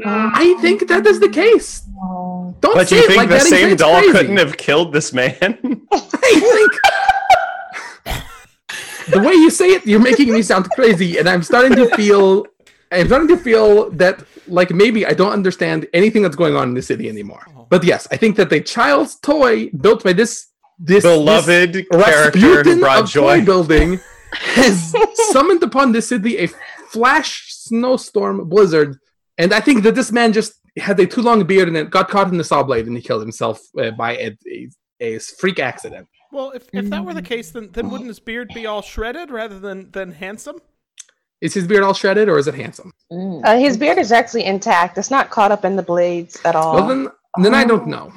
I 0.04 0.58
think 0.62 0.88
that 0.88 1.06
is 1.06 1.20
the 1.20 1.30
case. 1.30 1.82
Don't 1.82 2.62
But 2.62 2.90
say 2.90 2.98
you 2.98 3.04
it 3.04 3.08
think 3.08 3.18
like 3.18 3.30
the 3.30 3.40
same 3.40 3.76
doll 3.76 4.00
crazy. 4.00 4.12
couldn't 4.12 4.38
have 4.38 4.58
killed 4.58 4.92
this 4.94 5.14
man? 5.14 5.38
I 5.92 6.00
think 6.00 6.72
the 9.12 9.20
way 9.20 9.34
you 9.34 9.50
say 9.50 9.68
it, 9.68 9.86
you're 9.86 10.00
making 10.00 10.32
me 10.34 10.42
sound 10.42 10.70
crazy, 10.72 11.18
and 11.18 11.28
I'm 11.30 11.44
starting 11.44 11.76
to 11.76 11.96
feel. 11.96 12.46
I'm 12.92 13.08
starting 13.08 13.28
to 13.30 13.38
feel 13.38 13.90
that, 13.92 14.24
like, 14.48 14.70
maybe 14.70 15.06
I 15.06 15.14
don't 15.14 15.32
understand 15.34 15.88
anything 15.92 16.22
that's 16.22 16.36
going 16.36 16.56
on 16.56 16.70
in 16.70 16.74
the 16.76 16.82
city 16.82 17.10
anymore. 17.10 17.46
But 17.70 17.84
yes, 17.84 18.08
I 18.12 18.18
think 18.18 18.36
that 18.38 18.50
the 18.50 18.62
child's 18.62 19.16
toy 19.16 19.70
built 19.70 20.04
by 20.04 20.14
this 20.14 20.48
this 20.78 21.04
Beloved 21.04 21.74
this 21.74 21.88
character 21.90 22.64
who 22.64 22.80
brought 22.80 23.04
of 23.04 23.10
joy. 23.10 23.44
building 23.44 24.00
has 24.32 24.94
summoned 25.32 25.64
upon 25.64 25.92
this 25.92 26.10
city 26.10 26.38
a 26.38 26.48
flash 26.90 27.46
snowstorm 27.50 28.48
blizzard, 28.48 28.98
and 29.38 29.54
I 29.54 29.60
think 29.60 29.84
that 29.84 29.96
this 29.96 30.12
man 30.12 30.32
just 30.32 30.54
had 30.78 31.00
a 31.00 31.08
too 31.08 31.22
long 31.22 31.44
beard 31.46 31.68
and 31.68 31.78
it 31.78 31.90
got 31.90 32.10
caught 32.10 32.30
in 32.30 32.38
the 32.38 32.44
saw 32.44 32.62
blade 32.62 32.86
and 32.88 32.96
he 32.96 33.02
killed 33.02 33.22
himself 33.22 33.62
uh, 33.80 33.92
by 33.92 34.18
a, 34.18 34.38
a, 34.52 34.70
a 35.00 35.20
freak 35.20 35.60
accident. 35.60 36.08
Well, 36.36 36.52
if, 36.52 36.68
if 36.74 36.90
that 36.90 37.06
were 37.06 37.14
the 37.14 37.22
case, 37.22 37.52
then, 37.52 37.70
then 37.72 37.90
wouldn't 37.90 38.10
his 38.10 38.20
beard 38.20 38.52
be 38.54 38.66
all 38.66 38.82
shredded 38.82 39.32
rather 39.32 39.58
than, 39.58 39.90
than 39.92 40.12
handsome? 40.12 40.58
Is 41.40 41.54
his 41.54 41.66
beard 41.66 41.82
all 41.82 41.94
shredded 41.94 42.28
or 42.28 42.38
is 42.38 42.46
it 42.48 42.56
handsome? 42.56 42.92
Uh, 43.10 43.58
his 43.58 43.78
beard 43.78 43.98
is 43.98 44.12
actually 44.12 44.44
intact. 44.44 44.98
It's 44.98 45.10
not 45.10 45.30
caught 45.30 45.54
up 45.54 45.64
in 45.64 45.78
the 45.78 45.82
blades 45.82 46.38
at 46.44 46.54
all. 46.54 46.76
Well, 46.76 46.88
then, 46.90 47.08
then 47.42 47.54
I 47.54 47.64
don't 47.64 47.88
know. 47.88 48.12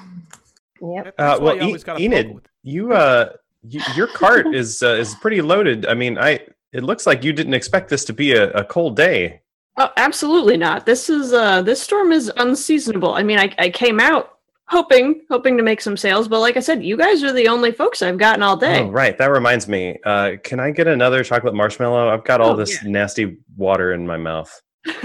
Yep. 0.81 1.14
Uh, 1.16 1.39
well, 1.41 1.62
you 1.62 1.77
E- 1.77 2.05
Enid, 2.05 2.41
you 2.64 2.93
uh, 2.93 3.35
you, 3.62 3.81
your 3.95 4.09
cart 4.09 4.47
is 4.53 4.83
uh, 4.83 4.95
is 4.95 5.14
pretty 5.16 5.41
loaded. 5.41 5.87
I 5.87 5.95
mean, 5.95 6.19
I 6.19 6.41
it 6.73 6.83
looks 6.83 7.07
like 7.07 7.23
you 7.23 7.33
didn't 7.33 7.55
expect 7.55 7.89
this 7.89 8.05
to 8.07 8.12
be 8.12 8.33
a, 8.33 8.51
a 8.51 8.64
cold 8.64 8.97
day. 8.97 9.43
Oh, 9.77 9.91
absolutely 9.97 10.57
not. 10.57 10.87
This 10.87 11.09
is 11.09 11.33
uh 11.33 11.62
this 11.62 11.83
storm 11.83 12.12
is 12.12 12.33
unseasonable. 12.37 13.14
I 13.14 13.23
mean, 13.23 13.39
I 13.39 13.55
I 13.59 13.71
came 13.71 14.01
out 14.01 14.38
hoping 14.69 15.23
hoping 15.31 15.57
to 15.57 15.62
make 15.62 15.81
some 15.81 15.97
sales, 15.97 16.29
but 16.29 16.41
like 16.41 16.57
I 16.57 16.61
said, 16.61 16.83
you 16.85 16.97
guys 16.97 17.23
are 17.23 17.33
the 17.33 17.49
only 17.49 17.73
folks 17.73 18.03
I've 18.03 18.19
gotten 18.19 18.43
all 18.43 18.57
day. 18.57 18.81
Oh, 18.81 18.91
right. 18.91 19.16
That 19.19 19.31
reminds 19.31 19.69
me. 19.69 19.99
Uh, 20.05 20.33
can 20.45 20.61
I 20.61 20.71
get 20.71 20.87
another 20.87 21.25
chocolate 21.25 21.55
marshmallow? 21.55 22.09
I've 22.11 22.25
got 22.25 22.41
all 22.41 22.53
Oh, 22.53 22.57
this 22.57 22.83
yeah. 22.83 22.91
nasty 22.91 23.39
water 23.57 23.93
in 23.93 24.07
my 24.07 24.16
mouth. 24.16 24.51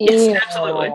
Yes, 0.00 0.26
Ew. 0.26 0.34
absolutely. 0.34 0.90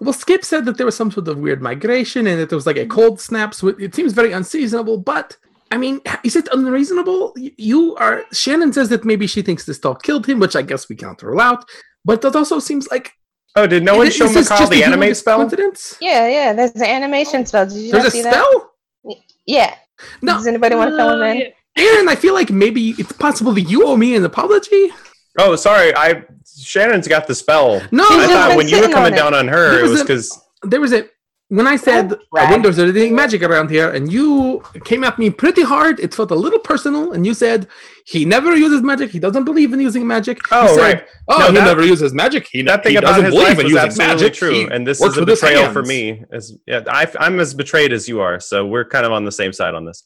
Well, 0.00 0.12
Skip 0.12 0.44
said 0.44 0.66
that 0.66 0.76
there 0.76 0.84
was 0.86 0.94
some 0.94 1.10
sort 1.10 1.26
of 1.28 1.38
weird 1.38 1.62
migration 1.62 2.26
and 2.26 2.38
that 2.38 2.50
there 2.50 2.56
was 2.56 2.66
like 2.66 2.76
a 2.76 2.84
cold 2.86 3.18
snap. 3.18 3.54
So 3.54 3.68
it, 3.68 3.76
it 3.80 3.94
seems 3.94 4.12
very 4.12 4.32
unseasonable. 4.32 4.98
But 4.98 5.36
I 5.70 5.78
mean, 5.78 6.00
is 6.22 6.36
it 6.36 6.46
unreasonable? 6.52 7.34
You 7.36 7.96
are. 7.96 8.22
Shannon 8.32 8.72
says 8.74 8.90
that 8.90 9.04
maybe 9.06 9.26
she 9.26 9.40
thinks 9.40 9.64
this 9.64 9.78
dog 9.78 10.02
killed 10.02 10.26
him, 10.26 10.40
which 10.40 10.54
I 10.56 10.62
guess 10.62 10.90
we 10.90 10.94
can't 10.94 11.20
rule 11.22 11.40
out. 11.40 11.64
But 12.04 12.20
that 12.20 12.36
also 12.36 12.58
seems 12.58 12.86
like 12.90 13.12
Oh, 13.56 13.66
did 13.66 13.84
no 13.84 13.96
one 13.96 14.08
is 14.08 14.16
show 14.16 14.26
this 14.26 14.34
Mikhail 14.50 14.58
just 14.58 14.72
a 14.72 14.74
the 14.76 14.84
anime 14.84 15.14
spell? 15.14 15.38
Coincidence? 15.38 15.96
Yeah, 16.00 16.26
yeah. 16.28 16.52
There's 16.52 16.72
an 16.72 16.82
animation 16.82 17.46
spell. 17.46 17.66
Did 17.66 17.76
you 17.76 17.92
There's 17.92 18.04
not 18.04 18.08
a 18.08 18.10
see 18.10 18.22
spell. 18.22 18.70
that? 19.04 19.16
Yeah. 19.46 19.74
No, 20.22 20.34
Does 20.34 20.46
anybody 20.46 20.74
want 20.74 20.90
to 20.90 20.96
fill 20.96 21.14
him 21.14 21.22
Uh, 21.22 21.26
in? 21.26 21.52
Aaron. 21.76 22.08
I 22.08 22.16
feel 22.16 22.34
like 22.34 22.50
maybe 22.50 22.90
it's 22.98 23.12
possible 23.12 23.52
that 23.52 23.62
you 23.62 23.86
owe 23.86 23.96
me 23.96 24.16
an 24.16 24.24
apology. 24.24 24.90
Oh, 25.38 25.54
sorry. 25.56 25.94
I 25.96 26.24
Shannon's 26.56 27.06
got 27.08 27.26
the 27.26 27.34
spell. 27.34 27.80
No, 27.92 28.04
She's 28.08 28.18
I 28.18 28.26
thought 28.26 28.56
when 28.56 28.68
you 28.68 28.80
were 28.80 28.88
coming 28.88 29.12
on 29.12 29.18
down 29.18 29.34
on 29.34 29.48
her, 29.48 29.70
There 29.70 29.80
it 29.80 29.82
was 29.82 29.90
was 29.92 30.02
because 30.02 30.40
there 30.62 30.80
was 30.80 30.92
a 30.92 31.08
when 31.48 31.66
I 31.66 31.76
said 31.76 32.14
Right. 32.32 32.50
Windows 32.50 32.78
are 32.78 32.90
doing 32.92 33.14
magic 33.14 33.42
around 33.42 33.70
here, 33.70 33.90
and 33.90 34.10
you 34.12 34.62
came 34.84 35.04
at 35.04 35.18
me 35.18 35.30
pretty 35.30 35.62
hard. 35.62 36.00
It 36.00 36.14
felt 36.14 36.30
a 36.30 36.34
little 36.34 36.58
personal, 36.58 37.12
and 37.12 37.24
you 37.26 37.34
said 37.34 37.68
he 38.06 38.24
never 38.24 38.56
uses 38.56 38.82
magic. 38.82 39.10
He 39.10 39.18
doesn't 39.18 39.44
believe 39.44 39.72
in 39.72 39.80
using 39.80 40.06
magic. 40.06 40.38
He 40.46 40.54
Oh, 40.54 40.74
said, 40.74 40.82
right. 40.82 41.04
Oh, 41.28 41.38
No, 41.38 41.46
he 41.48 41.52
that- 41.54 41.64
never 41.64 41.84
uses 41.84 42.12
magic. 42.14 42.48
He, 42.50 42.62
that 42.62 42.82
thing 42.82 42.92
he 42.92 42.96
about 42.98 43.08
doesn't 43.08 43.24
his 43.26 43.34
believe 43.34 43.48
life 43.48 43.58
in 43.58 43.64
was 43.64 43.72
using 43.72 43.86
absolutely 43.88 44.14
magic. 44.14 44.34
true, 44.34 44.50
He 44.54 44.62
and 44.64 44.86
this 44.86 45.00
is 45.00 45.16
a 45.16 45.24
betrayal 45.26 45.70
for 45.72 45.82
me. 45.82 46.24
As 46.32 46.56
yeah, 46.66 46.82
I, 46.88 47.06
I'm 47.20 47.38
as 47.40 47.54
betrayed 47.54 47.92
as 47.92 48.08
you 48.08 48.20
are, 48.20 48.40
so 48.40 48.66
we're 48.66 48.84
kind 48.84 49.04
of 49.06 49.12
on 49.12 49.24
the 49.24 49.32
same 49.32 49.52
side 49.52 49.74
on 49.74 49.84
this. 49.84 50.02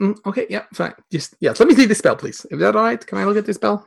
Mm, 0.00 0.16
okay, 0.26 0.46
yeah, 0.50 0.64
fine. 0.74 0.94
Just 1.10 1.34
yeah. 1.40 1.52
Let 1.58 1.68
me 1.68 1.74
see 1.74 1.86
the 1.86 1.94
spell, 1.94 2.16
please. 2.16 2.44
Is 2.50 2.58
that 2.60 2.74
all 2.76 2.82
right? 2.82 3.04
Can 3.06 3.18
I 3.18 3.24
look 3.24 3.36
at 3.36 3.46
this 3.46 3.56
spell? 3.56 3.86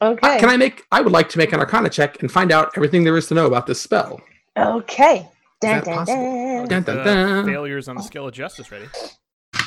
Okay. 0.00 0.36
Uh, 0.36 0.38
can 0.38 0.48
I 0.48 0.56
make? 0.56 0.84
I 0.92 1.00
would 1.00 1.12
like 1.12 1.28
to 1.30 1.38
make 1.38 1.52
an 1.52 1.58
Arcana 1.58 1.88
check 1.90 2.20
and 2.22 2.30
find 2.30 2.52
out 2.52 2.70
everything 2.76 3.02
there 3.02 3.16
is 3.16 3.26
to 3.28 3.34
know 3.34 3.46
about 3.46 3.66
this 3.66 3.80
spell. 3.80 4.20
Okay. 4.56 5.28
Is 5.62 5.68
Dun, 5.68 5.74
that 5.76 5.84
dun, 5.84 5.94
possible? 5.96 6.66
dun. 6.66 6.82
Dun, 6.82 6.96
dun, 6.96 7.04
dun. 7.06 7.46
failures 7.46 7.88
on 7.88 7.96
the 7.96 8.02
scale 8.02 8.28
of 8.28 8.34
justice 8.34 8.70
ready. 8.70 8.86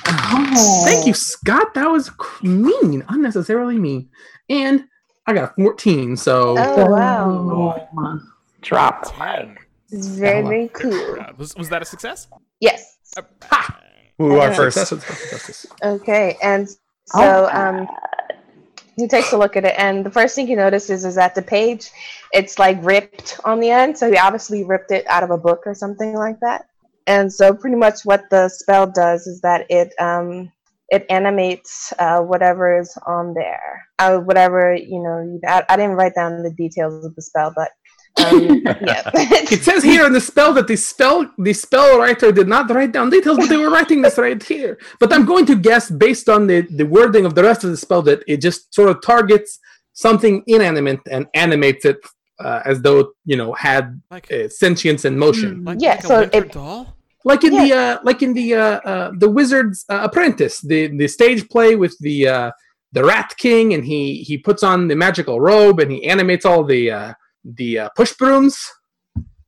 Oh. 0.08 0.84
Thank 0.86 1.06
you, 1.06 1.14
Scott. 1.14 1.74
That 1.74 1.88
was 1.88 2.12
mean, 2.42 3.04
unnecessarily 3.10 3.78
mean. 3.78 4.10
And 4.50 4.86
I 5.28 5.34
got 5.34 5.52
a 5.52 5.54
14, 5.56 6.16
so 6.18 6.56
Oh 6.58 6.86
wow. 6.90 8.20
Drop. 8.62 9.16
Ten. 9.18 9.58
It's 9.92 10.08
very, 10.08 10.42
very 10.44 10.70
cool. 10.70 11.20
Uh, 11.20 11.34
was, 11.38 11.56
was 11.56 11.70
that 11.70 11.82
a 11.82 11.86
success? 11.86 12.28
Yes. 12.62 12.98
Who 14.18 14.38
are 14.38 14.50
Uh, 14.52 14.54
first? 14.54 14.78
success 14.78 14.92
with 14.92 15.04
special 15.04 15.28
justice. 15.38 15.66
Okay. 15.84 16.38
And 16.42 16.70
Oh, 17.14 17.20
so 17.22 17.50
um 17.52 17.88
he 19.02 19.08
takes 19.08 19.34
a 19.34 19.38
look 19.38 19.58
at 19.58 19.66
it 19.66 19.76
and 19.78 20.06
the 20.06 20.12
first 20.12 20.36
thing 20.36 20.48
he 20.48 20.56
notices 20.56 21.04
is 21.04 21.16
that 21.16 21.36
the 21.36 21.42
page 21.42 21.90
it's 22.32 22.58
like 22.60 22.78
ripped 22.84 23.40
on 23.44 23.60
the 23.60 23.70
end 23.70 23.98
so 23.98 24.10
he 24.10 24.18
obviously 24.18 24.64
ripped 24.64 24.92
it 24.92 25.06
out 25.08 25.24
of 25.24 25.32
a 25.32 25.38
book 25.38 25.64
or 25.66 25.76
something 25.76 26.14
like 26.14 26.40
that. 26.40 26.66
And 27.08 27.32
so 27.32 27.54
pretty 27.54 27.76
much 27.76 28.02
what 28.04 28.30
the 28.30 28.50
spell 28.50 28.88
does 28.88 29.28
is 29.28 29.42
that 29.42 29.66
it 29.70 29.94
um 30.00 30.52
it 30.90 31.06
animates 31.10 31.94
uh, 32.00 32.20
whatever 32.20 32.80
is 32.82 32.98
on 33.08 33.34
there. 33.34 33.88
Uh, 34.00 34.20
whatever 34.20 34.76
you 34.76 35.02
know 35.02 35.40
I, 35.48 35.64
I 35.70 35.76
didn't 35.76 35.96
write 35.96 36.16
down 36.16 36.44
the 36.44 36.52
details 36.52 37.06
of 37.06 37.16
the 37.16 37.22
spell 37.22 37.54
but 37.56 37.70
um, 38.18 38.62
yeah 38.66 39.10
It 39.56 39.64
says 39.64 39.84
here 39.84 40.06
in 40.06 40.14
the 40.14 40.22
spell 40.22 40.54
that 40.54 40.68
the 40.68 40.76
spell 40.76 41.30
the 41.38 41.54
spell 41.54 41.98
writer 42.00 42.32
did 42.32 42.48
not 42.48 42.70
write 42.70 42.92
down 42.92 43.10
details, 43.10 43.38
but 43.38 43.50
they 43.50 43.58
were 43.58 43.70
writing 43.70 44.02
this 44.02 44.18
right 44.18 44.42
here. 44.42 44.78
But 45.00 45.14
I'm 45.14 45.26
going 45.26 45.46
to 45.48 45.56
guess 45.56 45.90
based 45.90 46.28
on 46.30 46.48
the, 46.48 46.62
the 46.62 46.86
wording 46.86 47.26
of 47.26 47.36
the 47.36 47.44
rest 47.44 47.64
of 47.64 47.70
the 47.72 47.78
spell 47.78 48.02
that 48.04 48.24
it 48.28 48.38
just 48.42 48.74
sort 48.74 48.90
of 48.90 49.02
targets 49.02 49.60
something 49.94 50.44
inanimate 50.48 51.00
and 51.10 51.28
animates 51.34 51.86
it 51.86 51.98
uh, 52.40 52.62
as 52.66 52.82
though 52.82 53.00
it, 53.00 53.08
you 53.26 53.38
know 53.38 53.54
had 53.54 54.02
Like, 54.10 54.32
uh, 54.32 54.48
sentience 54.50 55.06
and 55.06 55.18
motion. 55.20 55.64
like, 55.64 55.78
Yeah, 55.82 55.92
like 55.96 56.04
so 56.04 56.20
winter 56.22 56.38
it- 56.46 56.52
doll? 56.54 56.96
like 57.24 57.44
in 57.44 57.54
the 57.54 57.72
uh, 57.74 58.00
like 58.04 58.24
in 58.24 58.34
the 58.34 58.56
uh, 58.56 58.80
uh, 58.92 59.12
the 59.18 59.30
Wizard's 59.30 59.86
uh, 59.90 60.00
Apprentice, 60.10 60.60
the 60.62 60.88
the 60.88 61.08
stage 61.08 61.48
play 61.50 61.76
with 61.76 61.96
the 62.00 62.28
uh, 62.28 62.52
the 62.94 63.04
Rat 63.04 63.36
King, 63.38 63.74
and 63.76 63.86
he 63.86 64.24
he 64.24 64.38
puts 64.40 64.64
on 64.64 64.88
the 64.88 64.96
magical 64.96 65.40
robe 65.40 65.80
and 65.80 65.92
he 65.92 66.04
animates 66.08 66.46
all 66.46 66.64
the 66.64 66.90
uh, 66.90 67.14
the 67.44 67.80
uh, 67.80 67.90
push 67.96 68.14
brooms. 68.14 68.58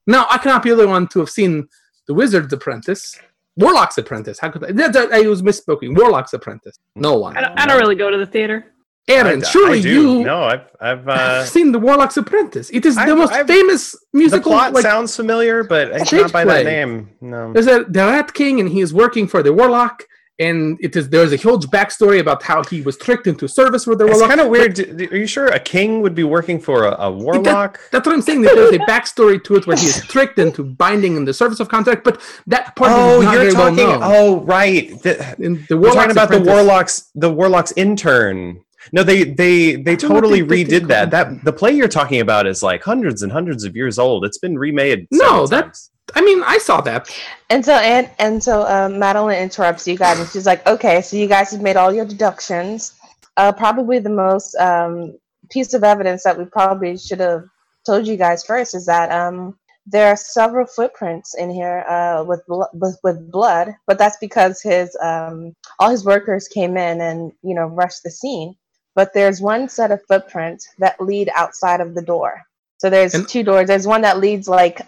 Now, 0.07 0.25
I 0.29 0.37
cannot 0.37 0.63
be 0.63 0.69
the 0.69 0.75
only 0.75 0.87
one 0.87 1.07
to 1.09 1.19
have 1.19 1.29
seen 1.29 1.67
the 2.07 2.13
Wizard's 2.13 2.51
Apprentice, 2.51 3.17
Warlock's 3.55 3.97
Apprentice. 3.97 4.39
How 4.39 4.49
could 4.49 4.63
I? 4.65 4.71
that- 4.73 4.93
that- 4.93 5.11
I 5.13 5.21
was 5.21 5.41
misspoken. 5.41 5.95
Warlock's 5.97 6.33
Apprentice. 6.33 6.77
No 6.95 7.17
one. 7.17 7.37
I 7.37 7.41
don't, 7.41 7.59
I 7.59 7.65
don't 7.65 7.79
really 7.79 7.95
go 7.95 8.09
to 8.09 8.17
the 8.17 8.25
theater. 8.25 8.65
Aaron, 9.09 9.43
I- 9.43 9.47
surely 9.47 9.79
I 9.79 9.81
you 9.81 10.23
No, 10.23 10.43
I've 10.43 10.61
I've 10.79 11.07
uh, 11.07 11.43
seen 11.45 11.71
the 11.73 11.79
Warlock's 11.79 12.15
Apprentice. 12.17 12.69
It 12.71 12.85
is 12.85 12.95
the 12.95 13.01
I've- 13.01 13.15
most 13.15 13.31
I've- 13.33 13.51
famous 13.53 13.91
the 13.91 13.99
musical. 14.17 14.51
plot 14.53 14.73
like, 14.73 14.81
sounds 14.83 15.15
familiar, 15.15 15.63
but 15.63 15.89
it's 15.91 16.07
Stage 16.07 16.21
not 16.21 16.31
by 16.33 16.43
play. 16.45 16.63
that 16.63 16.69
name. 16.69 17.09
No. 17.21 17.51
There's 17.53 17.67
a 17.67 17.83
the 17.83 17.99
Rat 17.99 18.33
King, 18.33 18.59
and 18.59 18.69
he 18.69 18.79
is 18.81 18.93
working 18.93 19.27
for 19.27 19.43
the 19.43 19.53
Warlock. 19.53 20.05
And 20.39 20.79
it 20.81 20.95
is 20.95 21.09
there's 21.09 21.31
a 21.31 21.35
huge 21.35 21.65
backstory 21.67 22.19
about 22.19 22.41
how 22.41 22.63
he 22.63 22.81
was 22.81 22.97
tricked 22.97 23.27
into 23.27 23.47
service 23.47 23.85
with 23.85 23.99
the 23.99 24.05
warlock. 24.05 24.21
It's 24.23 24.27
kind 24.29 24.41
of 24.41 24.47
weird. 24.49 24.73
D- 24.73 25.07
Are 25.11 25.15
you 25.17 25.27
sure 25.27 25.45
a 25.47 25.59
king 25.59 26.01
would 26.01 26.15
be 26.15 26.23
working 26.23 26.59
for 26.59 26.85
a, 26.87 26.95
a 27.01 27.11
warlock? 27.11 27.79
That's 27.91 28.07
what 28.07 28.13
I'm 28.15 28.21
saying. 28.23 28.41
There's 28.41 28.73
a 28.73 28.79
backstory 28.79 29.43
to 29.43 29.55
it 29.57 29.67
where 29.67 29.77
he 29.77 29.85
is 29.85 30.01
tricked 30.07 30.39
into 30.39 30.63
binding 30.63 31.17
in 31.17 31.25
the 31.25 31.35
service 31.35 31.59
of 31.59 31.69
contract, 31.69 32.03
but 32.03 32.19
that 32.47 32.75
part 32.75 32.89
Oh, 32.91 33.19
is 33.19 33.25
not 33.25 33.31
you're 33.33 33.41
very 33.41 33.53
talking. 33.53 33.77
well 33.77 33.99
known. 33.99 34.01
oh, 34.01 34.39
right. 34.41 34.89
The, 35.03 35.35
In 35.39 35.63
the 35.69 35.77
we're 35.77 35.93
talking 35.93 36.09
about 36.11 36.29
the 36.31 36.41
warlocks. 36.41 37.11
The 37.13 37.31
warlocks 37.31 37.71
intern. 37.77 38.59
No, 38.91 39.03
they 39.03 39.23
they 39.25 39.75
they 39.75 39.95
totally 39.95 40.41
they- 40.41 40.63
redid 40.65 40.87
that. 40.87 41.11
That 41.11 41.45
the 41.45 41.53
play 41.53 41.71
you're 41.73 41.87
talking 41.87 42.21
about 42.21 42.47
is 42.47 42.63
like 42.63 42.81
hundreds 42.83 43.21
and 43.21 43.31
hundreds 43.31 43.63
of 43.65 43.75
years 43.75 43.99
old. 43.99 44.25
It's 44.25 44.39
been 44.39 44.57
remade. 44.57 45.07
No, 45.11 45.45
that- 45.47 45.61
times. 45.65 45.91
I 46.15 46.21
mean, 46.21 46.43
I 46.43 46.57
saw 46.57 46.81
that. 46.81 47.09
And 47.49 47.63
so 47.65 47.73
and 47.73 48.09
and 48.19 48.43
so 48.43 48.65
um, 48.67 48.99
Madeline 48.99 49.41
interrupts 49.41 49.87
you 49.87 49.97
guys, 49.97 50.19
and 50.19 50.27
she's 50.29 50.45
like, 50.45 50.65
"Okay, 50.67 51.01
so 51.01 51.17
you 51.17 51.27
guys 51.27 51.51
have 51.51 51.61
made 51.61 51.75
all 51.75 51.93
your 51.93 52.05
deductions. 52.05 52.93
Uh, 53.37 53.51
probably 53.51 53.99
the 53.99 54.09
most 54.09 54.55
um, 54.55 55.17
piece 55.49 55.73
of 55.73 55.83
evidence 55.83 56.23
that 56.23 56.37
we 56.37 56.45
probably 56.45 56.97
should 56.97 57.19
have 57.19 57.45
told 57.85 58.07
you 58.07 58.15
guys 58.15 58.43
first 58.43 58.75
is 58.75 58.85
that 58.85 59.11
um, 59.11 59.57
there 59.85 60.07
are 60.07 60.15
several 60.15 60.65
footprints 60.65 61.35
in 61.35 61.49
here 61.49 61.79
uh, 61.89 62.23
with, 62.23 62.45
blo- 62.47 62.67
with 62.73 62.97
with 63.03 63.31
blood, 63.31 63.75
but 63.87 63.97
that's 63.97 64.17
because 64.17 64.61
his 64.61 64.95
um, 65.01 65.55
all 65.79 65.89
his 65.89 66.05
workers 66.05 66.47
came 66.47 66.77
in 66.77 67.01
and 67.01 67.31
you 67.43 67.53
know 67.55 67.65
rushed 67.67 68.03
the 68.03 68.11
scene. 68.11 68.55
But 68.95 69.13
there's 69.13 69.41
one 69.41 69.67
set 69.69 69.89
of 69.91 70.01
footprints 70.07 70.67
that 70.77 71.01
lead 71.01 71.29
outside 71.35 71.81
of 71.81 71.95
the 71.95 72.01
door. 72.03 72.41
So 72.77 72.89
there's 72.91 73.15
And- 73.15 73.27
two 73.27 73.43
doors. 73.43 73.67
There's 73.67 73.87
one 73.87 74.01
that 74.01 74.19
leads 74.19 74.47
like 74.47 74.81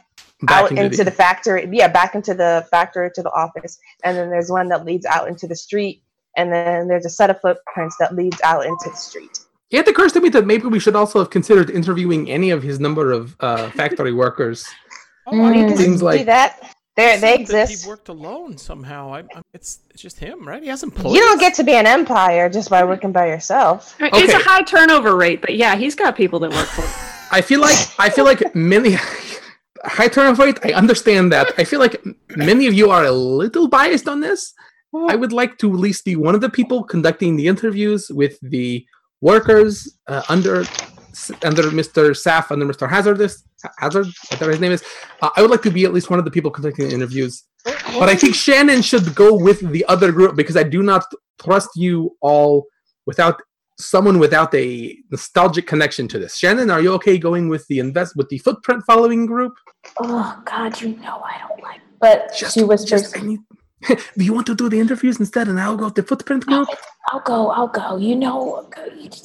Back 0.46 0.64
out 0.64 0.72
into 0.72 0.84
into, 0.86 0.98
the- 0.98 1.04
the, 1.06 1.12
factory. 1.12 1.68
Yeah, 1.72 1.88
back 1.88 2.16
into 2.16 2.34
the 2.34 2.66
factory 2.72 3.10
to 3.16 3.22
the 3.24 3.32
office, 3.32 3.78
and 4.04 4.18
then 4.18 4.30
there's 4.30 4.50
one 4.52 4.68
that 4.70 4.86
leads 4.86 5.06
out 5.06 5.28
into 5.28 5.48
the 5.48 5.56
street, 5.56 6.02
and 6.38 6.52
then 6.52 6.88
there's 6.88 7.06
a 7.06 7.10
set 7.10 7.30
of 7.30 7.40
footprints 7.42 7.96
that 8.00 8.16
leads 8.16 8.40
out 8.44 8.66
into 8.66 8.90
the 8.90 8.96
street. 8.98 9.40
It 9.72 9.88
occurs 9.88 10.12
to 10.14 10.22
me 10.22 10.30
that 10.30 10.46
maybe 10.46 10.68
we 10.68 10.80
should 10.80 10.96
also 10.96 11.20
have 11.20 11.30
considered 11.32 11.70
interviewing 11.70 12.30
any 12.30 12.52
of 12.52 12.62
his 12.64 12.80
number 12.80 13.12
of 13.12 13.36
uh, 13.40 13.70
factory 13.72 14.14
workers. 14.24 14.66
Oh, 15.28 15.32
I 15.44 15.52
Mm. 15.52 15.54
didn't 15.54 15.78
Seems 15.78 16.00
Do 16.00 16.06
like 16.06 16.26
that. 16.28 16.72
They 16.96 17.18
they 17.20 17.20
think 17.36 17.48
that 17.50 17.64
exist. 17.64 17.84
He 17.84 17.90
worked 17.90 18.08
alone 18.08 18.58
somehow. 18.58 19.12
I, 19.14 19.20
I, 19.20 19.42
it's 19.54 19.80
it's 19.90 20.02
just 20.02 20.18
him, 20.18 20.48
right? 20.48 20.64
He 20.64 20.70
has 20.70 20.82
You 20.82 20.88
employees. 20.90 21.20
don't 21.20 21.40
get 21.42 21.54
to 21.56 21.64
be 21.66 21.74
an 21.74 21.86
empire 21.86 22.48
just 22.48 22.70
by 22.70 22.86
working 22.86 23.12
by 23.12 23.26
yourself. 23.28 23.96
I 24.00 24.04
mean, 24.04 24.12
It's 24.24 24.34
a 24.34 24.38
high 24.38 24.62
turnover 24.62 25.14
rate, 25.18 25.42
but 25.42 25.56
yeah, 25.56 25.76
he's 25.76 25.94
got 25.96 26.16
people 26.16 26.40
that 26.40 26.52
work 26.52 26.68
for 26.68 26.84
him. 26.84 26.90
I 27.32 27.42
feel 27.42 27.60
like 27.60 27.76
I 28.00 28.10
feel 28.10 28.24
like 28.24 28.56
many 28.56 28.96
high 29.86 30.08
turnover 30.08 30.46
rate. 30.46 30.60
I 30.64 30.74
understand 30.74 31.32
that. 31.32 31.54
I 31.58 31.64
feel 31.64 31.80
like 31.80 32.04
many 32.36 32.68
of 32.68 32.74
you 32.74 32.90
are 32.90 33.06
a 33.06 33.12
little 33.12 33.68
biased 33.68 34.08
on 34.08 34.20
this. 34.20 34.54
I 35.10 35.16
would 35.16 35.34
like 35.34 35.58
to 35.58 35.74
at 35.74 35.80
least 35.80 36.06
be 36.06 36.16
one 36.16 36.36
of 36.36 36.42
the 36.42 36.50
people 36.50 36.82
conducting 36.84 37.36
the 37.36 37.48
interviews 37.48 38.10
with 38.10 38.40
the 38.42 38.86
workers 39.22 39.98
uh, 40.08 40.24
under 40.30 40.64
under 41.44 41.64
Mr. 41.64 42.12
Saf, 42.12 42.52
under 42.52 42.66
Mr. 42.66 42.90
Hazardous 42.90 43.44
Hazard, 43.78 44.08
whatever 44.30 44.52
his 44.52 44.60
name 44.60 44.72
is. 44.72 44.84
Uh, 45.22 45.30
I 45.36 45.42
would 45.42 45.52
like 45.52 45.62
to 45.64 45.72
be 45.72 45.86
at 45.86 45.94
least 45.94 46.10
one 46.10 46.20
of 46.20 46.26
the 46.26 46.32
people 46.32 46.52
conducting 46.52 46.90
the 46.90 46.94
interviews. 46.94 47.44
But 47.64 48.10
I 48.10 48.16
think 48.16 48.36
Shannon 48.36 48.82
should 48.82 49.16
go 49.16 49.34
with 49.36 49.60
the 49.72 49.86
other 49.86 50.12
group 50.12 50.36
because 50.36 50.58
I 50.58 50.64
do 50.64 50.84
not 50.84 51.06
trust 51.42 51.70
you 51.76 52.16
all 52.22 52.66
without 53.06 53.42
someone 53.78 54.20
without 54.20 54.54
a 54.56 54.98
nostalgic 55.12 55.68
connection 55.68 56.08
to 56.10 56.20
this. 56.20 56.36
Shannon, 56.38 56.70
are 56.72 56.82
you 56.82 56.94
okay 56.94 57.18
going 57.18 57.50
with 57.50 57.68
the 57.68 57.80
invest 57.80 58.16
with 58.16 58.30
the 58.30 58.38
footprint 58.40 58.84
following 58.86 59.26
group? 59.26 59.54
Oh 60.00 60.42
God, 60.46 60.80
you 60.82 60.90
know 60.98 61.22
I 61.24 61.46
don't 61.48 61.62
like. 61.62 61.82
But 62.00 62.34
she 62.36 62.64
whispers, 62.64 62.90
just- 62.90 63.18
I 63.18 63.22
need- 63.22 63.40
do 64.18 64.24
you 64.24 64.34
want 64.34 64.48
to 64.48 64.56
do 64.56 64.68
the 64.70 64.80
interviews 64.80 65.20
instead, 65.20 65.48
and 65.48 65.60
I'll 65.60 65.76
go 65.78 65.86
with 65.86 65.96
the 65.96 66.04
footprint 66.04 66.46
"No, 66.48 66.58
group? 66.58 66.70
it's- 66.70 66.88
I'll 67.12 67.20
go, 67.20 67.52
I'll 67.52 67.68
go. 67.68 67.98
You 67.98 68.16
know, 68.16 68.68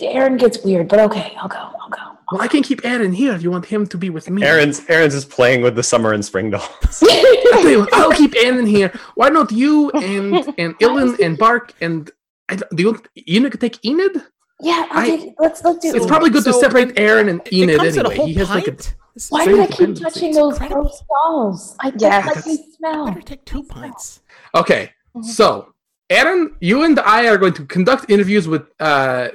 Aaron 0.03 0.37
gets 0.37 0.63
weird, 0.63 0.87
but 0.89 0.99
okay, 1.01 1.35
I'll 1.41 1.49
go, 1.49 1.57
I'll 1.57 1.89
go. 1.89 2.19
Well, 2.31 2.43
I 2.43 2.47
can 2.49 2.63
keep 2.63 2.85
Aaron 2.85 3.13
here 3.13 3.33
if 3.33 3.43
you 3.43 3.51
want 3.51 3.65
him 3.65 3.87
to 3.87 3.97
be 3.97 4.11
with 4.11 4.29
me. 4.29 4.43
Aaron's 4.43 4.85
Aaron's 4.89 5.15
is 5.15 5.25
playing 5.25 5.63
with 5.63 5.75
the 5.77 5.83
summer 5.83 6.13
and 6.13 6.23
spring 6.25 6.51
dolls. 6.51 6.69
I'll, 7.03 7.63
tell 7.63 7.69
you 7.71 7.81
what, 7.81 7.95
I'll 7.95 8.13
keep 8.13 8.35
Aaron 8.37 8.67
here. 8.67 8.93
Why 9.15 9.31
not 9.31 9.51
you 9.51 9.91
and 9.93 10.35
and 10.59 10.79
Ilan 10.79 11.19
and 11.21 11.39
Bark 11.39 11.73
and 11.81 12.11
I 12.49 12.57
don't, 12.57 12.71
do 12.77 12.83
you 12.83 13.37
Enid 13.37 13.53
could 13.53 13.61
take 13.61 13.85
Enid? 13.85 14.23
Yeah, 14.63 14.87
I'll 14.91 14.99
I- 15.05 15.07
take, 15.17 15.35
let's 15.39 15.63
let's 15.65 15.79
do 15.79 15.95
It's 15.95 16.05
it. 16.05 16.09
probably 16.09 16.31
good 16.31 16.45
to 16.45 16.53
separate 16.53 16.99
Aaron 16.99 17.29
and 17.29 17.41
It 17.47 17.53
Enid 17.53 17.77
comes 17.79 17.97
in 17.97 18.05
a 18.05 18.09
anyway. 18.09 18.17
whole 18.17 18.27
He 18.27 18.35
has 18.35 18.51
like 18.51 18.67
a 18.67 18.73
pint? 18.73 18.95
This 19.15 19.25
is 19.25 19.31
Why 19.31 19.45
Very 19.45 19.57
do 19.57 19.63
I 19.63 19.67
keep 19.67 19.97
touching 19.97 20.33
those 20.35 20.53
Incredible. 20.55 20.83
gross 20.83 21.03
dolls? 21.09 21.77
I 21.81 21.91
don't 21.91 22.01
Yeah. 22.03 22.25
like 22.27 22.45
the 22.45 22.59
smell. 22.77 23.07
better 23.07 23.23
take 23.23 23.45
two 23.45 23.63
pints. 23.65 24.21
Okay, 24.55 24.91
so 25.23 25.73
Aaron, 26.11 26.55
you 26.61 26.85
and 26.85 26.99
I 27.01 27.29
are 27.29 27.37
going 27.39 27.53
to 27.55 27.65
conduct 27.67 28.11
interviews 28.11 28.47
with 28.49 28.63
uh, 28.81 29.29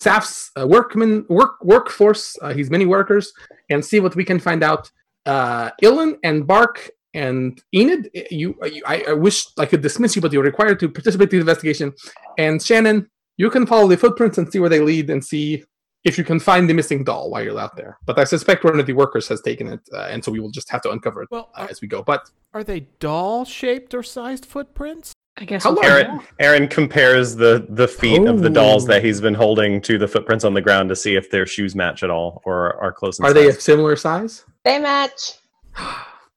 Saf's 0.00 0.50
uh, 0.58 0.66
workman 0.66 1.26
work 1.28 1.62
workforce. 1.62 2.36
Uh, 2.42 2.52
he's 2.54 2.70
many 2.70 2.86
workers, 2.86 3.32
and 3.70 3.84
see 3.84 4.00
what 4.00 4.14
we 4.16 4.24
can 4.24 4.38
find 4.38 4.62
out. 4.62 4.90
Uh, 5.26 5.70
Ilan 5.82 6.18
and 6.24 6.46
Bark 6.46 6.90
and 7.14 7.60
Enid, 7.74 8.10
you, 8.30 8.56
you 8.64 8.82
I, 8.86 9.04
I 9.08 9.12
wish 9.12 9.46
I 9.58 9.66
could 9.66 9.82
dismiss 9.82 10.16
you, 10.16 10.22
but 10.22 10.32
you're 10.32 10.42
required 10.42 10.80
to 10.80 10.88
participate 10.88 11.32
in 11.32 11.38
the 11.38 11.40
investigation. 11.42 11.92
And 12.38 12.62
Shannon, 12.62 13.10
you 13.42 13.48
can 13.50 13.64
follow 13.66 13.88
the 13.88 13.96
footprints 14.04 14.36
and 14.38 14.46
see 14.52 14.58
where 14.62 14.68
they 14.74 14.80
lead, 14.92 15.06
and 15.12 15.20
see 15.32 15.64
if 16.08 16.16
you 16.18 16.24
can 16.30 16.38
find 16.50 16.68
the 16.68 16.74
missing 16.80 17.02
doll 17.04 17.24
while 17.30 17.42
you're 17.44 17.58
out 17.66 17.74
there. 17.80 17.92
But 18.08 18.18
I 18.18 18.24
suspect 18.24 18.64
one 18.64 18.78
of 18.80 18.86
the 18.86 18.92
workers 19.02 19.26
has 19.28 19.40
taken 19.40 19.66
it, 19.74 19.80
uh, 19.94 20.12
and 20.12 20.22
so 20.24 20.30
we 20.32 20.40
will 20.40 20.50
just 20.50 20.68
have 20.70 20.82
to 20.82 20.90
uncover 20.90 21.22
it 21.22 21.28
Well, 21.30 21.46
uh, 21.56 21.62
are, 21.62 21.70
as 21.70 21.80
we 21.82 21.88
go. 21.88 22.02
But 22.02 22.22
are 22.54 22.64
they 22.70 22.80
doll 23.08 23.44
shaped 23.44 23.92
or 23.94 24.02
sized 24.02 24.44
footprints? 24.46 25.12
I 25.38 25.44
guess. 25.44 25.62
How 25.64 25.72
we'll 25.72 25.82
large? 25.82 26.04
find 26.06 26.06
Aaron. 26.20 26.26
Aaron 26.46 26.68
compares 26.68 27.34
the 27.36 27.66
the 27.70 27.88
feet 27.88 28.24
of 28.32 28.40
the 28.46 28.50
dolls 28.50 28.84
Oh. 28.84 28.88
that 28.88 29.02
he's 29.04 29.20
been 29.22 29.38
holding 29.44 29.80
to 29.88 29.96
the 29.96 30.08
footprints 30.08 30.44
on 30.44 30.52
the 30.54 30.60
ground 30.68 30.88
to 30.90 30.96
see 30.96 31.14
if 31.16 31.30
their 31.30 31.46
shoes 31.46 31.74
match 31.74 32.02
at 32.02 32.10
all 32.10 32.42
or 32.44 32.56
are 32.82 32.92
close. 32.92 33.18
In 33.18 33.24
are 33.24 33.32
they 33.32 33.48
a 33.48 33.52
similar 33.52 33.96
size? 33.96 34.44
They 34.64 34.78
match. 34.78 35.20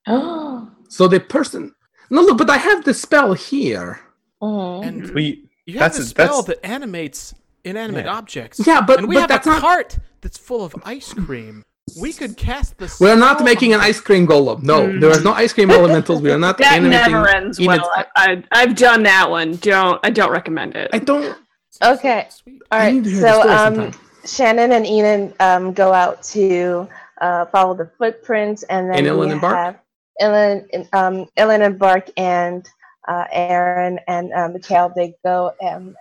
Oh, 0.08 0.70
So 0.90 1.08
the 1.08 1.20
person. 1.20 1.74
No, 2.10 2.22
look, 2.22 2.38
but 2.38 2.50
I 2.50 2.58
have 2.58 2.84
the 2.86 2.94
spell 2.94 3.34
here. 3.34 4.00
Mhm. 4.44 4.86
And 4.88 5.10
We, 5.12 5.26
you 5.66 5.80
have 5.80 5.94
that's 5.94 6.00
a 6.00 6.06
spell 6.06 6.44
that's 6.44 6.60
that 6.60 6.66
animates 6.66 7.34
inanimate 7.64 8.06
Yeah. 8.06 8.14
objects. 8.18 8.62
Yeah, 8.66 8.82
but- 8.82 9.00
and 9.00 9.08
we 9.08 9.16
but 9.16 9.22
have 9.22 9.30
that's 9.30 9.48
a 9.48 9.52
not- 9.52 9.62
cart 9.62 9.98
that's 10.22 10.38
full 10.38 10.64
of 10.64 10.76
ice 10.86 11.14
cream. 11.14 11.64
We 12.00 12.14
could 12.14 12.38
cast 12.38 12.78
the. 12.78 12.94
We're 13.02 13.18
not 13.18 13.44
making 13.44 13.74
an 13.74 13.82
ice 13.82 14.00
cream 14.00 14.26
golem. 14.26 14.64
No, 14.64 14.88
Mm. 14.88 15.02
there 15.02 15.10
is 15.10 15.24
no 15.24 15.34
ice 15.34 15.52
cream 15.52 15.70
elementals. 15.70 16.22
We 16.22 16.32
are 16.32 16.40
not 16.40 16.58
That 16.60 16.74
animating. 16.74 17.12
never 17.12 17.28
ends 17.28 17.60
well. 17.60 17.92
I, 17.94 18.06
I, 18.16 18.44
I've 18.54 18.76
done 18.76 19.04
that 19.04 19.30
one. 19.30 19.58
Don't. 19.58 20.00
I 20.02 20.10
don't 20.10 20.32
recommend 20.32 20.76
it. 20.78 20.90
I 20.94 21.00
don't. 21.00 21.36
Okay. 21.84 22.28
Sweet. 22.30 22.62
All 22.72 22.80
I 22.80 22.86
right. 22.86 22.94
need 22.96 23.04
to 23.04 23.10
hear 23.10 23.22
the 23.22 23.44
So 23.44 23.50
um. 23.84 23.92
Shannon 24.26 24.72
and 24.72 24.86
Enid 24.88 25.34
um, 25.42 25.74
go 25.74 25.92
out 25.92 26.24
to 26.24 26.88
uh, 27.20 27.46
follow 27.48 27.74
the 27.74 27.92
footprints, 27.98 28.64
and 28.64 28.90
then 28.90 29.00
And 29.00 29.08
Ilan 29.08 29.32
and 29.34 29.42
Bark? 29.42 29.78
Ilan, 30.22 30.88
um, 30.94 31.26
Ilan 31.38 31.66
and 31.66 31.78
Bark 31.78 32.10
and 32.16 32.66
uh, 33.08 33.26
Aaron 33.32 34.00
and 34.08 34.34
uh, 34.34 34.50
Mikhail. 34.50 34.92
They 34.96 35.16
go 35.24 35.54
and 35.62 35.96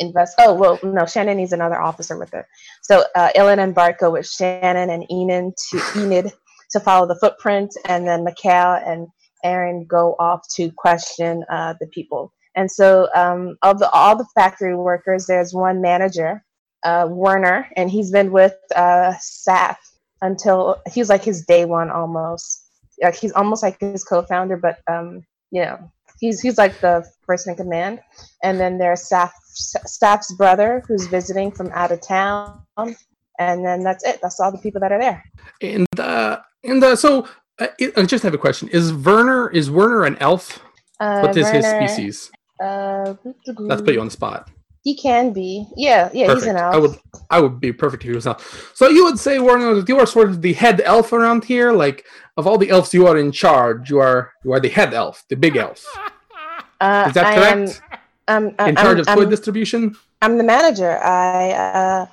invest. 0.00 0.34
Oh 0.38 0.54
well, 0.54 0.78
no. 0.82 1.06
Shannon 1.06 1.36
needs 1.36 1.52
another 1.52 1.80
officer 1.80 2.18
with 2.18 2.30
her. 2.30 2.46
So 2.82 3.04
uh, 3.14 3.30
Ilan 3.36 3.58
and 3.58 3.74
Bart 3.74 3.98
go 3.98 4.10
with 4.10 4.28
Shannon 4.28 4.90
and 4.90 5.10
Enid 5.10 5.54
to 5.70 5.82
Enid 5.96 6.32
to 6.70 6.80
follow 6.80 7.06
the 7.06 7.16
footprints, 7.16 7.76
and 7.86 8.06
then 8.06 8.24
Mikhail 8.24 8.80
and 8.84 9.06
Aaron 9.44 9.84
go 9.84 10.16
off 10.18 10.42
to 10.54 10.70
question 10.72 11.44
uh, 11.50 11.74
the 11.80 11.86
people. 11.88 12.32
And 12.54 12.70
so, 12.70 13.08
um, 13.14 13.56
of 13.62 13.78
the 13.78 13.90
all 13.90 14.16
the 14.16 14.26
factory 14.34 14.76
workers, 14.76 15.26
there's 15.26 15.54
one 15.54 15.80
manager, 15.80 16.44
uh, 16.84 17.06
Werner, 17.08 17.68
and 17.76 17.90
he's 17.90 18.10
been 18.10 18.30
with 18.30 18.54
uh, 18.74 19.14
Saf 19.20 19.76
until 20.20 20.80
he's 20.92 21.08
like 21.08 21.24
his 21.24 21.44
day 21.44 21.64
one 21.64 21.90
almost. 21.90 22.60
Like 23.02 23.16
he's 23.16 23.32
almost 23.32 23.62
like 23.62 23.80
his 23.80 24.04
co-founder, 24.04 24.58
but 24.58 24.78
um, 24.86 25.24
you 25.52 25.60
know, 25.62 25.92
he's 26.18 26.40
he's 26.40 26.58
like 26.58 26.80
the 26.80 27.06
first 27.26 27.46
in 27.46 27.54
command. 27.54 28.00
And 28.42 28.58
then 28.58 28.78
there's 28.78 29.08
Saf 29.08 29.30
Saf's 29.54 30.32
brother 30.32 30.82
who's 30.88 31.06
visiting 31.06 31.52
from 31.52 31.70
out 31.72 31.92
of 31.92 32.00
town, 32.00 32.62
and 33.38 33.64
then 33.64 33.84
that's 33.84 34.02
it. 34.04 34.18
That's 34.22 34.40
all 34.40 34.50
the 34.50 34.58
people 34.58 34.80
that 34.80 34.90
are 34.90 34.98
there. 34.98 35.22
And 35.60 35.86
uh, 36.00 36.38
and 36.64 36.82
uh, 36.82 36.96
so 36.96 37.28
uh, 37.60 37.68
I 37.96 38.02
just 38.04 38.24
have 38.24 38.34
a 38.34 38.38
question: 38.38 38.68
Is 38.68 38.92
Werner 38.92 39.50
is 39.50 39.70
Werner 39.70 40.04
an 40.04 40.16
elf? 40.18 40.58
Uh, 40.98 41.20
What 41.20 41.36
is 41.36 41.48
his 41.50 41.66
species? 41.66 42.30
Uh, 42.62 43.14
Let's 43.46 43.82
put 43.82 43.94
you 43.94 44.00
on 44.00 44.06
the 44.06 44.12
spot. 44.12 44.50
He 44.82 44.96
can 44.96 45.32
be. 45.32 45.66
Yeah, 45.76 46.10
yeah, 46.12 46.26
Perfect. 46.26 46.44
he's 46.44 46.50
an 46.50 46.56
elf. 46.56 46.74
I 46.74 46.78
would 46.78 46.98
I 47.30 47.40
would 47.40 47.60
be 47.60 47.72
perfect 47.72 48.02
if 48.02 48.08
he 48.10 48.14
was 48.16 48.26
an 48.26 48.32
elf. 48.32 48.72
So 48.74 48.88
you 48.88 49.04
would 49.04 49.18
say 49.18 49.38
Werner, 49.38 49.74
that 49.74 49.88
you 49.88 49.98
are 50.00 50.06
sort 50.06 50.28
of 50.28 50.42
the 50.42 50.52
head 50.54 50.80
elf 50.84 51.12
around 51.12 51.44
here. 51.44 51.70
Like 51.72 52.04
of 52.36 52.46
all 52.48 52.58
the 52.58 52.70
elves, 52.70 52.92
you 52.92 53.06
are 53.06 53.16
in 53.16 53.30
charge. 53.30 53.90
You 53.90 53.98
are 54.00 54.32
you 54.44 54.52
are 54.52 54.58
the 54.60 54.68
head 54.68 54.92
elf, 54.92 55.24
the 55.28 55.36
big 55.36 55.56
elf. 55.56 55.84
Uh, 56.80 57.04
Is 57.08 57.14
that 57.14 57.26
I 57.26 57.34
correct? 57.36 57.82
Am, 58.26 58.46
um, 58.46 58.48
in 58.48 58.54
I'm, 58.58 58.76
charge 58.76 58.98
of 58.98 59.06
toy 59.06 59.22
I'm, 59.22 59.30
distribution. 59.30 59.94
I'm 60.20 60.36
the 60.36 60.44
manager. 60.44 60.98
I 60.98 61.50
uh, 61.52 62.06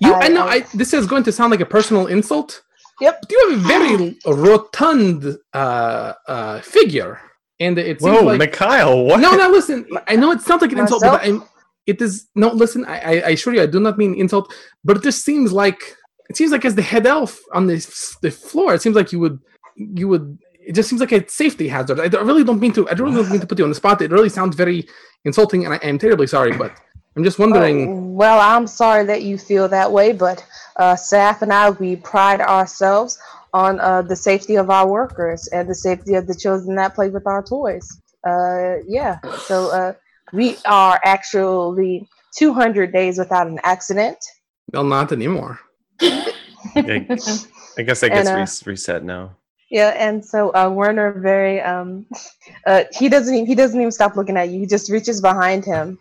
You, 0.00 0.12
I- 0.14 0.20
I 0.26 0.28
know. 0.28 0.46
I- 0.46 0.54
I, 0.54 0.60
this 0.74 0.92
is 0.94 1.06
going 1.06 1.24
to 1.24 1.32
sound 1.32 1.50
like 1.50 1.60
a 1.60 1.66
personal 1.66 2.06
insult. 2.06 2.62
Yep. 3.00 3.18
But 3.22 3.30
you 3.32 3.38
have 3.50 3.58
a 3.58 3.62
very 3.68 4.18
rotund 4.26 5.36
uh, 5.52 6.12
uh, 6.26 6.60
figure, 6.60 7.20
and 7.60 7.78
it 7.78 8.00
seems 8.00 8.18
Whoa, 8.18 8.24
like 8.24 8.38
Mikhail, 8.38 9.04
what? 9.04 9.20
no, 9.20 9.36
no. 9.36 9.48
Listen, 9.50 9.86
I 10.08 10.16
know 10.16 10.30
it 10.32 10.40
sounds 10.42 10.62
like 10.62 10.72
an 10.72 10.78
insult, 10.80 11.02
Myself? 11.02 11.20
but 11.22 11.28
I'm. 11.28 11.42
It 11.88 12.02
is 12.02 12.28
no. 12.34 12.50
Listen, 12.50 12.84
I, 12.84 13.22
I, 13.28 13.30
assure 13.30 13.54
you, 13.54 13.62
I 13.62 13.66
do 13.66 13.80
not 13.80 13.96
mean 13.96 14.14
insult, 14.14 14.52
but 14.84 14.98
it 14.98 15.02
just 15.02 15.24
seems 15.24 15.52
like 15.52 15.80
it 16.28 16.36
seems 16.36 16.52
like 16.52 16.66
as 16.66 16.74
the 16.74 16.82
head 16.82 17.06
elf 17.06 17.40
on 17.54 17.66
the 17.66 17.76
the 18.20 18.30
floor, 18.30 18.74
it 18.74 18.82
seems 18.82 18.94
like 18.94 19.10
you 19.10 19.20
would 19.20 19.40
you 19.74 20.06
would. 20.08 20.38
It 20.60 20.74
just 20.74 20.90
seems 20.90 21.00
like 21.00 21.12
a 21.12 21.26
safety 21.30 21.66
hazard. 21.66 21.98
I 21.98 22.20
really 22.20 22.44
don't 22.44 22.60
mean 22.60 22.74
to. 22.74 22.86
I 22.90 22.92
really 22.92 23.16
don't 23.16 23.30
mean 23.30 23.40
to 23.40 23.46
put 23.46 23.58
you 23.58 23.64
on 23.64 23.70
the 23.70 23.74
spot. 23.82 24.02
It 24.02 24.10
really 24.10 24.28
sounds 24.28 24.54
very 24.54 24.86
insulting, 25.24 25.64
and 25.64 25.72
I 25.72 25.78
am 25.78 25.98
terribly 25.98 26.26
sorry. 26.26 26.52
But 26.52 26.72
I'm 27.16 27.24
just 27.24 27.38
wondering. 27.38 27.88
oh, 27.88 28.00
well, 28.22 28.38
I'm 28.38 28.66
sorry 28.66 29.06
that 29.06 29.22
you 29.22 29.38
feel 29.38 29.66
that 29.68 29.90
way, 29.90 30.12
but 30.12 30.44
uh, 30.76 30.94
Saf 30.94 31.40
and 31.40 31.54
I, 31.54 31.70
we 31.70 31.96
pride 31.96 32.42
ourselves 32.42 33.18
on 33.54 33.80
uh, 33.80 34.02
the 34.02 34.14
safety 34.14 34.56
of 34.56 34.68
our 34.68 34.86
workers 34.86 35.48
and 35.48 35.66
the 35.70 35.74
safety 35.74 36.14
of 36.14 36.26
the 36.26 36.34
children 36.34 36.76
that 36.76 36.94
play 36.94 37.08
with 37.08 37.26
our 37.26 37.42
toys. 37.42 37.98
Uh, 38.26 38.76
yeah, 38.86 39.18
so 39.46 39.70
uh, 39.70 39.94
we 40.32 40.56
are 40.66 41.00
actually 41.04 42.08
200 42.36 42.92
days 42.92 43.18
without 43.18 43.46
an 43.46 43.58
accident. 43.64 44.18
Well, 44.72 44.84
not 44.84 45.12
anymore. 45.12 45.60
I, 46.00 47.08
I 47.78 47.82
guess 47.82 48.00
that 48.00 48.10
And, 48.12 48.14
gets 48.14 48.28
uh, 48.28 48.34
res- 48.36 48.66
reset 48.66 49.04
now. 49.04 49.36
Yeah, 49.70 49.94
and 49.96 50.24
so 50.24 50.54
uh, 50.54 50.70
Werner 50.70 51.12
very 51.12 51.60
um, 51.60 52.06
uh, 52.66 52.84
he 52.92 53.08
doesn't 53.08 53.34
even, 53.34 53.46
he 53.46 53.54
doesn't 53.54 53.78
even 53.78 53.92
stop 53.92 54.16
looking 54.16 54.36
at 54.36 54.48
you. 54.48 54.60
He 54.60 54.66
just 54.66 54.90
reaches 54.90 55.20
behind 55.20 55.64
him, 55.64 55.98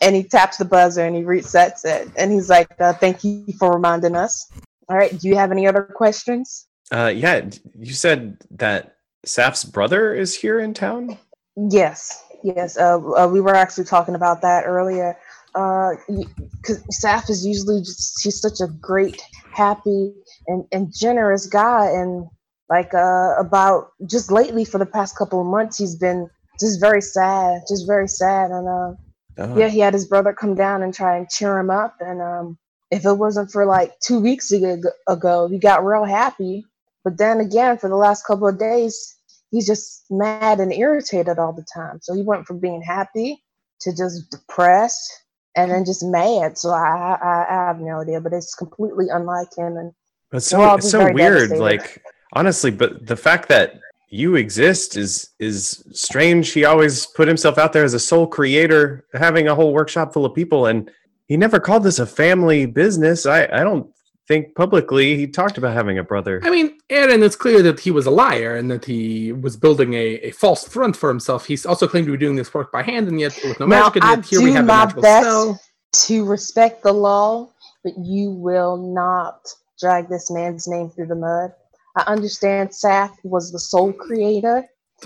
and 0.00 0.14
he 0.14 0.22
taps 0.22 0.56
the 0.56 0.64
buzzer 0.64 1.04
and 1.04 1.16
he 1.16 1.22
resets 1.22 1.84
it, 1.84 2.10
and 2.16 2.30
he's 2.32 2.48
like, 2.48 2.72
uh, 2.80 2.92
"Thank 2.92 3.24
you 3.24 3.46
for 3.58 3.72
reminding 3.72 4.14
us." 4.14 4.50
All 4.88 4.96
right, 4.96 5.18
do 5.18 5.28
you 5.28 5.36
have 5.36 5.50
any 5.50 5.66
other 5.66 5.82
questions? 5.82 6.66
Uh, 6.90 7.12
yeah, 7.14 7.48
you 7.78 7.92
said 7.92 8.38
that 8.52 8.96
Saf's 9.24 9.64
brother 9.64 10.14
is 10.14 10.36
here 10.36 10.60
in 10.60 10.72
town. 10.72 11.18
Yes, 11.56 12.24
yes. 12.42 12.76
Uh, 12.76 12.98
uh, 12.98 13.28
we 13.28 13.40
were 13.40 13.54
actually 13.54 13.84
talking 13.84 14.14
about 14.14 14.42
that 14.42 14.64
earlier. 14.66 15.16
Because 15.52 16.84
Saf 17.02 17.28
is 17.30 17.44
usually 17.44 17.80
just, 17.80 18.22
he's 18.22 18.40
such 18.40 18.60
a 18.60 18.68
great, 18.80 19.20
happy, 19.52 20.12
and, 20.46 20.64
and 20.72 20.92
generous 20.94 21.46
guy. 21.46 21.86
And 21.86 22.28
like 22.68 22.94
uh, 22.94 23.34
about 23.38 23.92
just 24.06 24.30
lately 24.30 24.64
for 24.64 24.78
the 24.78 24.86
past 24.86 25.16
couple 25.16 25.40
of 25.40 25.46
months, 25.46 25.78
he's 25.78 25.96
been 25.96 26.28
just 26.60 26.80
very 26.80 27.00
sad, 27.00 27.62
just 27.68 27.86
very 27.86 28.08
sad. 28.08 28.50
And 28.50 28.68
uh, 28.68 28.94
Oh. 29.40 29.56
yeah, 29.56 29.68
he 29.68 29.78
had 29.78 29.94
his 29.94 30.04
brother 30.04 30.32
come 30.32 30.56
down 30.56 30.82
and 30.82 30.92
try 30.92 31.16
and 31.16 31.28
cheer 31.28 31.58
him 31.58 31.70
up. 31.70 31.94
And 32.00 32.20
um, 32.20 32.58
if 32.90 33.04
it 33.06 33.12
wasn't 33.12 33.52
for 33.52 33.64
like 33.64 33.92
two 34.00 34.18
weeks 34.18 34.50
ago, 34.50 34.80
ago, 35.06 35.46
he 35.48 35.58
got 35.58 35.84
real 35.84 36.04
happy. 36.04 36.64
But 37.04 37.18
then 37.18 37.38
again, 37.38 37.78
for 37.78 37.88
the 37.88 37.96
last 37.96 38.26
couple 38.26 38.48
of 38.48 38.58
days, 38.58 39.14
he's 39.50 39.66
just 39.66 40.04
mad 40.10 40.60
and 40.60 40.72
irritated 40.72 41.38
all 41.38 41.52
the 41.52 41.66
time. 41.74 41.98
So 42.02 42.14
he 42.14 42.22
went 42.22 42.46
from 42.46 42.60
being 42.60 42.82
happy 42.82 43.42
to 43.80 43.94
just 43.94 44.30
depressed 44.30 45.24
and 45.56 45.70
then 45.70 45.84
just 45.84 46.04
mad. 46.04 46.58
So 46.58 46.70
I, 46.70 47.18
I, 47.22 47.46
I 47.48 47.66
have 47.66 47.80
no 47.80 48.00
idea, 48.00 48.20
but 48.20 48.32
it's 48.32 48.54
completely 48.54 49.06
unlike 49.10 49.56
him. 49.56 49.76
And 49.76 49.92
It's 50.32 50.46
so 50.46 50.74
it's 50.74 50.90
so 50.90 51.12
weird. 51.12 51.50
Like 51.58 52.02
honestly, 52.32 52.70
but 52.70 53.06
the 53.06 53.16
fact 53.16 53.48
that 53.48 53.80
you 54.10 54.36
exist 54.36 54.96
is 54.96 55.30
is 55.38 55.84
strange. 55.92 56.52
He 56.52 56.64
always 56.64 57.06
put 57.06 57.28
himself 57.28 57.58
out 57.58 57.72
there 57.72 57.84
as 57.84 57.94
a 57.94 58.00
sole 58.00 58.26
creator, 58.26 59.06
having 59.14 59.48
a 59.48 59.54
whole 59.54 59.72
workshop 59.72 60.12
full 60.12 60.24
of 60.24 60.34
people, 60.34 60.66
and 60.66 60.90
he 61.26 61.36
never 61.36 61.60
called 61.60 61.82
this 61.82 61.98
a 61.98 62.06
family 62.06 62.66
business. 62.66 63.26
I 63.26 63.44
I 63.44 63.64
don't 63.64 63.90
think 64.28 64.54
publicly 64.54 65.16
he 65.16 65.26
talked 65.26 65.58
about 65.58 65.74
having 65.74 65.98
a 65.98 66.04
brother. 66.04 66.40
I 66.44 66.50
mean, 66.50 66.78
Aaron, 66.90 67.22
it's 67.22 67.36
clear 67.36 67.62
that 67.62 67.80
he 67.80 67.90
was 67.90 68.06
a 68.06 68.10
liar 68.10 68.56
and 68.56 68.70
that 68.70 68.84
he 68.84 69.32
was 69.32 69.56
building 69.56 69.94
a, 69.94 70.06
a 70.22 70.30
false 70.32 70.68
front 70.68 70.96
for 70.96 71.08
himself. 71.08 71.46
He's 71.46 71.66
also 71.66 71.88
claimed 71.88 72.06
to 72.06 72.12
be 72.12 72.18
doing 72.18 72.36
this 72.36 72.52
work 72.54 72.70
by 72.72 72.82
hand, 72.82 73.08
and 73.08 73.18
yet 73.20 73.38
with 73.42 73.58
no 73.58 73.66
Now, 73.66 73.84
magic, 73.86 73.96
and 73.96 74.04
I 74.04 74.14
yet 74.14 74.26
here 74.26 74.42
we 74.42 74.50
do 74.50 74.56
have 74.56 74.64
a 74.64 74.66
my 74.66 74.74
magical 74.84 75.02
best. 75.02 75.24
spell. 75.24 75.60
to 76.06 76.24
respect 76.26 76.82
the 76.82 76.92
law, 76.92 77.50
but 77.82 77.94
you 77.98 78.30
will 78.30 78.76
not 78.76 79.48
drag 79.80 80.08
this 80.08 80.30
man's 80.30 80.68
name 80.68 80.90
through 80.90 81.06
the 81.06 81.14
mud. 81.14 81.52
I 81.96 82.02
understand 82.12 82.70
Saf 82.70 83.12
was 83.24 83.50
the 83.52 83.58
sole 83.58 83.92
creator, 83.92 84.64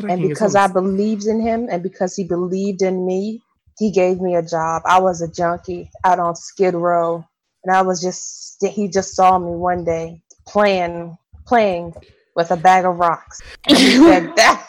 and 0.08 0.20
because 0.22 0.54
I 0.56 0.66
believed 0.66 1.26
in 1.26 1.40
him 1.40 1.68
and 1.70 1.82
because 1.82 2.16
he 2.16 2.24
believed 2.24 2.82
in 2.82 3.06
me, 3.06 3.40
he 3.78 3.90
gave 3.92 4.20
me 4.20 4.34
a 4.34 4.42
job. 4.42 4.82
I 4.86 5.00
was 5.00 5.22
a 5.22 5.28
junkie 5.32 5.90
out 6.04 6.18
on 6.18 6.36
Skid 6.36 6.74
Row, 6.74 7.24
and 7.64 7.74
I 7.74 7.82
was 7.82 8.00
just 8.00 8.64
he 8.66 8.88
just 8.88 9.14
saw 9.14 9.38
me 9.38 9.50
one 9.52 9.84
day 9.84 10.22
playing 10.46 11.16
playing 11.46 11.94
with 12.36 12.50
a 12.50 12.56
bag 12.56 12.84
of 12.84 12.96
rocks. 12.98 13.40
And 13.68 13.76
said 13.78 14.32
that 14.36 14.66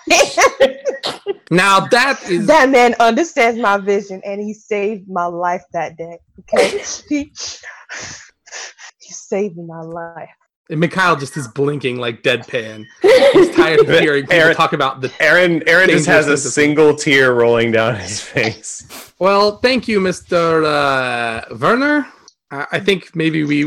Now 1.51 1.81
that 1.81 2.19
is 2.29 2.47
that 2.47 2.69
man 2.69 2.95
understands 2.99 3.59
my 3.59 3.77
vision, 3.77 4.21
and 4.25 4.41
he 4.41 4.53
saved 4.53 5.07
my 5.09 5.25
life 5.25 5.63
that 5.73 5.97
day. 5.97 6.17
Okay, 6.41 6.83
he 7.09 7.31
he 8.99 9.13
saved 9.13 9.57
my 9.57 9.81
life. 9.81 10.29
and 10.69 10.79
Mikhail 10.79 11.15
just 11.15 11.35
is 11.37 11.47
blinking 11.47 11.97
like 11.97 12.23
deadpan. 12.23 12.85
He's 13.01 13.55
tired 13.55 13.81
of 13.81 13.87
hearing 13.87 14.23
people 14.23 14.35
Aaron- 14.39 14.55
talk 14.55 14.73
about 14.73 15.01
the. 15.01 15.11
Aaron 15.19 15.61
Aaron 15.67 15.89
just 15.89 16.05
has 16.07 16.25
a 16.25 16.29
Dangerousness 16.29 16.45
of- 16.45 16.53
single 16.53 16.95
tear 16.95 17.33
rolling 17.33 17.71
down 17.71 17.95
his 17.95 18.19
face. 18.21 19.13
Well, 19.19 19.57
thank 19.57 19.87
you, 19.87 19.99
Mister 19.99 20.63
uh, 20.63 21.45
Werner. 21.59 22.07
I 22.53 22.77
I 22.77 22.79
think 22.79 23.15
maybe 23.15 23.39
we, 23.51 23.57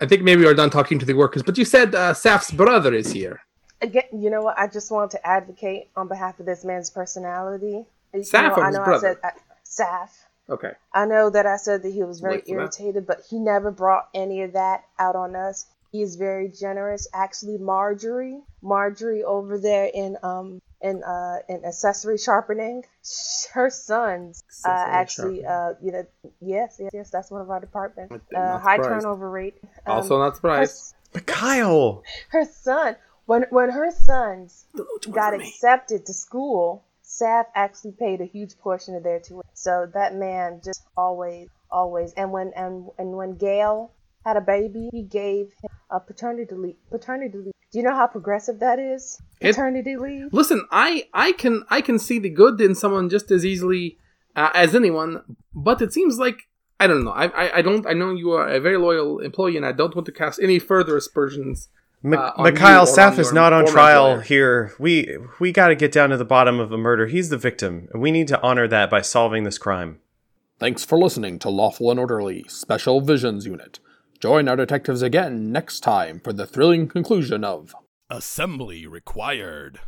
I 0.00 0.06
think 0.06 0.20
maybe 0.22 0.40
we 0.42 0.48
are 0.50 0.58
done 0.62 0.70
talking 0.70 0.98
to 0.98 1.06
the 1.10 1.14
workers. 1.22 1.42
But 1.42 1.56
you 1.58 1.64
said 1.64 1.94
uh, 1.94 2.12
Saf's 2.12 2.50
brother 2.50 2.92
is 3.02 3.12
here. 3.12 3.40
Again, 3.82 4.04
you 4.12 4.30
know 4.30 4.42
what? 4.42 4.58
I 4.58 4.66
just 4.68 4.90
want 4.90 5.10
to 5.12 5.26
advocate 5.26 5.84
on 5.96 6.08
behalf 6.08 6.40
of 6.40 6.46
this 6.46 6.64
man's 6.64 6.90
personality. 6.90 7.84
You 8.14 8.20
Saf 8.20 8.48
know, 8.48 8.54
or 8.56 8.64
I 8.64 8.68
his 8.68 8.78
brother? 8.78 8.94
I 8.94 9.00
said 9.00 9.18
uh, 9.24 9.30
Saf. 9.64 10.10
Okay. 10.48 10.72
I 10.94 11.06
know 11.06 11.28
that 11.30 11.46
I 11.46 11.56
said 11.56 11.82
that 11.82 11.92
he 11.92 12.04
was 12.04 12.20
very 12.20 12.40
for 12.40 12.46
that. 12.46 12.52
irritated, 12.52 13.06
but 13.06 13.18
he 13.28 13.38
never 13.38 13.70
brought 13.70 14.08
any 14.14 14.42
of 14.42 14.52
that 14.52 14.84
out 14.98 15.16
on 15.16 15.34
us. 15.34 15.66
He 15.92 16.02
is 16.02 16.16
very 16.16 16.48
generous. 16.48 17.08
Actually, 17.12 17.58
Marjorie, 17.58 18.40
Marjorie 18.62 19.24
over 19.24 19.58
there 19.58 19.90
in 19.92 20.16
um 20.22 20.60
in 20.82 21.02
uh 21.04 21.38
in 21.48 21.64
accessory 21.64 22.18
sharpening, 22.18 22.84
her 23.52 23.70
sons 23.70 24.42
uh, 24.64 24.68
actually 24.70 25.42
sharpening. 25.42 25.46
uh 25.46 25.74
you 25.82 25.92
know 25.92 26.06
yes 26.40 26.76
yes 26.80 26.90
yes 26.92 27.10
that's 27.10 27.30
one 27.30 27.40
of 27.40 27.50
our 27.50 27.60
departments. 27.60 28.14
Uh, 28.34 28.58
high 28.58 28.76
surprised. 28.76 29.02
turnover 29.02 29.30
rate. 29.30 29.54
Um, 29.86 29.94
Also 29.94 30.18
not 30.18 30.30
her, 30.30 30.34
surprised. 30.36 30.94
But 31.12 31.26
Kyle, 31.26 32.02
her 32.30 32.44
son 32.44 32.96
when 33.26 33.44
when 33.50 33.70
her 33.70 33.90
sons 33.90 34.66
Don't 34.74 35.12
got 35.12 35.34
accepted 35.34 36.06
to 36.06 36.12
school, 36.14 36.84
Saf 37.04 37.46
actually 37.54 37.92
paid 37.92 38.20
a 38.20 38.24
huge 38.24 38.56
portion 38.58 38.94
of 38.94 39.02
their 39.02 39.20
tuition. 39.20 39.42
So 39.54 39.88
that 39.94 40.14
man 40.14 40.60
just 40.64 40.82
always, 40.96 41.48
always, 41.70 42.12
and 42.14 42.32
when 42.32 42.52
and 42.54 42.88
and 42.98 43.16
when 43.16 43.36
Gail 43.36 43.92
had 44.24 44.36
a 44.36 44.40
baby, 44.40 44.90
he 44.92 45.02
gave 45.02 45.46
him 45.62 45.70
a 45.90 46.00
paternity 46.00 46.54
leave. 46.54 46.76
Paternity 46.90 47.38
leave. 47.38 47.52
Do 47.76 47.80
you 47.82 47.86
know 47.86 47.94
how 47.94 48.06
progressive 48.06 48.58
that 48.60 48.78
is? 48.78 49.20
It- 49.38 49.48
Paternity 49.54 49.96
leave. 49.98 50.32
Listen, 50.32 50.66
I 50.70 51.08
I 51.12 51.32
can 51.32 51.64
I 51.68 51.82
can 51.82 51.98
see 51.98 52.18
the 52.18 52.30
good 52.30 52.58
in 52.58 52.74
someone 52.74 53.10
just 53.10 53.30
as 53.30 53.44
easily 53.44 53.98
uh, 54.34 54.48
as 54.54 54.74
anyone, 54.74 55.20
but 55.54 55.82
it 55.82 55.92
seems 55.92 56.18
like 56.18 56.38
I 56.80 56.86
don't 56.86 57.04
know. 57.04 57.10
I, 57.10 57.26
I 57.26 57.56
I 57.58 57.62
don't. 57.62 57.86
I 57.86 57.92
know 57.92 58.12
you 58.14 58.30
are 58.32 58.48
a 58.48 58.60
very 58.60 58.78
loyal 58.78 59.18
employee, 59.18 59.58
and 59.58 59.66
I 59.66 59.72
don't 59.72 59.94
want 59.94 60.06
to 60.06 60.12
cast 60.12 60.40
any 60.42 60.58
further 60.58 60.96
aspersions. 60.96 61.68
M- 62.02 62.14
Uh, 62.14 62.32
Mikhail 62.38 62.84
or 62.84 62.86
Saf 62.86 63.18
is 63.18 63.30
not 63.34 63.52
on 63.52 63.66
trial 63.66 64.06
employer. 64.06 64.22
here. 64.22 64.72
We 64.78 65.18
we 65.38 65.52
got 65.52 65.68
to 65.68 65.74
get 65.74 65.92
down 65.92 66.08
to 66.10 66.16
the 66.16 66.24
bottom 66.36 66.58
of 66.58 66.70
the 66.70 66.78
murder. 66.78 67.04
He's 67.08 67.28
the 67.28 67.36
victim, 67.36 67.88
and 67.92 68.00
we 68.00 68.10
need 68.10 68.28
to 68.28 68.40
honor 68.42 68.66
that 68.68 68.88
by 68.88 69.02
solving 69.02 69.44
this 69.44 69.58
crime. 69.58 69.98
Thanks 70.58 70.82
for 70.82 70.96
listening 70.98 71.38
to 71.40 71.50
Lawful 71.50 71.90
and 71.90 72.00
Orderly 72.00 72.44
Special 72.48 73.02
Visions 73.02 73.44
Unit. 73.44 73.80
Join 74.20 74.48
our 74.48 74.56
detectives 74.56 75.02
again 75.02 75.52
next 75.52 75.80
time 75.80 76.20
for 76.20 76.32
the 76.32 76.46
thrilling 76.46 76.88
conclusion 76.88 77.44
of 77.44 77.74
Assembly 78.08 78.86
required. 78.86 79.80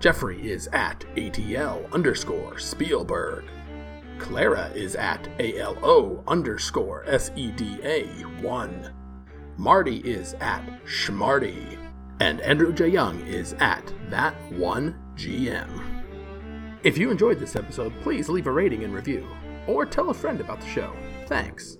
Jeffrey 0.00 0.50
is 0.50 0.68
at 0.72 0.98
ATL 1.16 1.92
underscore 1.92 2.58
Spielberg. 2.58 3.44
Clara 4.18 4.68
is 4.74 4.96
at 4.96 5.28
ALO 5.38 6.24
underscore 6.26 7.04
SEDA 7.06 8.42
1. 8.42 8.94
Marty 9.56 9.98
is 9.98 10.34
at 10.40 10.64
Schmarty. 10.84 11.79
And 12.20 12.40
Andrew 12.42 12.72
J. 12.72 12.88
Young 12.88 13.26
is 13.26 13.54
at 13.60 13.92
that 14.10 14.34
one 14.52 14.94
GM. 15.16 15.68
If 16.84 16.96
you 16.96 17.10
enjoyed 17.10 17.38
this 17.38 17.56
episode, 17.56 17.92
please 18.02 18.28
leave 18.28 18.46
a 18.46 18.52
rating 18.52 18.84
and 18.84 18.94
review, 18.94 19.26
or 19.66 19.86
tell 19.86 20.10
a 20.10 20.14
friend 20.14 20.40
about 20.40 20.60
the 20.60 20.68
show. 20.68 20.92
Thanks. 21.26 21.79